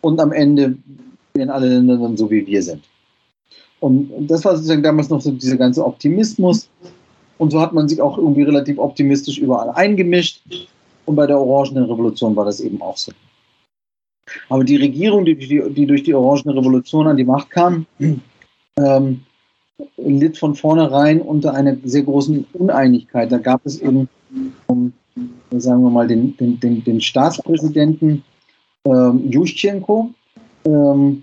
und 0.05 0.21
am 0.21 0.33
Ende 0.33 0.77
werden 1.35 1.51
alle 1.51 1.69
Länder 1.69 1.97
dann 1.97 2.17
so 2.17 2.31
wie 2.31 2.47
wir 2.47 2.63
sind. 2.63 2.83
Und 3.81 4.29
das 4.29 4.45
war 4.45 4.55
sozusagen 4.55 4.83
damals 4.83 5.09
noch 5.09 5.21
so 5.21 5.31
dieser 5.33 5.57
ganze 5.57 5.85
Optimismus. 5.85 6.69
Und 7.39 7.51
so 7.51 7.61
hat 7.61 7.73
man 7.73 7.89
sich 7.89 8.01
auch 8.01 8.17
irgendwie 8.19 8.43
relativ 8.43 8.79
optimistisch 8.79 9.39
überall 9.39 9.71
eingemischt. 9.71 10.43
Und 11.07 11.17
bei 11.17 11.27
der 11.27 11.41
Orangenen 11.41 11.85
Revolution 11.85 12.37
war 12.37 12.45
das 12.45 12.61
eben 12.61 12.81
auch 12.81 12.97
so. 12.97 13.13
Aber 14.49 14.65
die 14.65 14.77
Regierung, 14.77 15.25
die, 15.25 15.37
die, 15.37 15.63
die 15.71 15.87
durch 15.87 16.03
die 16.03 16.15
Orangene 16.15 16.57
Revolution 16.57 17.07
an 17.07 17.17
die 17.17 17.25
Macht 17.25 17.51
kam, 17.51 17.87
ähm, 18.79 19.21
litt 19.97 20.39
von 20.39 20.55
vornherein 20.55 21.21
unter 21.21 21.55
einer 21.55 21.77
sehr 21.85 22.03
großen 22.03 22.47
Uneinigkeit. 22.53 23.33
Da 23.33 23.39
gab 23.39 23.65
es 23.67 23.81
eben, 23.81 24.09
um, 24.67 24.93
sagen 25.51 25.83
wir 25.83 25.91
mal, 25.91 26.07
den, 26.07 26.37
den, 26.37 26.61
den, 26.61 26.85
den 26.85 27.01
Staatspräsidenten 27.01 28.23
ähm, 28.85 29.31
Juschenko, 29.31 30.11
ähm, 30.65 31.23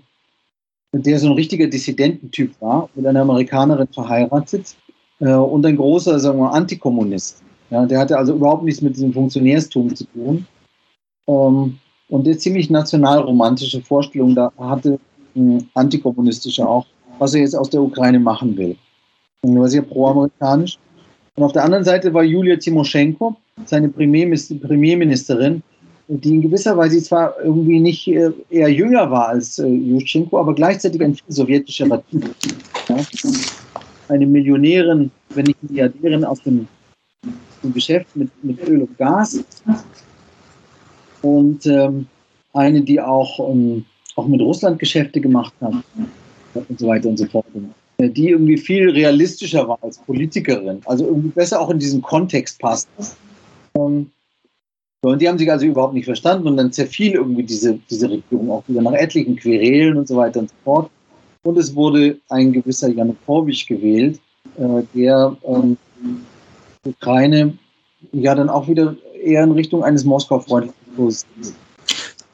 der 0.92 1.18
so 1.18 1.28
ein 1.28 1.34
richtiger 1.34 1.66
Dissidententyp 1.66 2.52
war, 2.60 2.88
mit 2.94 3.06
einer 3.06 3.22
Amerikanerin 3.22 3.88
verheiratet 3.88 4.76
äh, 5.20 5.32
und 5.32 5.64
ein 5.64 5.76
großer, 5.76 6.18
sagen 6.18 6.38
wir 6.38 6.52
Antikommunist. 6.52 7.42
Ja, 7.70 7.86
der 7.86 8.00
hatte 8.00 8.18
also 8.18 8.34
überhaupt 8.34 8.64
nichts 8.64 8.82
mit 8.82 8.96
diesem 8.96 9.12
Funktionärstum 9.12 9.94
zu 9.94 10.04
tun. 10.04 10.46
Ähm, 11.26 11.78
und 12.08 12.26
der 12.26 12.36
ziemlich 12.36 12.68
nationalromantische 12.68 13.80
Vorstellung 13.80 14.34
da 14.34 14.52
hatte, 14.58 14.98
mh, 15.34 15.62
antikommunistische 15.74 16.68
auch, 16.68 16.84
was 17.18 17.34
er 17.34 17.40
jetzt 17.40 17.54
aus 17.54 17.70
der 17.70 17.80
Ukraine 17.82 18.20
machen 18.20 18.54
will. 18.56 18.76
Er 19.42 19.54
war 19.54 19.68
sehr 19.68 19.82
pro-amerikanisch. 19.82 20.78
Und 21.36 21.44
auf 21.44 21.52
der 21.52 21.64
anderen 21.64 21.84
Seite 21.84 22.12
war 22.12 22.22
Julia 22.22 22.56
Timoschenko, 22.56 23.34
seine 23.64 23.88
Premierministerin, 23.88 25.62
die 26.20 26.34
in 26.34 26.42
gewisser 26.42 26.76
Weise 26.76 27.02
zwar 27.02 27.34
irgendwie 27.42 27.80
nicht 27.80 28.06
äh, 28.08 28.30
eher 28.50 28.68
jünger 28.68 29.10
war 29.10 29.28
als 29.28 29.58
äh, 29.58 29.66
Juschenko, 29.66 30.38
aber 30.38 30.54
gleichzeitig 30.54 31.00
ein 31.02 31.16
sowjetischer 31.28 32.02
Typ. 32.10 32.34
Ja? 32.88 32.96
Eine 34.08 34.26
Millionärin, 34.26 35.10
wenn 35.30 35.44
nicht 35.44 35.62
Milliardärin 35.62 36.24
aus 36.24 36.42
dem, 36.42 36.66
dem 37.62 37.72
Geschäft 37.72 38.14
mit, 38.14 38.30
mit 38.42 38.68
Öl 38.68 38.82
und 38.82 38.98
Gas. 38.98 39.42
Und 41.22 41.64
ähm, 41.66 42.06
eine, 42.52 42.82
die 42.82 43.00
auch, 43.00 43.50
ähm, 43.50 43.84
auch 44.16 44.26
mit 44.26 44.40
Russland 44.40 44.78
Geschäfte 44.78 45.20
gemacht 45.20 45.54
hat 45.60 45.74
und 46.54 46.78
so 46.78 46.88
weiter 46.88 47.08
und 47.08 47.16
so 47.16 47.26
fort. 47.26 47.46
Äh, 47.98 48.10
die 48.10 48.30
irgendwie 48.30 48.58
viel 48.58 48.90
realistischer 48.90 49.66
war 49.66 49.78
als 49.82 49.98
Politikerin, 49.98 50.80
also 50.84 51.06
irgendwie 51.06 51.28
besser 51.28 51.60
auch 51.60 51.70
in 51.70 51.78
diesen 51.78 52.02
Kontext 52.02 52.58
passt. 52.58 52.88
Ähm, 53.74 54.10
und 55.10 55.20
die 55.20 55.28
haben 55.28 55.38
sich 55.38 55.50
also 55.50 55.66
überhaupt 55.66 55.94
nicht 55.94 56.04
verstanden 56.04 56.46
und 56.46 56.56
dann 56.56 56.72
zerfiel 56.72 57.14
irgendwie 57.14 57.42
diese, 57.42 57.78
diese 57.90 58.08
Regierung 58.08 58.50
auch 58.52 58.62
wieder 58.68 58.82
nach 58.82 58.92
etlichen 58.92 59.34
Querelen 59.36 59.96
und 59.96 60.06
so 60.06 60.16
weiter 60.16 60.40
und 60.40 60.48
so 60.48 60.54
fort. 60.62 60.90
Und 61.42 61.58
es 61.58 61.74
wurde 61.74 62.18
ein 62.28 62.52
gewisser 62.52 62.88
Janukowitsch 62.88 63.66
gewählt, 63.66 64.20
äh, 64.58 64.82
der 64.94 65.36
ähm, 65.44 65.76
Ukraine 66.86 67.58
ja 68.12 68.34
dann 68.36 68.48
auch 68.48 68.68
wieder 68.68 68.94
eher 69.20 69.42
in 69.42 69.50
Richtung 69.50 69.82
eines 69.82 70.04
Moskau-freundlichen 70.04 70.94
Kurses. 70.94 71.26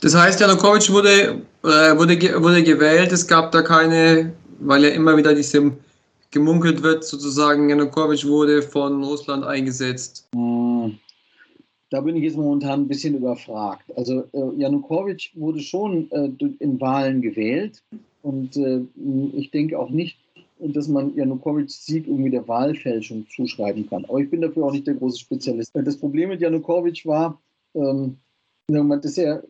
Das 0.02 0.14
heißt, 0.14 0.38
Janukowitsch 0.38 0.90
wurde, 0.90 1.40
äh, 1.64 1.96
wurde, 1.96 2.42
wurde 2.42 2.62
gewählt, 2.62 3.12
es 3.12 3.26
gab 3.26 3.50
da 3.50 3.62
keine, 3.62 4.32
weil 4.60 4.84
ja 4.84 4.90
immer 4.90 5.16
wieder 5.16 5.34
diesem 5.34 5.78
gemunkelt 6.30 6.82
wird, 6.82 7.02
sozusagen, 7.02 7.70
Janukowitsch 7.70 8.26
wurde 8.26 8.60
von 8.60 9.02
Russland 9.02 9.44
eingesetzt. 9.44 10.26
Hm 10.34 10.67
da 11.90 12.00
bin 12.00 12.16
ich 12.16 12.24
jetzt 12.24 12.36
momentan 12.36 12.82
ein 12.82 12.88
bisschen 12.88 13.16
überfragt. 13.16 13.84
Also 13.96 14.24
äh, 14.32 14.60
Janukowitsch 14.60 15.30
wurde 15.34 15.60
schon 15.60 16.10
äh, 16.10 16.30
in 16.58 16.80
Wahlen 16.80 17.22
gewählt 17.22 17.82
und 18.22 18.56
äh, 18.56 18.82
ich 19.34 19.50
denke 19.50 19.78
auch 19.78 19.90
nicht, 19.90 20.18
dass 20.58 20.88
man 20.88 21.14
Janukowitschs 21.14 21.86
Sieg 21.86 22.06
irgendwie 22.06 22.30
der 22.30 22.46
Wahlfälschung 22.48 23.26
zuschreiben 23.34 23.88
kann. 23.88 24.04
Aber 24.06 24.18
ich 24.18 24.28
bin 24.28 24.40
dafür 24.40 24.66
auch 24.66 24.72
nicht 24.72 24.86
der 24.86 24.94
große 24.94 25.20
Spezialist. 25.20 25.70
Das 25.72 25.96
Problem 25.96 26.30
mit 26.30 26.40
Janukowitsch 26.40 27.06
war, 27.06 27.40
ähm, 27.74 28.16
dass 28.68 29.16
er 29.16 29.44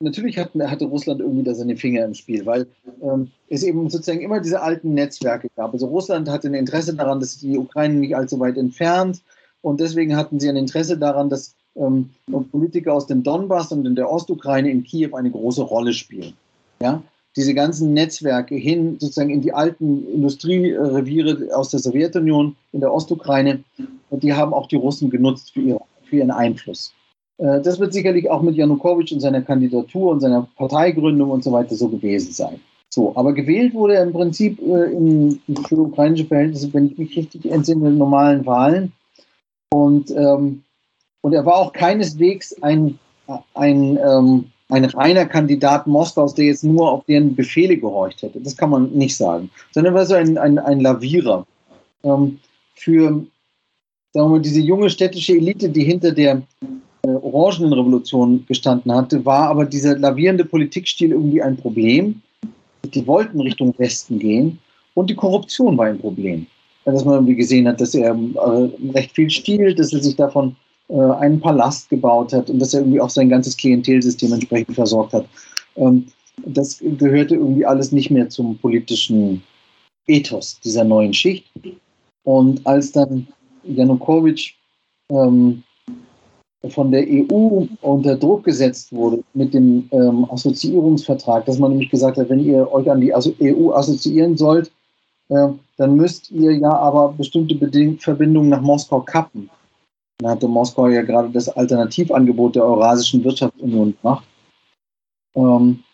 natürlich 0.00 0.38
hat, 0.38 0.54
hatte 0.54 0.86
Russland 0.86 1.20
irgendwie 1.20 1.44
da 1.44 1.54
seine 1.54 1.76
Finger 1.76 2.04
im 2.04 2.14
Spiel, 2.14 2.46
weil 2.46 2.66
ähm, 3.02 3.30
es 3.48 3.62
eben 3.62 3.88
sozusagen 3.90 4.20
immer 4.20 4.40
diese 4.40 4.62
alten 4.62 4.94
Netzwerke 4.94 5.48
gab. 5.54 5.72
Also 5.72 5.86
Russland 5.86 6.28
hatte 6.28 6.48
ein 6.48 6.54
Interesse 6.54 6.94
daran, 6.94 7.20
dass 7.20 7.38
die 7.38 7.58
Ukraine 7.58 7.94
nicht 7.94 8.16
allzu 8.16 8.40
weit 8.40 8.56
entfernt 8.56 9.22
und 9.60 9.80
deswegen 9.80 10.16
hatten 10.16 10.40
sie 10.40 10.48
ein 10.48 10.56
Interesse 10.56 10.98
daran, 10.98 11.28
dass 11.28 11.54
ähm, 11.78 12.10
Politiker 12.50 12.94
aus 12.94 13.06
dem 13.06 13.22
Donbass 13.22 13.72
und 13.72 13.86
in 13.86 13.94
der 13.94 14.10
Ostukraine 14.10 14.70
in 14.70 14.84
Kiew 14.84 15.14
eine 15.14 15.30
große 15.30 15.62
Rolle 15.62 15.92
spielen. 15.92 16.34
Ja? 16.80 17.02
Diese 17.36 17.54
ganzen 17.54 17.92
Netzwerke 17.92 18.56
hin 18.56 18.96
sozusagen 18.98 19.30
in 19.30 19.42
die 19.42 19.52
alten 19.52 20.06
Industriereviere 20.12 21.54
aus 21.54 21.70
der 21.70 21.80
Sowjetunion 21.80 22.56
in 22.72 22.80
der 22.80 22.92
Ostukraine, 22.92 23.62
die 24.10 24.32
haben 24.32 24.52
auch 24.52 24.66
die 24.66 24.76
Russen 24.76 25.10
genutzt 25.10 25.52
für, 25.52 25.60
ihre, 25.60 25.80
für 26.04 26.16
ihren 26.16 26.30
Einfluss. 26.30 26.92
Äh, 27.38 27.60
das 27.60 27.78
wird 27.78 27.92
sicherlich 27.92 28.28
auch 28.30 28.42
mit 28.42 28.56
Janukowitsch 28.56 29.12
und 29.12 29.20
seiner 29.20 29.42
Kandidatur 29.42 30.12
und 30.12 30.20
seiner 30.20 30.48
Parteigründung 30.56 31.30
und 31.30 31.44
so 31.44 31.52
weiter 31.52 31.74
so 31.74 31.88
gewesen 31.88 32.32
sein. 32.32 32.60
So, 32.90 33.14
aber 33.16 33.34
gewählt 33.34 33.74
wurde 33.74 33.94
er 33.94 34.02
im 34.02 34.12
Prinzip 34.12 34.60
äh, 34.60 34.92
in, 34.92 35.40
für 35.68 35.76
ukrainische 35.76 36.24
Verhältnisse, 36.24 36.72
wenn 36.72 36.86
ich 36.86 36.98
mich 36.98 37.16
richtig 37.16 37.50
entsinne, 37.50 37.88
in 37.88 37.98
normalen 37.98 38.46
Wahlen. 38.46 38.92
Und 39.70 40.10
ähm, 40.10 40.64
und 41.22 41.32
er 41.32 41.44
war 41.44 41.56
auch 41.56 41.72
keineswegs 41.72 42.54
ein, 42.62 42.98
ein, 43.54 43.98
ähm, 43.98 44.44
ein 44.68 44.84
reiner 44.84 45.26
Kandidat 45.26 45.86
Moskaus, 45.86 46.34
der 46.34 46.46
jetzt 46.46 46.64
nur 46.64 46.90
auf 46.90 47.04
deren 47.04 47.34
Befehle 47.34 47.76
gehorcht 47.76 48.22
hätte. 48.22 48.40
Das 48.40 48.56
kann 48.56 48.70
man 48.70 48.90
nicht 48.90 49.16
sagen. 49.16 49.50
Sondern 49.72 49.94
er 49.94 49.98
war 49.98 50.06
so 50.06 50.14
ein, 50.14 50.38
ein, 50.38 50.58
ein 50.58 50.80
Lavierer. 50.80 51.46
Ähm, 52.04 52.38
für 52.74 53.26
sagen 54.12 54.32
wir, 54.32 54.40
diese 54.40 54.60
junge 54.60 54.90
städtische 54.90 55.34
Elite, 55.34 55.68
die 55.68 55.84
hinter 55.84 56.12
der 56.12 56.42
äh, 57.02 57.08
Orangenrevolution 57.08 58.44
gestanden 58.46 58.92
hatte, 58.92 59.24
war 59.24 59.48
aber 59.48 59.64
dieser 59.64 59.98
lavierende 59.98 60.44
Politikstil 60.44 61.12
irgendwie 61.12 61.42
ein 61.42 61.56
Problem. 61.56 62.22
Die 62.84 63.06
wollten 63.06 63.40
Richtung 63.40 63.74
Westen 63.78 64.18
gehen 64.18 64.58
und 64.94 65.10
die 65.10 65.14
Korruption 65.14 65.76
war 65.76 65.86
ein 65.86 65.98
Problem. 65.98 66.46
Dass 66.84 67.04
man 67.04 67.14
irgendwie 67.14 67.36
gesehen 67.36 67.68
hat, 67.68 67.80
dass 67.80 67.94
er 67.94 68.14
äh, 68.14 68.90
recht 68.94 69.14
viel 69.14 69.28
stiehlt, 69.28 69.78
dass 69.78 69.92
er 69.92 70.02
sich 70.02 70.16
davon 70.16 70.56
einen 70.88 71.40
Palast 71.40 71.90
gebaut 71.90 72.32
hat 72.32 72.48
und 72.48 72.58
dass 72.58 72.72
er 72.72 72.80
irgendwie 72.80 73.00
auch 73.00 73.10
sein 73.10 73.28
ganzes 73.28 73.56
Klientelsystem 73.56 74.32
entsprechend 74.32 74.74
versorgt 74.74 75.12
hat. 75.12 75.26
Ähm, 75.76 76.06
das 76.46 76.78
gehörte 76.80 77.34
irgendwie 77.34 77.66
alles 77.66 77.92
nicht 77.92 78.10
mehr 78.10 78.28
zum 78.28 78.56
politischen 78.58 79.42
Ethos 80.06 80.60
dieser 80.60 80.84
neuen 80.84 81.12
Schicht. 81.12 81.46
Und 82.24 82.66
als 82.66 82.92
dann 82.92 83.26
Janukowitsch 83.64 84.54
ähm, 85.10 85.62
von 86.70 86.90
der 86.90 87.06
EU 87.06 87.66
unter 87.82 88.16
Druck 88.16 88.44
gesetzt 88.44 88.92
wurde 88.92 89.22
mit 89.34 89.54
dem 89.54 89.88
ähm, 89.92 90.26
Assoziierungsvertrag, 90.30 91.46
dass 91.46 91.58
man 91.58 91.72
nämlich 91.72 91.90
gesagt 91.90 92.18
hat, 92.18 92.28
wenn 92.28 92.44
ihr 92.44 92.70
euch 92.72 92.90
an 92.90 93.00
die 93.00 93.12
EU 93.14 93.72
assoziieren 93.72 94.36
sollt, 94.36 94.72
äh, 95.28 95.48
dann 95.76 95.96
müsst 95.96 96.30
ihr 96.30 96.52
ja 96.56 96.72
aber 96.72 97.14
bestimmte 97.16 97.54
Beding 97.54 97.98
Verbindungen 97.98 98.48
nach 98.48 98.62
Moskau 98.62 99.00
kappen. 99.00 99.48
Da 100.20 100.30
hatte 100.30 100.48
Moskau 100.48 100.88
ja 100.88 101.02
gerade 101.02 101.30
das 101.30 101.48
Alternativangebot 101.48 102.56
der 102.56 102.64
Eurasischen 102.64 103.22
Wirtschaftsunion 103.22 103.94
gemacht. 104.02 104.24
Ähm, 105.36 105.84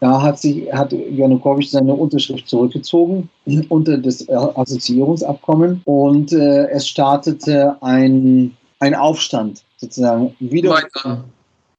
da 0.00 0.22
hat, 0.22 0.38
sich, 0.38 0.72
hat 0.72 0.92
Janukowitsch 0.92 1.70
seine 1.70 1.94
Unterschrift 1.94 2.48
zurückgezogen 2.48 3.28
unter 3.68 3.98
das 3.98 4.26
Assoziierungsabkommen 4.28 5.82
und 5.84 6.32
äh, 6.32 6.68
es 6.68 6.88
startete 6.88 7.76
ein, 7.82 8.56
ein 8.80 8.94
Aufstand 8.94 9.62
sozusagen 9.76 10.34
wieder. 10.38 10.70
Maidan. 10.70 11.24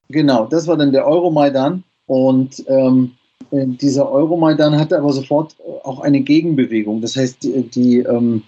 Genau, 0.09 0.45
das 0.45 0.67
war 0.67 0.77
dann 0.77 0.91
der 0.91 1.05
Euromaidan 1.05 1.83
und 2.05 2.63
ähm, 2.67 3.11
äh, 3.51 3.65
dieser 3.65 4.09
Euromaidan 4.09 4.77
hatte 4.79 4.97
aber 4.97 5.11
sofort 5.11 5.55
auch 5.83 5.99
eine 5.99 6.21
Gegenbewegung. 6.21 7.01
Das 7.01 7.15
heißt, 7.15 7.43
die, 7.43 7.63
die 7.69 7.99
ähm, 7.99 8.43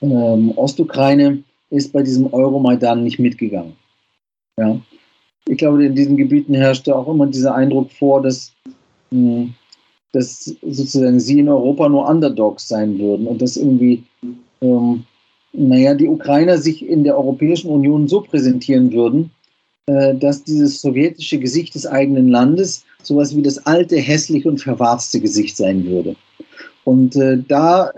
ähm, 0.00 0.52
Ostukraine 0.56 1.42
ist 1.70 1.92
bei 1.92 2.02
diesem 2.02 2.32
Euromaidan 2.32 3.04
nicht 3.04 3.18
mitgegangen. 3.18 3.74
Ja. 4.56 4.80
Ich 5.46 5.58
glaube, 5.58 5.84
in 5.84 5.94
diesen 5.94 6.16
Gebieten 6.16 6.54
herrschte 6.54 6.94
auch 6.94 7.08
immer 7.08 7.26
dieser 7.26 7.54
Eindruck 7.54 7.90
vor, 7.92 8.22
dass, 8.22 8.52
hm, 9.10 9.54
dass 10.12 10.54
sozusagen 10.62 11.20
sie 11.20 11.40
in 11.40 11.48
Europa 11.48 11.88
nur 11.88 12.08
Underdogs 12.08 12.68
sein 12.68 12.98
würden 12.98 13.26
und 13.26 13.40
dass 13.40 13.56
irgendwie, 13.56 14.02
ähm, 14.60 15.04
naja, 15.52 15.94
die 15.94 16.08
Ukrainer 16.08 16.58
sich 16.58 16.86
in 16.86 17.04
der 17.04 17.16
Europäischen 17.16 17.70
Union 17.70 18.08
so 18.08 18.20
präsentieren 18.20 18.92
würden, 18.92 19.30
äh, 19.86 20.14
dass 20.14 20.44
dieses 20.44 20.82
sowjetische 20.82 21.38
Gesicht 21.38 21.74
des 21.74 21.86
eigenen 21.86 22.28
Landes 22.28 22.84
sowas 23.02 23.34
wie 23.34 23.42
das 23.42 23.58
alte, 23.64 23.96
hässliche 23.96 24.48
und 24.48 24.60
verwarzte 24.60 25.20
Gesicht 25.20 25.56
sein 25.56 25.86
würde. 25.86 26.14
Und 26.84 27.16
äh, 27.16 27.38
da 27.48 27.92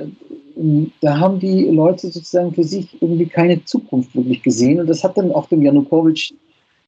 da 1.01 1.19
haben 1.19 1.39
die 1.39 1.65
Leute 1.65 2.09
sozusagen 2.09 2.53
für 2.53 2.65
sich 2.65 3.01
irgendwie 3.01 3.27
keine 3.27 3.65
Zukunft 3.65 4.15
wirklich 4.15 4.43
gesehen. 4.43 4.81
Und 4.81 4.89
das 4.89 5.03
hat 5.03 5.17
dann 5.17 5.33
auch 5.33 5.47
dem 5.47 5.63
Janukowitsch 5.63 6.33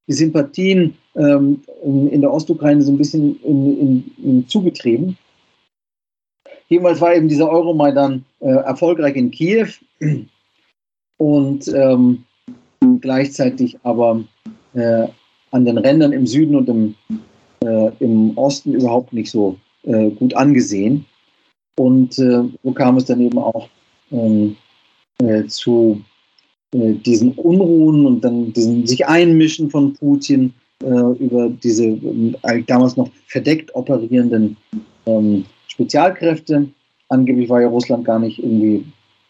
die 0.08 0.12
Sympathien 0.12 0.94
ähm, 1.14 1.62
in 1.84 2.20
der 2.20 2.32
Ostukraine 2.32 2.82
so 2.82 2.92
ein 2.92 2.98
bisschen 2.98 3.40
in, 3.42 3.78
in, 3.78 4.12
in 4.22 4.48
zugetrieben. 4.48 5.16
Jedenfalls 6.68 7.00
war 7.00 7.14
eben 7.14 7.28
dieser 7.28 7.50
Euromaidan 7.50 8.24
äh, 8.40 8.48
erfolgreich 8.48 9.16
in 9.16 9.30
Kiew 9.30 9.68
und 11.18 11.68
ähm, 11.68 12.24
gleichzeitig 13.00 13.78
aber 13.82 14.24
äh, 14.74 15.06
an 15.50 15.64
den 15.64 15.78
Rändern 15.78 16.12
im 16.12 16.26
Süden 16.26 16.56
und 16.56 16.68
im, 16.68 16.94
äh, 17.64 17.90
im 18.00 18.36
Osten 18.36 18.74
überhaupt 18.74 19.12
nicht 19.12 19.30
so 19.30 19.56
äh, 19.84 20.10
gut 20.10 20.34
angesehen. 20.34 21.04
Und 21.82 22.16
äh, 22.20 22.44
so 22.62 22.70
kam 22.72 22.96
es 22.96 23.06
dann 23.06 23.20
eben 23.20 23.38
auch 23.38 23.68
ähm, 24.12 24.54
äh, 25.20 25.44
zu 25.46 26.00
äh, 26.72 26.92
diesen 26.92 27.32
Unruhen 27.32 28.06
und 28.06 28.20
dann 28.20 28.52
diesen 28.52 28.86
sich 28.86 29.04
einmischen 29.04 29.68
von 29.68 29.92
Putin 29.94 30.54
äh, 30.84 30.86
über 30.86 31.48
diese 31.48 31.86
äh, 31.86 32.62
damals 32.68 32.96
noch 32.96 33.10
verdeckt 33.26 33.74
operierenden 33.74 34.56
ähm, 35.06 35.44
Spezialkräfte. 35.66 36.68
Angeblich 37.08 37.48
war 37.48 37.62
ja 37.62 37.66
Russland 37.68 38.04
gar 38.04 38.20
nicht 38.20 38.38
irgendwie 38.38 38.84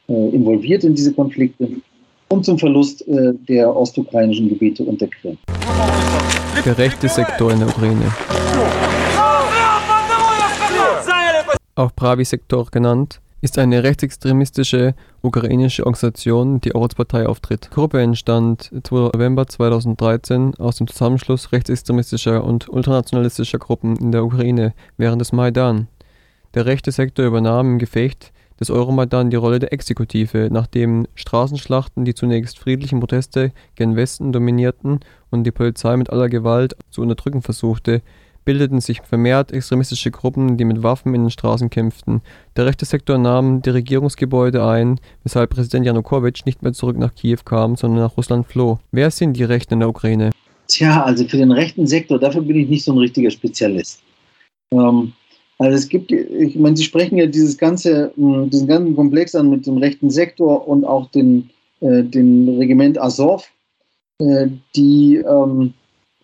äh, 0.08 0.28
involviert 0.28 0.84
in 0.84 0.94
diese 0.94 1.14
Konflikte 1.14 1.70
und 2.28 2.44
zum 2.44 2.58
Verlust 2.58 3.04
der 3.06 3.74
ostukrainischen 3.74 4.48
Gebiete 4.50 4.82
und 4.84 5.00
der 5.00 5.08
Krim. 5.08 5.36
Der 6.64 6.78
rechte 6.78 7.08
Sektor 7.08 7.52
in 7.52 7.58
der 7.60 7.68
Ukraine. 7.68 8.10
Auch 11.74 11.94
Pravi-Sektor 11.94 12.66
genannt, 12.70 13.20
ist 13.40 13.58
eine 13.58 13.82
rechtsextremistische 13.82 14.94
ukrainische 15.20 15.84
Organisation, 15.84 16.60
die 16.60 16.74
auch 16.74 16.82
als 16.82 16.94
Partei 16.94 17.26
auftritt. 17.26 17.66
Die 17.66 17.74
Gruppe 17.74 18.00
entstand 18.00 18.70
2. 18.82 19.10
November 19.12 19.46
2013 19.46 20.54
aus 20.56 20.76
dem 20.76 20.86
Zusammenschluss 20.86 21.50
rechtsextremistischer 21.50 22.44
und 22.44 22.68
ultranationalistischer 22.68 23.58
Gruppen 23.58 23.96
in 23.96 24.12
der 24.12 24.24
Ukraine 24.24 24.74
während 24.96 25.20
des 25.20 25.32
Maidan. 25.32 25.88
Der 26.54 26.66
rechte 26.66 26.92
Sektor 26.92 27.26
übernahm 27.26 27.72
im 27.72 27.78
Gefecht 27.78 28.32
des 28.60 28.70
Euromaidan 28.70 29.30
die 29.30 29.36
Rolle 29.36 29.58
der 29.58 29.72
Exekutive, 29.72 30.48
nachdem 30.52 31.08
Straßenschlachten 31.16 32.04
die 32.04 32.14
zunächst 32.14 32.60
friedlichen 32.60 33.00
Proteste 33.00 33.50
gen 33.74 33.96
Westen 33.96 34.32
dominierten 34.32 35.00
und 35.30 35.44
die 35.44 35.50
Polizei 35.50 35.96
mit 35.96 36.10
aller 36.10 36.28
Gewalt 36.28 36.76
zu 36.90 37.02
unterdrücken 37.02 37.42
versuchte, 37.42 38.02
bildeten 38.44 38.80
sich 38.80 39.00
vermehrt 39.02 39.52
extremistische 39.52 40.10
Gruppen, 40.10 40.56
die 40.56 40.64
mit 40.64 40.82
Waffen 40.82 41.14
in 41.14 41.24
den 41.24 41.30
Straßen 41.30 41.70
kämpften. 41.70 42.22
Der 42.56 42.66
rechte 42.66 42.84
Sektor 42.84 43.18
nahm 43.18 43.62
die 43.62 43.70
Regierungsgebäude 43.70 44.64
ein, 44.64 44.98
weshalb 45.22 45.50
Präsident 45.50 45.86
Janukowitsch 45.86 46.44
nicht 46.44 46.62
mehr 46.62 46.72
zurück 46.72 46.98
nach 46.98 47.14
Kiew 47.14 47.38
kam, 47.44 47.76
sondern 47.76 48.00
nach 48.00 48.16
Russland 48.16 48.46
floh. 48.46 48.78
Wer 48.90 49.10
sind 49.10 49.36
die 49.36 49.44
Rechten 49.44 49.74
in 49.74 49.80
der 49.80 49.88
Ukraine? 49.88 50.30
Tja, 50.68 51.02
also 51.02 51.26
für 51.26 51.36
den 51.36 51.52
rechten 51.52 51.86
Sektor, 51.86 52.18
dafür 52.18 52.42
bin 52.42 52.56
ich 52.56 52.68
nicht 52.68 52.84
so 52.84 52.92
ein 52.92 52.98
richtiger 52.98 53.30
Spezialist. 53.30 54.00
Ähm, 54.72 55.12
also 55.58 55.76
es 55.76 55.88
gibt, 55.88 56.10
ich 56.10 56.56
meine, 56.56 56.76
Sie 56.76 56.84
sprechen 56.84 57.18
ja 57.18 57.26
dieses 57.26 57.56
ganze, 57.56 58.12
diesen 58.16 58.66
ganzen 58.66 58.96
Komplex 58.96 59.34
an 59.34 59.50
mit 59.50 59.66
dem 59.66 59.76
rechten 59.76 60.10
Sektor 60.10 60.66
und 60.66 60.84
auch 60.84 61.10
den, 61.10 61.50
äh, 61.80 62.02
dem 62.02 62.48
Regiment 62.58 63.00
Azov, 63.00 63.48
äh, 64.18 64.48
die 64.74 65.16
ähm, 65.16 65.74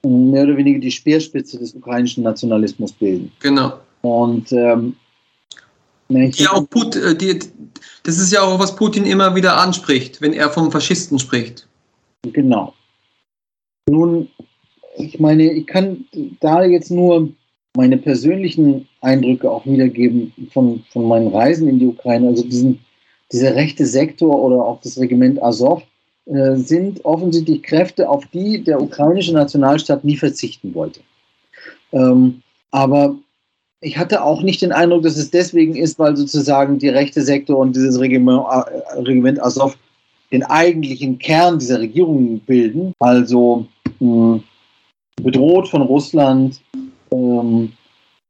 mehr 0.03 0.45
oder 0.45 0.57
weniger 0.57 0.79
die 0.79 0.91
Speerspitze 0.91 1.59
des 1.59 1.75
ukrainischen 1.75 2.25
Nationalismus 2.25 2.93
bilden. 2.93 3.33
Genau. 3.41 3.79
Und 4.03 4.53
ähm, 4.53 4.97
ja, 6.09 6.53
auch 6.53 6.69
Put, 6.71 6.97
äh, 6.97 7.15
die, 7.15 7.39
das 8.03 8.19
ist 8.19 8.33
ja 8.33 8.43
auch, 8.43 8.59
was 8.59 8.75
Putin 8.75 9.05
immer 9.05 9.35
wieder 9.35 9.59
anspricht, 9.59 10.21
wenn 10.21 10.33
er 10.33 10.49
vom 10.51 10.71
Faschisten 10.71 11.19
spricht. 11.19 11.69
Genau. 12.23 12.75
Nun, 13.89 14.29
ich 14.97 15.21
meine, 15.21 15.53
ich 15.53 15.67
kann 15.67 16.05
da 16.41 16.65
jetzt 16.65 16.91
nur 16.91 17.29
meine 17.77 17.99
persönlichen 17.99 18.89
Eindrücke 19.03 19.51
auch 19.51 19.65
wiedergeben 19.67 20.33
von, 20.53 20.83
von 20.91 21.07
meinen 21.07 21.29
Reisen 21.29 21.69
in 21.69 21.79
die 21.79 21.87
Ukraine. 21.87 22.29
Also 22.29 22.45
diesen, 22.45 22.81
dieser 23.31 23.55
rechte 23.55 23.87
Sektor 23.87 24.43
oder 24.43 24.65
auch 24.65 24.81
das 24.81 24.99
Regiment 24.99 25.43
Azov 25.43 25.83
äh, 26.29 26.57
sind 26.57 27.05
offensichtlich 27.05 27.63
Kräfte, 27.63 28.09
auf 28.09 28.27
die 28.27 28.63
der 28.63 28.81
ukrainische 28.81 29.33
Nationalstaat 29.33 30.05
nie 30.05 30.17
verzichten 30.17 30.75
wollte. 30.75 31.01
Ähm, 31.93 32.43
aber 32.71 33.17
ich 33.81 33.97
hatte 33.97 34.23
auch 34.23 34.43
nicht 34.43 34.61
den 34.61 34.73
Eindruck, 34.73 35.03
dass 35.05 35.17
es 35.17 35.31
deswegen 35.31 35.75
ist, 35.77 35.99
weil 35.99 36.17
sozusagen 36.17 36.79
die 36.79 36.89
rechte 36.89 37.23
Sektor 37.23 37.59
und 37.59 37.75
dieses 37.75 37.99
Regiment, 37.99 38.45
äh, 38.51 38.99
Regiment 38.99 39.43
Azov 39.43 39.77
den 40.31 40.43
eigentlichen 40.43 41.19
Kern 41.19 41.59
dieser 41.59 41.81
Regierung 41.81 42.41
bilden, 42.41 42.93
also 42.99 43.67
mh, 44.01 44.41
bedroht 45.23 45.69
von 45.69 45.83
Russland 45.83 46.61
ähm, 47.11 47.73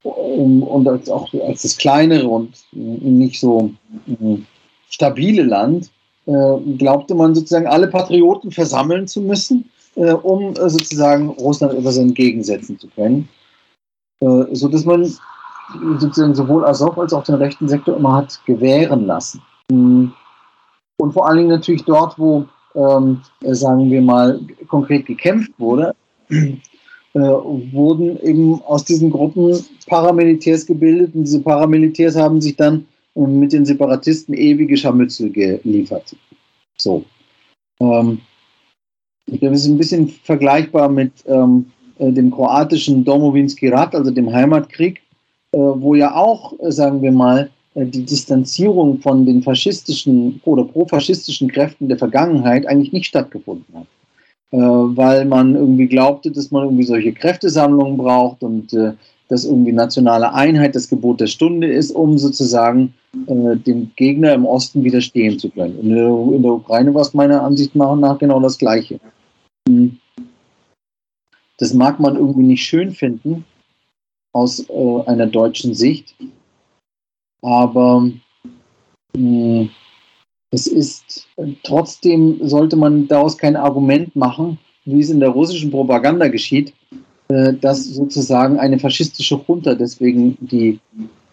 um, 0.05 0.63
und 0.63 0.87
als, 0.87 1.11
auch 1.11 1.33
als 1.47 1.63
das 1.63 1.77
kleinere 1.77 2.29
und 2.29 2.65
nicht 2.73 3.41
so 3.41 3.73
mh, 4.07 4.39
stabile 4.89 5.43
Land 5.43 5.91
glaubte 6.77 7.15
man 7.15 7.35
sozusagen 7.35 7.67
alle 7.67 7.89
Patrioten 7.89 8.51
versammeln 8.51 9.07
zu 9.07 9.23
müssen, 9.23 9.71
äh, 9.95 10.13
um 10.13 10.53
äh, 10.55 10.69
sozusagen 10.69 11.31
Russland 11.31 11.75
etwas 11.75 11.97
entgegensetzen 11.97 12.79
zu 12.79 12.89
können. 12.89 13.29
so 14.21 14.69
dass 14.69 14.85
man 14.85 15.05
sozusagen 15.99 16.35
sowohl 16.35 16.65
Azov 16.65 16.99
als 16.99 17.13
auch 17.13 17.23
den 17.25 17.37
rechten 17.37 17.69
Sektor 17.69 17.97
immer 17.97 18.17
hat 18.17 18.41
gewähren 18.47 19.07
lassen. 19.07 19.41
Hm. 19.71 20.13
Und 21.01 21.13
vor 21.13 21.29
allen 21.29 21.39
Dingen 21.39 21.51
natürlich 21.51 21.85
dort, 21.85 22.19
wo, 22.19 22.47
ähm, 22.75 23.21
sagen 23.43 23.91
wir 23.91 24.03
mal, 24.03 24.41
konkret 24.67 25.07
gekämpft 25.07 25.53
wurde, 25.59 25.95
äh, 26.31 26.51
wurden 27.15 28.19
eben 28.23 28.61
aus 28.63 28.85
diesen 28.85 29.11
Gruppen 29.11 29.57
Paramilitärs 29.87 30.67
gebildet 30.67 31.15
und 31.15 31.25
diese 31.25 31.41
Paramilitärs 31.41 32.17
haben 32.17 32.41
sich 32.41 32.57
dann 32.57 32.87
mit 33.27 33.53
den 33.53 33.65
Separatisten 33.65 34.35
ewige 34.35 34.77
Scharmützel 34.77 35.31
geliefert. 35.31 36.15
So. 36.77 37.05
Ähm, 37.81 38.21
ich 39.27 39.43
ist 39.43 39.67
ein 39.67 39.79
bisschen 39.79 40.09
vergleichbar 40.09 40.89
mit 40.89 41.13
ähm, 41.27 41.67
äh, 41.99 42.13
dem 42.13 42.31
kroatischen 42.31 43.05
Domovinski 43.05 43.69
Rat, 43.69 43.95
also 43.95 44.11
dem 44.11 44.33
Heimatkrieg, 44.33 45.03
äh, 45.53 45.59
wo 45.59 45.95
ja 45.95 46.15
auch, 46.15 46.55
äh, 46.61 46.73
sagen 46.73 47.03
wir 47.03 47.13
mal, 47.13 47.51
äh, 47.75 47.85
die 47.85 48.05
Distanzierung 48.05 49.01
von 49.01 49.27
den 49.27 49.43
faschistischen 49.43 50.41
oder 50.45 50.65
profaschistischen 50.65 51.51
Kräften 51.51 51.89
der 51.89 51.99
Vergangenheit 51.99 52.67
eigentlich 52.67 52.93
nicht 52.93 53.07
stattgefunden 53.07 53.75
hat. 53.75 53.87
Äh, 54.51 54.59
weil 54.59 55.27
man 55.27 55.55
irgendwie 55.55 55.87
glaubte, 55.87 56.31
dass 56.31 56.51
man 56.51 56.65
irgendwie 56.65 56.85
solche 56.85 57.13
Kräftesammlungen 57.13 57.99
braucht 57.99 58.43
und 58.43 58.73
äh, 58.73 58.93
dass 59.29 59.45
irgendwie 59.45 59.73
nationale 59.73 60.33
Einheit 60.33 60.75
das 60.75 60.89
Gebot 60.89 61.21
der 61.21 61.27
Stunde 61.27 61.67
ist, 61.67 61.91
um 61.91 62.17
sozusagen 62.17 62.95
äh, 63.15 63.57
dem 63.57 63.91
Gegner 63.97 64.35
im 64.35 64.47
Osten 64.47 64.85
widerstehen 64.85 65.39
zu 65.39 65.51
können. 65.51 65.79
In 65.81 65.95
der, 65.95 66.09
in 66.09 66.43
der 66.43 66.53
Ukraine 66.53 66.95
war 66.95 67.03
es 67.03 67.15
meiner 67.15 67.43
Ansicht 67.43 67.75
nach 67.75 68.19
genau 68.19 68.41
das 68.41 68.59
Gleiche. 68.59 69.01
Hm. 69.69 69.99
Das 71.59 71.75
mag 71.75 71.99
man 71.99 72.17
irgendwie 72.17 72.47
nicht 72.47 72.65
schön 72.65 72.93
finden 72.93 73.45
aus 74.33 74.61
äh, 74.69 75.03
einer 75.07 75.27
deutschen 75.27 75.75
Sicht, 75.75 76.15
aber 77.43 78.01
mh, 78.01 78.21
hm, 79.17 79.71
es 80.51 80.67
ist 80.67 81.27
trotzdem 81.63 82.39
sollte 82.49 82.77
man 82.77 83.09
daraus 83.09 83.37
kein 83.37 83.57
Argument 83.57 84.15
machen, 84.17 84.59
wie 84.85 85.01
es 85.01 85.11
in 85.11 85.21
der 85.21 85.31
russischen 85.31 85.71
Propaganda 85.71 86.29
geschieht, 86.29 86.73
äh, 87.29 87.53
dass 87.55 87.85
sozusagen 87.85 88.59
eine 88.59 88.79
faschistische 88.79 89.41
Junta 89.47 89.75
deswegen 89.75 90.39
die 90.41 90.81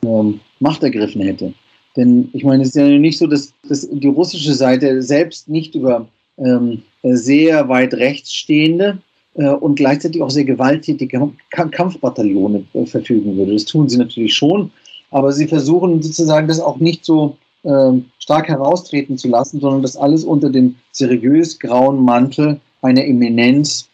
ähm, 0.03 0.41
Macht 0.59 0.83
ergriffen 0.83 1.21
hätte. 1.21 1.53
Denn 1.95 2.29
ich 2.33 2.43
meine, 2.43 2.63
es 2.63 2.69
ist 2.69 2.75
ja 2.75 2.87
nicht 2.87 3.17
so, 3.17 3.27
dass, 3.27 3.53
dass 3.67 3.87
die 3.89 4.07
russische 4.07 4.53
Seite 4.53 5.01
selbst 5.01 5.47
nicht 5.47 5.75
über 5.75 6.07
ähm, 6.37 6.83
sehr 7.03 7.69
weit 7.69 7.93
rechts 7.93 8.33
stehende 8.33 8.97
äh, 9.35 9.47
und 9.47 9.75
gleichzeitig 9.75 10.21
auch 10.21 10.29
sehr 10.29 10.43
gewalttätige 10.43 11.31
Kampfbataillone 11.51 12.65
äh, 12.73 12.85
verfügen 12.85 13.37
würde. 13.37 13.53
Das 13.53 13.65
tun 13.65 13.87
sie 13.87 13.97
natürlich 13.97 14.33
schon, 14.33 14.71
aber 15.11 15.31
sie 15.31 15.47
versuchen 15.47 16.01
sozusagen 16.01 16.47
das 16.47 16.59
auch 16.59 16.77
nicht 16.77 17.05
so 17.05 17.37
ähm, 17.63 18.05
stark 18.19 18.47
heraustreten 18.47 19.17
zu 19.17 19.29
lassen, 19.29 19.59
sondern 19.59 19.81
das 19.81 19.95
alles 19.95 20.23
unter 20.23 20.49
dem 20.49 20.75
seriös 20.91 21.57
grauen 21.59 22.03
Mantel 22.03 22.59
einer 22.81 23.05
Eminenz 23.05 23.87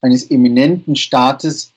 eines 0.00 0.30
eminenten 0.30 0.94
Staates, 0.94 1.72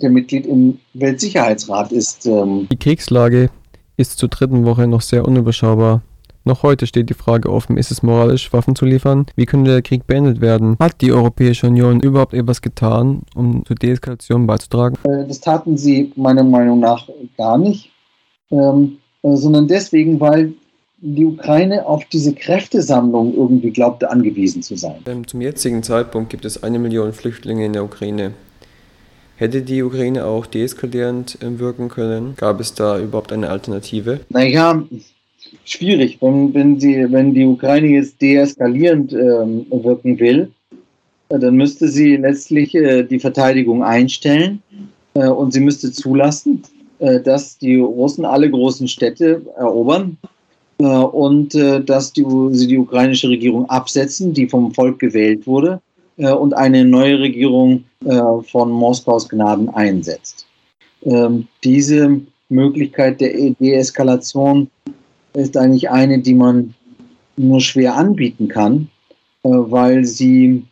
der 0.00 0.10
Mitglied 0.10 0.46
im 0.46 0.78
Weltsicherheitsrat 0.94 1.92
ist. 1.92 2.26
Ähm 2.26 2.68
die 2.70 2.76
Kriegslage 2.76 3.50
ist 3.96 4.18
zur 4.18 4.28
dritten 4.28 4.64
Woche 4.64 4.86
noch 4.86 5.00
sehr 5.00 5.26
unüberschaubar. 5.26 6.02
Noch 6.44 6.64
heute 6.64 6.88
steht 6.88 7.08
die 7.08 7.14
Frage 7.14 7.50
offen, 7.50 7.76
ist 7.76 7.92
es 7.92 8.02
moralisch, 8.02 8.52
Waffen 8.52 8.74
zu 8.74 8.84
liefern? 8.84 9.26
Wie 9.36 9.46
könnte 9.46 9.70
der 9.70 9.82
Krieg 9.82 10.08
beendet 10.08 10.40
werden? 10.40 10.76
Hat 10.80 11.00
die 11.00 11.12
Europäische 11.12 11.68
Union 11.68 12.00
überhaupt 12.00 12.34
etwas 12.34 12.60
getan, 12.60 13.22
um 13.36 13.64
zur 13.64 13.76
Deeskalation 13.76 14.46
beizutragen? 14.46 14.96
Äh, 15.04 15.26
das 15.28 15.40
taten 15.40 15.76
sie 15.76 16.12
meiner 16.16 16.42
Meinung 16.42 16.80
nach 16.80 17.08
gar 17.36 17.58
nicht, 17.58 17.92
ähm, 18.50 18.98
äh, 19.22 19.36
sondern 19.36 19.68
deswegen, 19.68 20.18
weil 20.18 20.54
die 21.02 21.24
Ukraine 21.24 21.86
auf 21.86 22.04
diese 22.06 22.32
Kräftesammlung 22.32 23.34
irgendwie 23.34 23.70
glaubte 23.70 24.10
angewiesen 24.10 24.62
zu 24.62 24.76
sein. 24.76 24.96
Ähm, 25.06 25.26
zum 25.26 25.40
jetzigen 25.40 25.84
Zeitpunkt 25.84 26.30
gibt 26.30 26.44
es 26.44 26.62
eine 26.62 26.80
Million 26.80 27.12
Flüchtlinge 27.12 27.66
in 27.66 27.72
der 27.72 27.84
Ukraine. 27.84 28.32
Hätte 29.42 29.62
die 29.62 29.82
Ukraine 29.82 30.24
auch 30.24 30.46
deeskalierend 30.46 31.36
ähm, 31.42 31.58
wirken 31.58 31.88
können? 31.88 32.34
Gab 32.36 32.60
es 32.60 32.74
da 32.74 33.00
überhaupt 33.00 33.32
eine 33.32 33.50
Alternative? 33.50 34.20
Naja, 34.28 34.84
schwierig. 35.64 36.18
Wenn, 36.20 36.54
wenn, 36.54 36.78
sie, 36.78 37.10
wenn 37.10 37.34
die 37.34 37.44
Ukraine 37.44 37.88
jetzt 37.88 38.22
deeskalierend 38.22 39.12
ähm, 39.12 39.66
wirken 39.68 40.20
will, 40.20 40.52
äh, 41.28 41.40
dann 41.40 41.56
müsste 41.56 41.88
sie 41.88 42.18
letztlich 42.18 42.72
äh, 42.76 43.02
die 43.02 43.18
Verteidigung 43.18 43.82
einstellen 43.82 44.62
äh, 45.14 45.26
und 45.26 45.52
sie 45.52 45.60
müsste 45.60 45.90
zulassen, 45.90 46.62
äh, 47.00 47.18
dass 47.18 47.58
die 47.58 47.80
Russen 47.80 48.24
alle 48.24 48.48
großen 48.48 48.86
Städte 48.86 49.42
erobern 49.56 50.18
äh, 50.78 50.84
und 50.84 51.56
äh, 51.56 51.82
dass 51.82 52.12
die, 52.12 52.24
sie 52.52 52.68
die 52.68 52.78
ukrainische 52.78 53.28
Regierung 53.28 53.68
absetzen, 53.68 54.34
die 54.34 54.48
vom 54.48 54.72
Volk 54.72 55.00
gewählt 55.00 55.48
wurde, 55.48 55.80
äh, 56.16 56.30
und 56.30 56.54
eine 56.54 56.84
neue 56.84 57.18
Regierung 57.18 57.82
von 58.50 58.70
Moskaus 58.70 59.28
Gnaden 59.28 59.68
einsetzt. 59.70 60.46
Ähm, 61.02 61.48
diese 61.64 62.20
Möglichkeit 62.48 63.20
der 63.20 63.32
Deeskalation 63.60 64.70
ist 65.34 65.56
eigentlich 65.56 65.90
eine, 65.90 66.18
die 66.18 66.34
man 66.34 66.74
nur 67.36 67.60
schwer 67.60 67.96
anbieten 67.96 68.48
kann, 68.48 68.88
weil 69.42 70.04
sie 70.04 70.64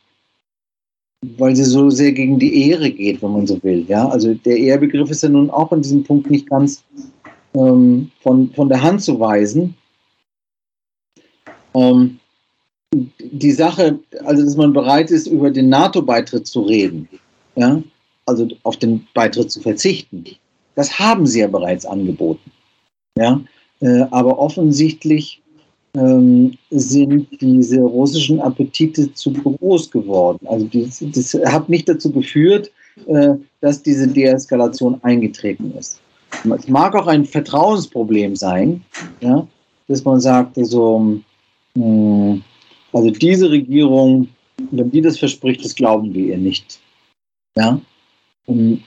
weil 1.22 1.54
sie 1.54 1.64
so 1.64 1.90
sehr 1.90 2.12
gegen 2.12 2.38
die 2.38 2.70
Ehre 2.70 2.90
geht, 2.90 3.22
wenn 3.22 3.32
man 3.32 3.46
so 3.46 3.62
will. 3.62 3.84
Ja, 3.88 4.08
also 4.08 4.34
der 4.34 4.56
Ehrbegriff 4.56 5.10
ist 5.10 5.22
ja 5.22 5.28
nun 5.28 5.50
auch 5.50 5.70
an 5.72 5.82
diesem 5.82 6.02
Punkt 6.02 6.30
nicht 6.30 6.48
ganz 6.48 6.82
ähm, 7.54 8.10
von, 8.22 8.50
von 8.54 8.68
der 8.68 8.82
Hand 8.82 9.02
zu 9.02 9.20
weisen. 9.20 9.74
Ähm, 11.74 12.19
die 12.92 13.52
Sache, 13.52 13.98
also 14.24 14.44
dass 14.44 14.56
man 14.56 14.72
bereit 14.72 15.10
ist, 15.10 15.26
über 15.26 15.50
den 15.50 15.68
NATO-Beitritt 15.68 16.46
zu 16.46 16.62
reden, 16.62 17.08
ja, 17.54 17.82
also 18.26 18.48
auf 18.64 18.76
den 18.76 19.06
Beitritt 19.14 19.50
zu 19.50 19.60
verzichten, 19.60 20.24
das 20.74 20.98
haben 20.98 21.26
sie 21.26 21.40
ja 21.40 21.46
bereits 21.46 21.86
angeboten. 21.86 22.50
Ja, 23.16 23.40
äh, 23.80 24.02
aber 24.10 24.38
offensichtlich 24.38 25.42
ähm, 25.94 26.56
sind 26.70 27.28
diese 27.40 27.80
russischen 27.80 28.40
Appetite 28.40 29.12
zu 29.14 29.32
groß 29.32 29.90
geworden. 29.90 30.46
Also 30.46 30.68
das, 30.72 31.04
das 31.12 31.34
hat 31.52 31.68
nicht 31.68 31.88
dazu 31.88 32.12
geführt, 32.12 32.70
äh, 33.06 33.34
dass 33.60 33.82
diese 33.82 34.06
Deeskalation 34.06 34.98
eingetreten 35.02 35.72
ist. 35.76 36.00
Es 36.56 36.68
mag 36.68 36.94
auch 36.94 37.08
ein 37.08 37.24
Vertrauensproblem 37.24 38.36
sein, 38.36 38.82
ja, 39.20 39.46
dass 39.88 40.04
man 40.04 40.20
sagt, 40.20 40.56
also, 40.56 41.20
mh, 41.74 42.40
also 42.92 43.10
diese 43.10 43.50
Regierung, 43.50 44.28
wenn 44.70 44.90
die 44.90 45.00
das 45.00 45.18
verspricht, 45.18 45.64
das 45.64 45.74
glauben 45.74 46.12
wir 46.14 46.26
ihr 46.26 46.38
nicht. 46.38 46.80
Ja? 47.56 47.80
Und 48.46 48.82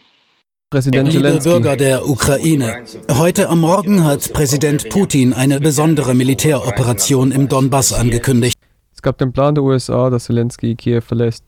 Präsident 0.70 1.14
Liebe. 1.14 1.40
Bürger 1.44 1.78
der 1.78 2.10
Ukraine, 2.10 2.84
heute 3.12 3.48
am 3.48 3.62
Morgen 3.62 4.04
hat 4.04 4.34
Präsident 4.34 4.90
Putin 4.90 5.32
eine 5.32 5.60
besondere 5.60 6.16
Militäroperation 6.16 7.32
im 7.32 7.48
Donbass 7.48 7.94
angekündigt. 7.94 8.58
Es 8.92 9.04
gab 9.04 9.20
den 9.20 9.34
Plan 9.34 9.54
der 9.54 9.64
USA, 9.64 10.10
dass 10.10 10.24
Zelensky 10.24 10.74
Kiew 10.74 11.02
verlässt 11.02 11.44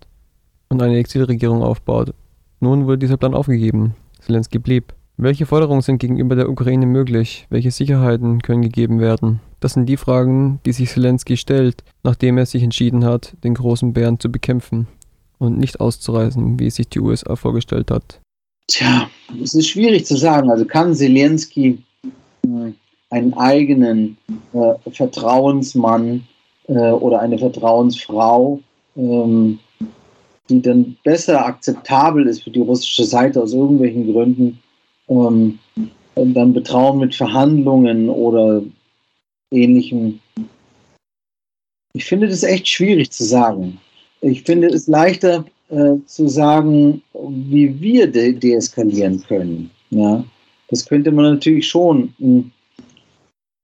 und 0.69 0.79
eine 0.81 0.97
Exilregierung 0.97 1.63
aufbaut. 1.63 2.13
Nun 2.59 2.85
wurde 2.85 2.99
dieser 2.99 3.17
Plan 3.17 3.33
aufgegeben. 3.33 3.95
Zelensky 4.19 4.59
blieb. 4.59 4.93
Welche 5.17 5.45
Forderungen 5.45 5.81
sind 5.81 5.99
gegenüber 5.99 6.35
der 6.35 6.49
Ukraine 6.49 6.85
möglich? 6.85 7.47
Welche 7.49 7.71
Sicherheiten 7.71 8.41
können 8.41 8.61
gegeben 8.61 8.99
werden? 8.99 9.39
Das 9.61 9.73
sind 9.73 9.85
die 9.85 9.95
Fragen, 9.95 10.59
die 10.65 10.73
sich 10.73 10.89
Zelensky 10.89 11.37
stellt, 11.37 11.85
nachdem 12.03 12.37
er 12.37 12.45
sich 12.45 12.63
entschieden 12.63 13.05
hat, 13.05 13.33
den 13.43 13.53
großen 13.53 13.93
Bären 13.93 14.19
zu 14.19 14.29
bekämpfen 14.29 14.87
und 15.37 15.57
nicht 15.57 15.79
auszureisen, 15.79 16.59
wie 16.59 16.67
es 16.67 16.75
sich 16.75 16.89
die 16.89 16.99
USA 16.99 17.37
vorgestellt 17.37 17.91
hat. 17.91 18.19
Tja, 18.67 19.09
es 19.41 19.53
ist 19.53 19.69
schwierig 19.69 20.05
zu 20.05 20.17
sagen. 20.17 20.49
Also 20.49 20.65
kann 20.65 20.93
Zelensky 20.93 21.81
äh, 22.43 22.73
einen 23.09 23.33
eigenen 23.35 24.17
äh, 24.51 24.91
Vertrauensmann 24.91 26.27
äh, 26.67 26.73
oder 26.73 27.21
eine 27.21 27.37
Vertrauensfrau, 27.37 28.59
ähm, 28.97 29.59
die 30.49 30.61
dann 30.61 30.97
besser 31.05 31.45
akzeptabel 31.45 32.27
ist 32.27 32.43
für 32.43 32.51
die 32.51 32.59
russische 32.59 33.05
Seite 33.05 33.41
aus 33.41 33.53
irgendwelchen 33.53 34.11
Gründen, 34.11 34.59
ähm, 35.07 35.59
dann 36.15 36.53
betrauen 36.53 36.99
mit 36.99 37.15
Verhandlungen 37.15 38.09
oder 38.09 38.63
ähnlichem. 39.51 40.19
Ich 41.93 42.05
finde 42.05 42.27
das 42.27 42.43
echt 42.43 42.67
schwierig 42.67 43.11
zu 43.11 43.23
sagen. 43.23 43.79
Ich 44.21 44.43
finde 44.43 44.67
es 44.67 44.87
leichter 44.87 45.45
äh, 45.69 45.95
zu 46.05 46.27
sagen, 46.27 47.01
wie 47.13 47.79
wir 47.79 48.07
de 48.07 48.33
deeskalieren 48.33 49.21
können. 49.23 49.69
Ja, 49.89 50.23
das 50.69 50.85
könnte 50.85 51.11
man 51.11 51.25
natürlich 51.33 51.67
schon. 51.67 52.13
mh, 52.19 52.43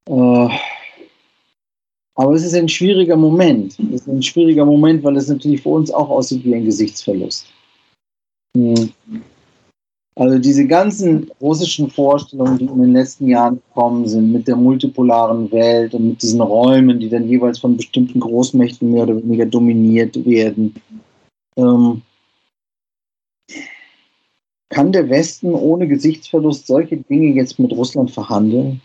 Äh, 0.07 0.49
aber 2.15 2.33
es 2.33 2.43
ist 2.43 2.53
ein 2.53 2.69
schwieriger 2.69 3.15
Moment. 3.15 3.79
Es 3.93 4.01
ist 4.01 4.07
ein 4.07 4.21
schwieriger 4.21 4.65
Moment, 4.65 5.03
weil 5.03 5.17
es 5.17 5.27
natürlich 5.27 5.61
für 5.61 5.69
uns 5.69 5.91
auch 5.91 6.09
aussieht 6.09 6.43
wie 6.43 6.55
ein 6.55 6.65
Gesichtsverlust. 6.65 7.47
Mh. 8.55 8.89
Also 10.21 10.37
diese 10.37 10.67
ganzen 10.67 11.31
russischen 11.41 11.89
Vorstellungen, 11.89 12.59
die 12.59 12.65
in 12.65 12.79
den 12.79 12.93
letzten 12.93 13.27
Jahren 13.27 13.55
gekommen 13.55 14.07
sind, 14.07 14.31
mit 14.31 14.47
der 14.47 14.55
multipolaren 14.55 15.51
Welt 15.51 15.95
und 15.95 16.09
mit 16.09 16.21
diesen 16.21 16.41
Räumen, 16.41 16.99
die 16.99 17.09
dann 17.09 17.27
jeweils 17.27 17.57
von 17.57 17.75
bestimmten 17.75 18.19
Großmächten 18.19 18.91
mehr 18.91 19.01
oder 19.01 19.17
weniger 19.17 19.47
dominiert 19.47 20.23
werden, 20.23 20.75
ähm, 21.57 22.03
kann 24.69 24.91
der 24.91 25.09
Westen 25.09 25.55
ohne 25.55 25.87
Gesichtsverlust 25.87 26.67
solche 26.67 26.97
Dinge 26.97 27.33
jetzt 27.33 27.57
mit 27.57 27.71
Russland 27.71 28.11
verhandeln? 28.11 28.79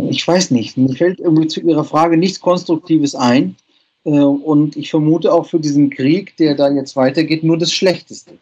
Ich 0.00 0.26
weiß 0.26 0.50
nicht. 0.52 0.78
Mir 0.78 0.94
fällt 0.94 1.20
irgendwie 1.20 1.48
zu 1.48 1.60
Ihrer 1.60 1.84
Frage 1.84 2.16
nichts 2.16 2.40
Konstruktives 2.40 3.14
ein. 3.14 3.56
Äh, 4.04 4.12
Und 4.12 4.76
ich 4.76 4.88
vermute 4.88 5.30
auch 5.30 5.44
für 5.44 5.60
diesen 5.60 5.90
Krieg, 5.90 6.38
der 6.38 6.54
da 6.54 6.70
jetzt 6.70 6.96
weitergeht, 6.96 7.44
nur 7.44 7.58
das 7.58 7.70
Schlechteste. 7.70 8.38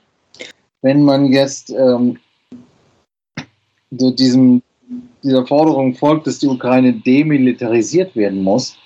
Wenn 0.84 1.02
man 1.02 1.32
jetzt 1.32 1.70
ähm, 1.70 2.18
so 3.90 4.10
diesem, 4.10 4.60
dieser 5.22 5.46
Forderung 5.46 5.94
folgt, 5.94 6.26
dass 6.26 6.40
die 6.40 6.46
Ukraine 6.46 6.92
demilitarisiert 6.92 8.14
werden 8.14 8.42
muss, 8.42 8.76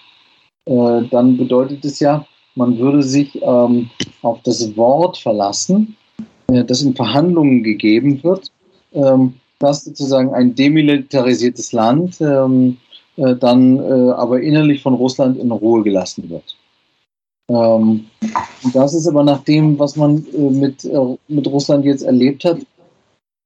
äh, 0.66 1.02
dann 1.10 1.36
bedeutet 1.36 1.84
es 1.84 1.98
ja, 1.98 2.24
man 2.54 2.78
würde 2.78 3.02
sich 3.02 3.42
ähm, 3.42 3.90
auf 4.22 4.40
das 4.44 4.76
Wort 4.76 5.18
verlassen, 5.18 5.96
äh, 6.46 6.62
das 6.64 6.82
in 6.82 6.94
Verhandlungen 6.94 7.64
gegeben 7.64 8.22
wird, 8.22 8.52
ähm, 8.92 9.34
dass 9.58 9.84
sozusagen 9.84 10.32
ein 10.34 10.54
demilitarisiertes 10.54 11.72
Land 11.72 12.20
ähm, 12.20 12.76
äh, 13.16 13.34
dann 13.34 13.76
äh, 13.80 14.12
aber 14.12 14.40
innerlich 14.40 14.82
von 14.82 14.94
Russland 14.94 15.36
in 15.36 15.50
Ruhe 15.50 15.82
gelassen 15.82 16.30
wird. 16.30 16.57
Ähm, 17.48 18.06
das 18.74 18.94
ist 18.94 19.06
aber 19.06 19.24
nach 19.24 19.42
dem, 19.44 19.78
was 19.78 19.96
man 19.96 20.24
äh, 20.34 20.50
mit, 20.50 20.84
äh, 20.84 21.16
mit 21.28 21.46
Russland 21.46 21.84
jetzt 21.84 22.02
erlebt 22.02 22.44
hat, 22.44 22.58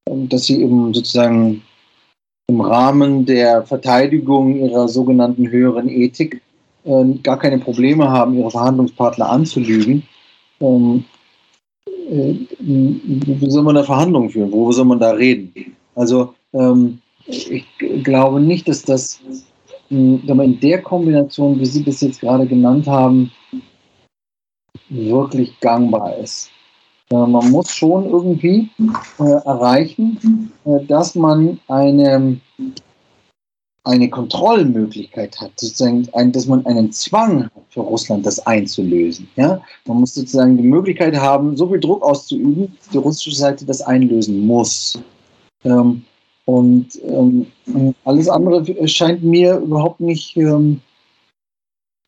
ähm, 0.08 0.28
dass 0.28 0.44
sie 0.44 0.60
eben 0.60 0.92
sozusagen 0.92 1.62
im 2.48 2.60
Rahmen 2.60 3.24
der 3.24 3.62
Verteidigung 3.62 4.56
ihrer 4.56 4.88
sogenannten 4.88 5.48
höheren 5.48 5.88
Ethik 5.88 6.42
äh, 6.84 7.04
gar 7.22 7.38
keine 7.38 7.58
Probleme 7.58 8.10
haben, 8.10 8.36
ihre 8.36 8.50
Verhandlungspartner 8.50 9.28
anzulügen. 9.30 10.02
Ähm, 10.60 11.04
äh, 12.10 12.34
wie 12.58 13.50
soll 13.50 13.62
man 13.62 13.76
da 13.76 13.84
Verhandlungen 13.84 14.30
führen? 14.30 14.52
Worüber 14.52 14.72
soll 14.72 14.84
man 14.86 14.98
da 14.98 15.10
reden? 15.10 15.76
Also 15.94 16.34
ähm, 16.52 16.98
ich 17.26 17.64
glaube 18.02 18.40
nicht, 18.40 18.68
dass 18.68 18.82
das 18.82 19.20
wenn 19.92 20.36
man 20.36 20.54
in 20.54 20.60
der 20.60 20.80
Kombination, 20.80 21.60
wie 21.60 21.66
Sie 21.66 21.84
das 21.84 22.00
jetzt 22.00 22.20
gerade 22.20 22.46
genannt 22.46 22.86
haben, 22.86 23.30
wirklich 24.92 25.58
gangbar 25.60 26.16
ist. 26.18 26.50
Äh, 27.10 27.26
man 27.26 27.50
muss 27.50 27.70
schon 27.70 28.06
irgendwie 28.06 28.70
äh, 29.18 29.24
erreichen, 29.44 30.50
äh, 30.64 30.84
dass 30.86 31.14
man 31.14 31.60
eine, 31.68 32.40
eine 33.84 34.10
Kontrollmöglichkeit 34.10 35.40
hat, 35.40 35.52
sozusagen, 35.56 36.08
ein, 36.14 36.32
dass 36.32 36.46
man 36.46 36.64
einen 36.66 36.92
Zwang 36.92 37.44
hat 37.44 37.52
für 37.70 37.80
Russland, 37.80 38.24
das 38.24 38.44
einzulösen. 38.46 39.28
Ja? 39.36 39.60
Man 39.86 39.98
muss 39.98 40.14
sozusagen 40.14 40.56
die 40.56 40.62
Möglichkeit 40.62 41.16
haben, 41.16 41.56
so 41.56 41.68
viel 41.68 41.80
Druck 41.80 42.02
auszuüben, 42.02 42.76
dass 42.78 42.88
die 42.88 42.98
russische 42.98 43.36
Seite 43.36 43.66
das 43.66 43.82
einlösen 43.82 44.46
muss. 44.46 44.98
Ähm, 45.64 46.04
und 46.44 46.88
ähm, 47.04 47.46
alles 48.04 48.28
andere 48.28 48.88
scheint 48.88 49.22
mir 49.22 49.58
überhaupt 49.58 50.00
nicht, 50.00 50.36
ähm, 50.36 50.80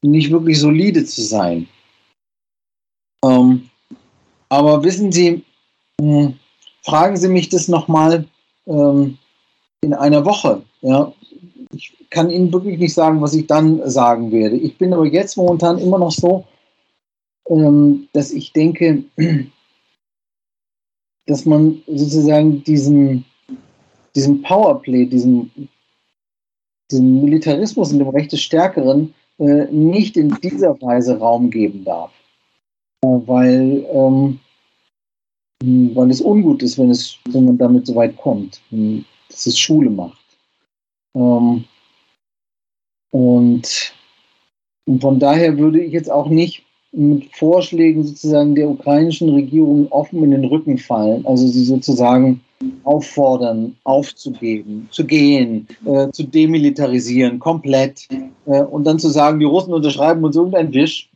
nicht 0.02 0.30
wirklich 0.30 0.58
solide 0.58 1.04
zu 1.04 1.22
sein. 1.22 1.68
Ähm, 3.24 3.70
aber 4.48 4.84
wissen 4.84 5.10
Sie, 5.10 5.42
mh, 6.00 6.34
fragen 6.82 7.16
Sie 7.16 7.28
mich 7.28 7.48
das 7.48 7.68
nochmal 7.68 8.26
ähm, 8.66 9.18
in 9.80 9.94
einer 9.94 10.24
Woche. 10.24 10.62
Ja? 10.82 11.12
Ich 11.72 11.96
kann 12.10 12.30
Ihnen 12.30 12.52
wirklich 12.52 12.78
nicht 12.78 12.94
sagen, 12.94 13.20
was 13.20 13.34
ich 13.34 13.46
dann 13.46 13.88
sagen 13.88 14.30
werde. 14.30 14.56
Ich 14.56 14.76
bin 14.78 14.92
aber 14.92 15.06
jetzt 15.06 15.36
momentan 15.36 15.78
immer 15.78 15.98
noch 15.98 16.12
so, 16.12 16.44
ähm, 17.48 18.08
dass 18.12 18.30
ich 18.30 18.52
denke, 18.52 19.04
dass 21.26 21.46
man 21.46 21.82
sozusagen 21.86 22.62
diesen, 22.64 23.24
diesen 24.14 24.42
Powerplay, 24.42 25.06
diesen, 25.06 25.68
diesen 26.90 27.24
Militarismus 27.24 27.92
und 27.92 27.98
dem 28.00 28.08
Recht 28.08 28.32
des 28.32 28.42
Stärkeren 28.42 29.14
äh, 29.38 29.64
nicht 29.72 30.16
in 30.16 30.36
dieser 30.42 30.80
Weise 30.82 31.18
Raum 31.18 31.50
geben 31.50 31.84
darf. 31.84 32.12
Weil, 33.26 33.86
ähm, 33.92 34.40
weil 35.94 36.10
es 36.10 36.20
ungut 36.20 36.62
ist, 36.62 36.78
wenn, 36.78 36.90
es, 36.90 37.16
wenn 37.30 37.44
man 37.44 37.58
damit 37.58 37.86
so 37.86 37.94
weit 37.94 38.16
kommt, 38.16 38.60
dass 38.70 39.46
es 39.46 39.58
Schule 39.58 39.90
macht. 39.90 40.18
Ähm, 41.14 41.64
und, 43.10 43.94
und 44.86 45.00
von 45.00 45.18
daher 45.18 45.56
würde 45.56 45.80
ich 45.80 45.92
jetzt 45.92 46.10
auch 46.10 46.28
nicht 46.28 46.64
mit 46.92 47.34
Vorschlägen 47.34 48.04
sozusagen 48.04 48.54
der 48.54 48.68
ukrainischen 48.68 49.30
Regierung 49.30 49.90
offen 49.90 50.22
in 50.22 50.30
den 50.30 50.44
Rücken 50.44 50.78
fallen, 50.78 51.26
also 51.26 51.46
sie 51.46 51.64
sozusagen 51.64 52.40
auffordern, 52.84 53.76
aufzugeben, 53.84 54.88
zu 54.90 55.04
gehen, 55.04 55.66
äh, 55.84 56.10
zu 56.10 56.24
demilitarisieren, 56.24 57.38
komplett 57.38 58.08
äh, 58.46 58.62
und 58.62 58.84
dann 58.84 58.98
zu 58.98 59.08
sagen, 59.08 59.40
die 59.40 59.44
Russen 59.44 59.74
unterschreiben 59.74 60.24
uns 60.24 60.36
irgendein 60.36 60.72
Wisch 60.72 61.10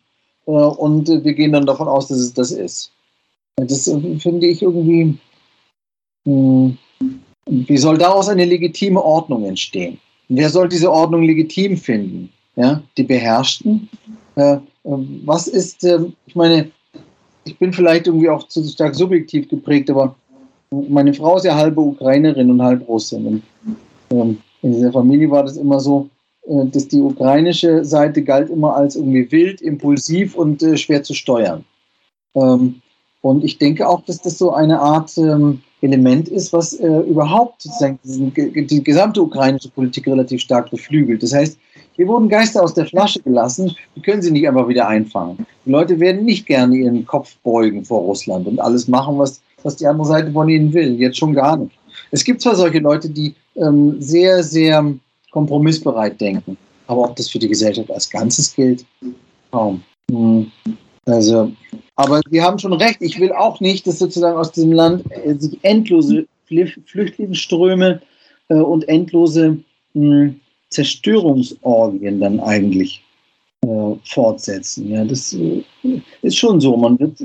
und 0.53 1.09
äh, 1.09 1.23
wir 1.23 1.35
gehen 1.35 1.53
dann 1.53 1.67
davon 1.67 1.89
aus, 1.89 2.09
dass 2.09 2.19
es 2.19 2.33
das 2.33 2.51
ist. 2.51 2.91
Das 3.57 3.87
äh, 3.87 4.19
finde 4.19 4.47
ich 4.47 4.63
irgendwie, 4.63 5.19
mh, 6.25 6.73
wie 7.47 7.77
soll 7.77 7.99
daraus 7.99 8.29
eine 8.29 8.45
legitime 8.45 9.03
Ordnung 9.03 9.45
entstehen? 9.45 9.99
Wer 10.29 10.49
soll 10.51 10.69
diese 10.69 10.91
Ordnung 10.91 11.23
legitim 11.23 11.77
finden? 11.77 12.31
Ja, 12.57 12.83
die 12.97 13.05
Beherrschten? 13.05 13.89
Äh, 14.37 14.59
was 14.85 15.49
ist, 15.49 15.85
ich 16.27 16.35
meine, 16.35 16.71
ich 17.45 17.59
bin 17.59 17.73
vielleicht 17.73 18.07
irgendwie 18.07 18.31
auch 18.31 18.49
zu 18.49 18.65
stark 18.65 18.95
subjektiv 18.95 19.49
geprägt, 19.49 19.91
aber 19.91 20.15
meine 20.71 21.13
Frau 21.13 21.37
ist 21.37 21.45
ja 21.45 21.55
halbe 21.55 21.81
Ukrainerin 21.81 22.51
und 22.51 22.63
halb 22.63 22.89
Russin. 22.89 23.27
Und, 23.27 23.43
ähm, 24.11 24.39
in 24.63 24.73
dieser 24.73 24.93
Familie 24.93 25.31
war 25.31 25.43
das 25.45 25.57
immer 25.57 25.79
so, 25.79 26.09
dass 26.49 26.89
die 26.89 27.01
ukrainische 27.01 27.85
Seite 27.85 28.23
galt 28.23 28.49
immer 28.49 28.75
als 28.75 28.97
irgendwie 28.97 29.31
wild, 29.31 29.61
impulsiv 29.61 30.35
und 30.35 30.63
äh, 30.63 30.77
schwer 30.77 31.03
zu 31.03 31.15
steuern. 31.15 31.65
Ähm, 32.35 32.81
und 33.21 33.45
ich 33.45 33.59
denke 33.59 33.87
auch, 33.87 34.03
dass 34.05 34.23
das 34.23 34.39
so 34.39 34.53
eine 34.53 34.81
Art 34.81 35.17
ähm, 35.19 35.61
Element 35.81 36.29
ist, 36.29 36.53
was 36.53 36.75
äh, 36.75 37.01
überhaupt 37.01 37.69
die 37.81 38.83
gesamte 38.83 39.23
ukrainische 39.23 39.69
Politik 39.71 40.07
relativ 40.07 40.41
stark 40.41 40.71
beflügelt. 40.71 41.23
Das 41.23 41.35
heißt, 41.35 41.59
hier 41.93 42.07
wurden 42.09 42.29
Geister 42.29 42.63
aus 42.63 42.75
der 42.75 42.87
Flasche 42.87 43.21
gelassen, 43.21 43.77
die 43.95 44.01
können 44.01 44.23
sie 44.23 44.31
nicht 44.31 44.49
einfach 44.49 44.69
wieder 44.69 44.89
einfangen. 44.89 45.47
Die 45.67 45.71
Leute 45.71 45.99
werden 46.01 46.25
nicht 46.25 46.47
gerne 46.47 46.77
ihren 46.77 47.05
Kopf 47.05 47.37
beugen 47.43 47.85
vor 47.85 48.03
Russland 48.03 48.47
und 48.47 48.61
alles 48.61 48.89
machen, 48.89 49.19
was, 49.19 49.41
was 49.63 49.77
die 49.77 49.87
andere 49.87 50.07
Seite 50.07 50.33
von 50.33 50.49
ihnen 50.49 50.73
will. 50.73 50.95
Jetzt 50.99 51.19
schon 51.19 51.35
gar 51.35 51.57
nicht. 51.57 51.77
Es 52.11 52.25
gibt 52.25 52.41
zwar 52.41 52.55
solche 52.55 52.79
Leute, 52.79 53.11
die 53.11 53.35
ähm, 53.57 53.97
sehr, 54.01 54.43
sehr 54.43 54.95
kompromissbereit 55.31 56.21
denken, 56.21 56.57
aber 56.87 57.03
ob 57.03 57.17
das 57.17 57.29
für 57.29 57.39
die 57.39 57.49
Gesellschaft 57.49 57.91
als 57.91 58.09
Ganzes 58.09 58.55
gilt, 58.55 58.85
kaum. 59.51 59.83
Hm. 60.11 60.51
Also, 61.09 61.51
aber 61.97 62.21
Sie 62.31 62.43
haben 62.43 62.59
schon 62.59 62.75
recht. 62.75 62.99
Ich 63.01 63.19
will 63.19 63.33
auch 63.33 63.61
nicht, 63.61 63.87
dass 63.87 63.99
sozusagen 63.99 64.37
aus 64.37 64.53
diesem 64.53 64.73
Land 64.73 65.05
äh, 65.11 65.35
sich 65.35 65.59
endlose 65.63 66.27
Flüchtlingsströme 66.47 68.01
äh, 68.49 68.55
und 68.55 68.89
endlose 68.89 69.59
hm, 69.95 70.39
Zerstörungsorgien 70.69 72.21
dann 72.21 72.41
eigentlich 72.41 73.03
äh, 73.63 73.95
fortsetzen. 74.05 74.91
Ja, 74.91 75.05
das 75.05 75.35
ist 76.23 76.37
schon 76.37 76.61
so. 76.61 76.77
Man 76.77 76.99
wird 76.99 77.21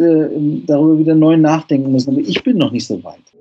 darüber 0.68 0.97
wieder 0.97 1.16
neu 1.16 1.38
nachdenken 1.38 1.91
müssen. 1.91 2.12
Aber 2.12 2.22
ich 2.22 2.41
bin 2.43 2.58
noch 2.58 2.72
nicht 2.72 2.88
so 2.88 3.04
weit. 3.04 3.32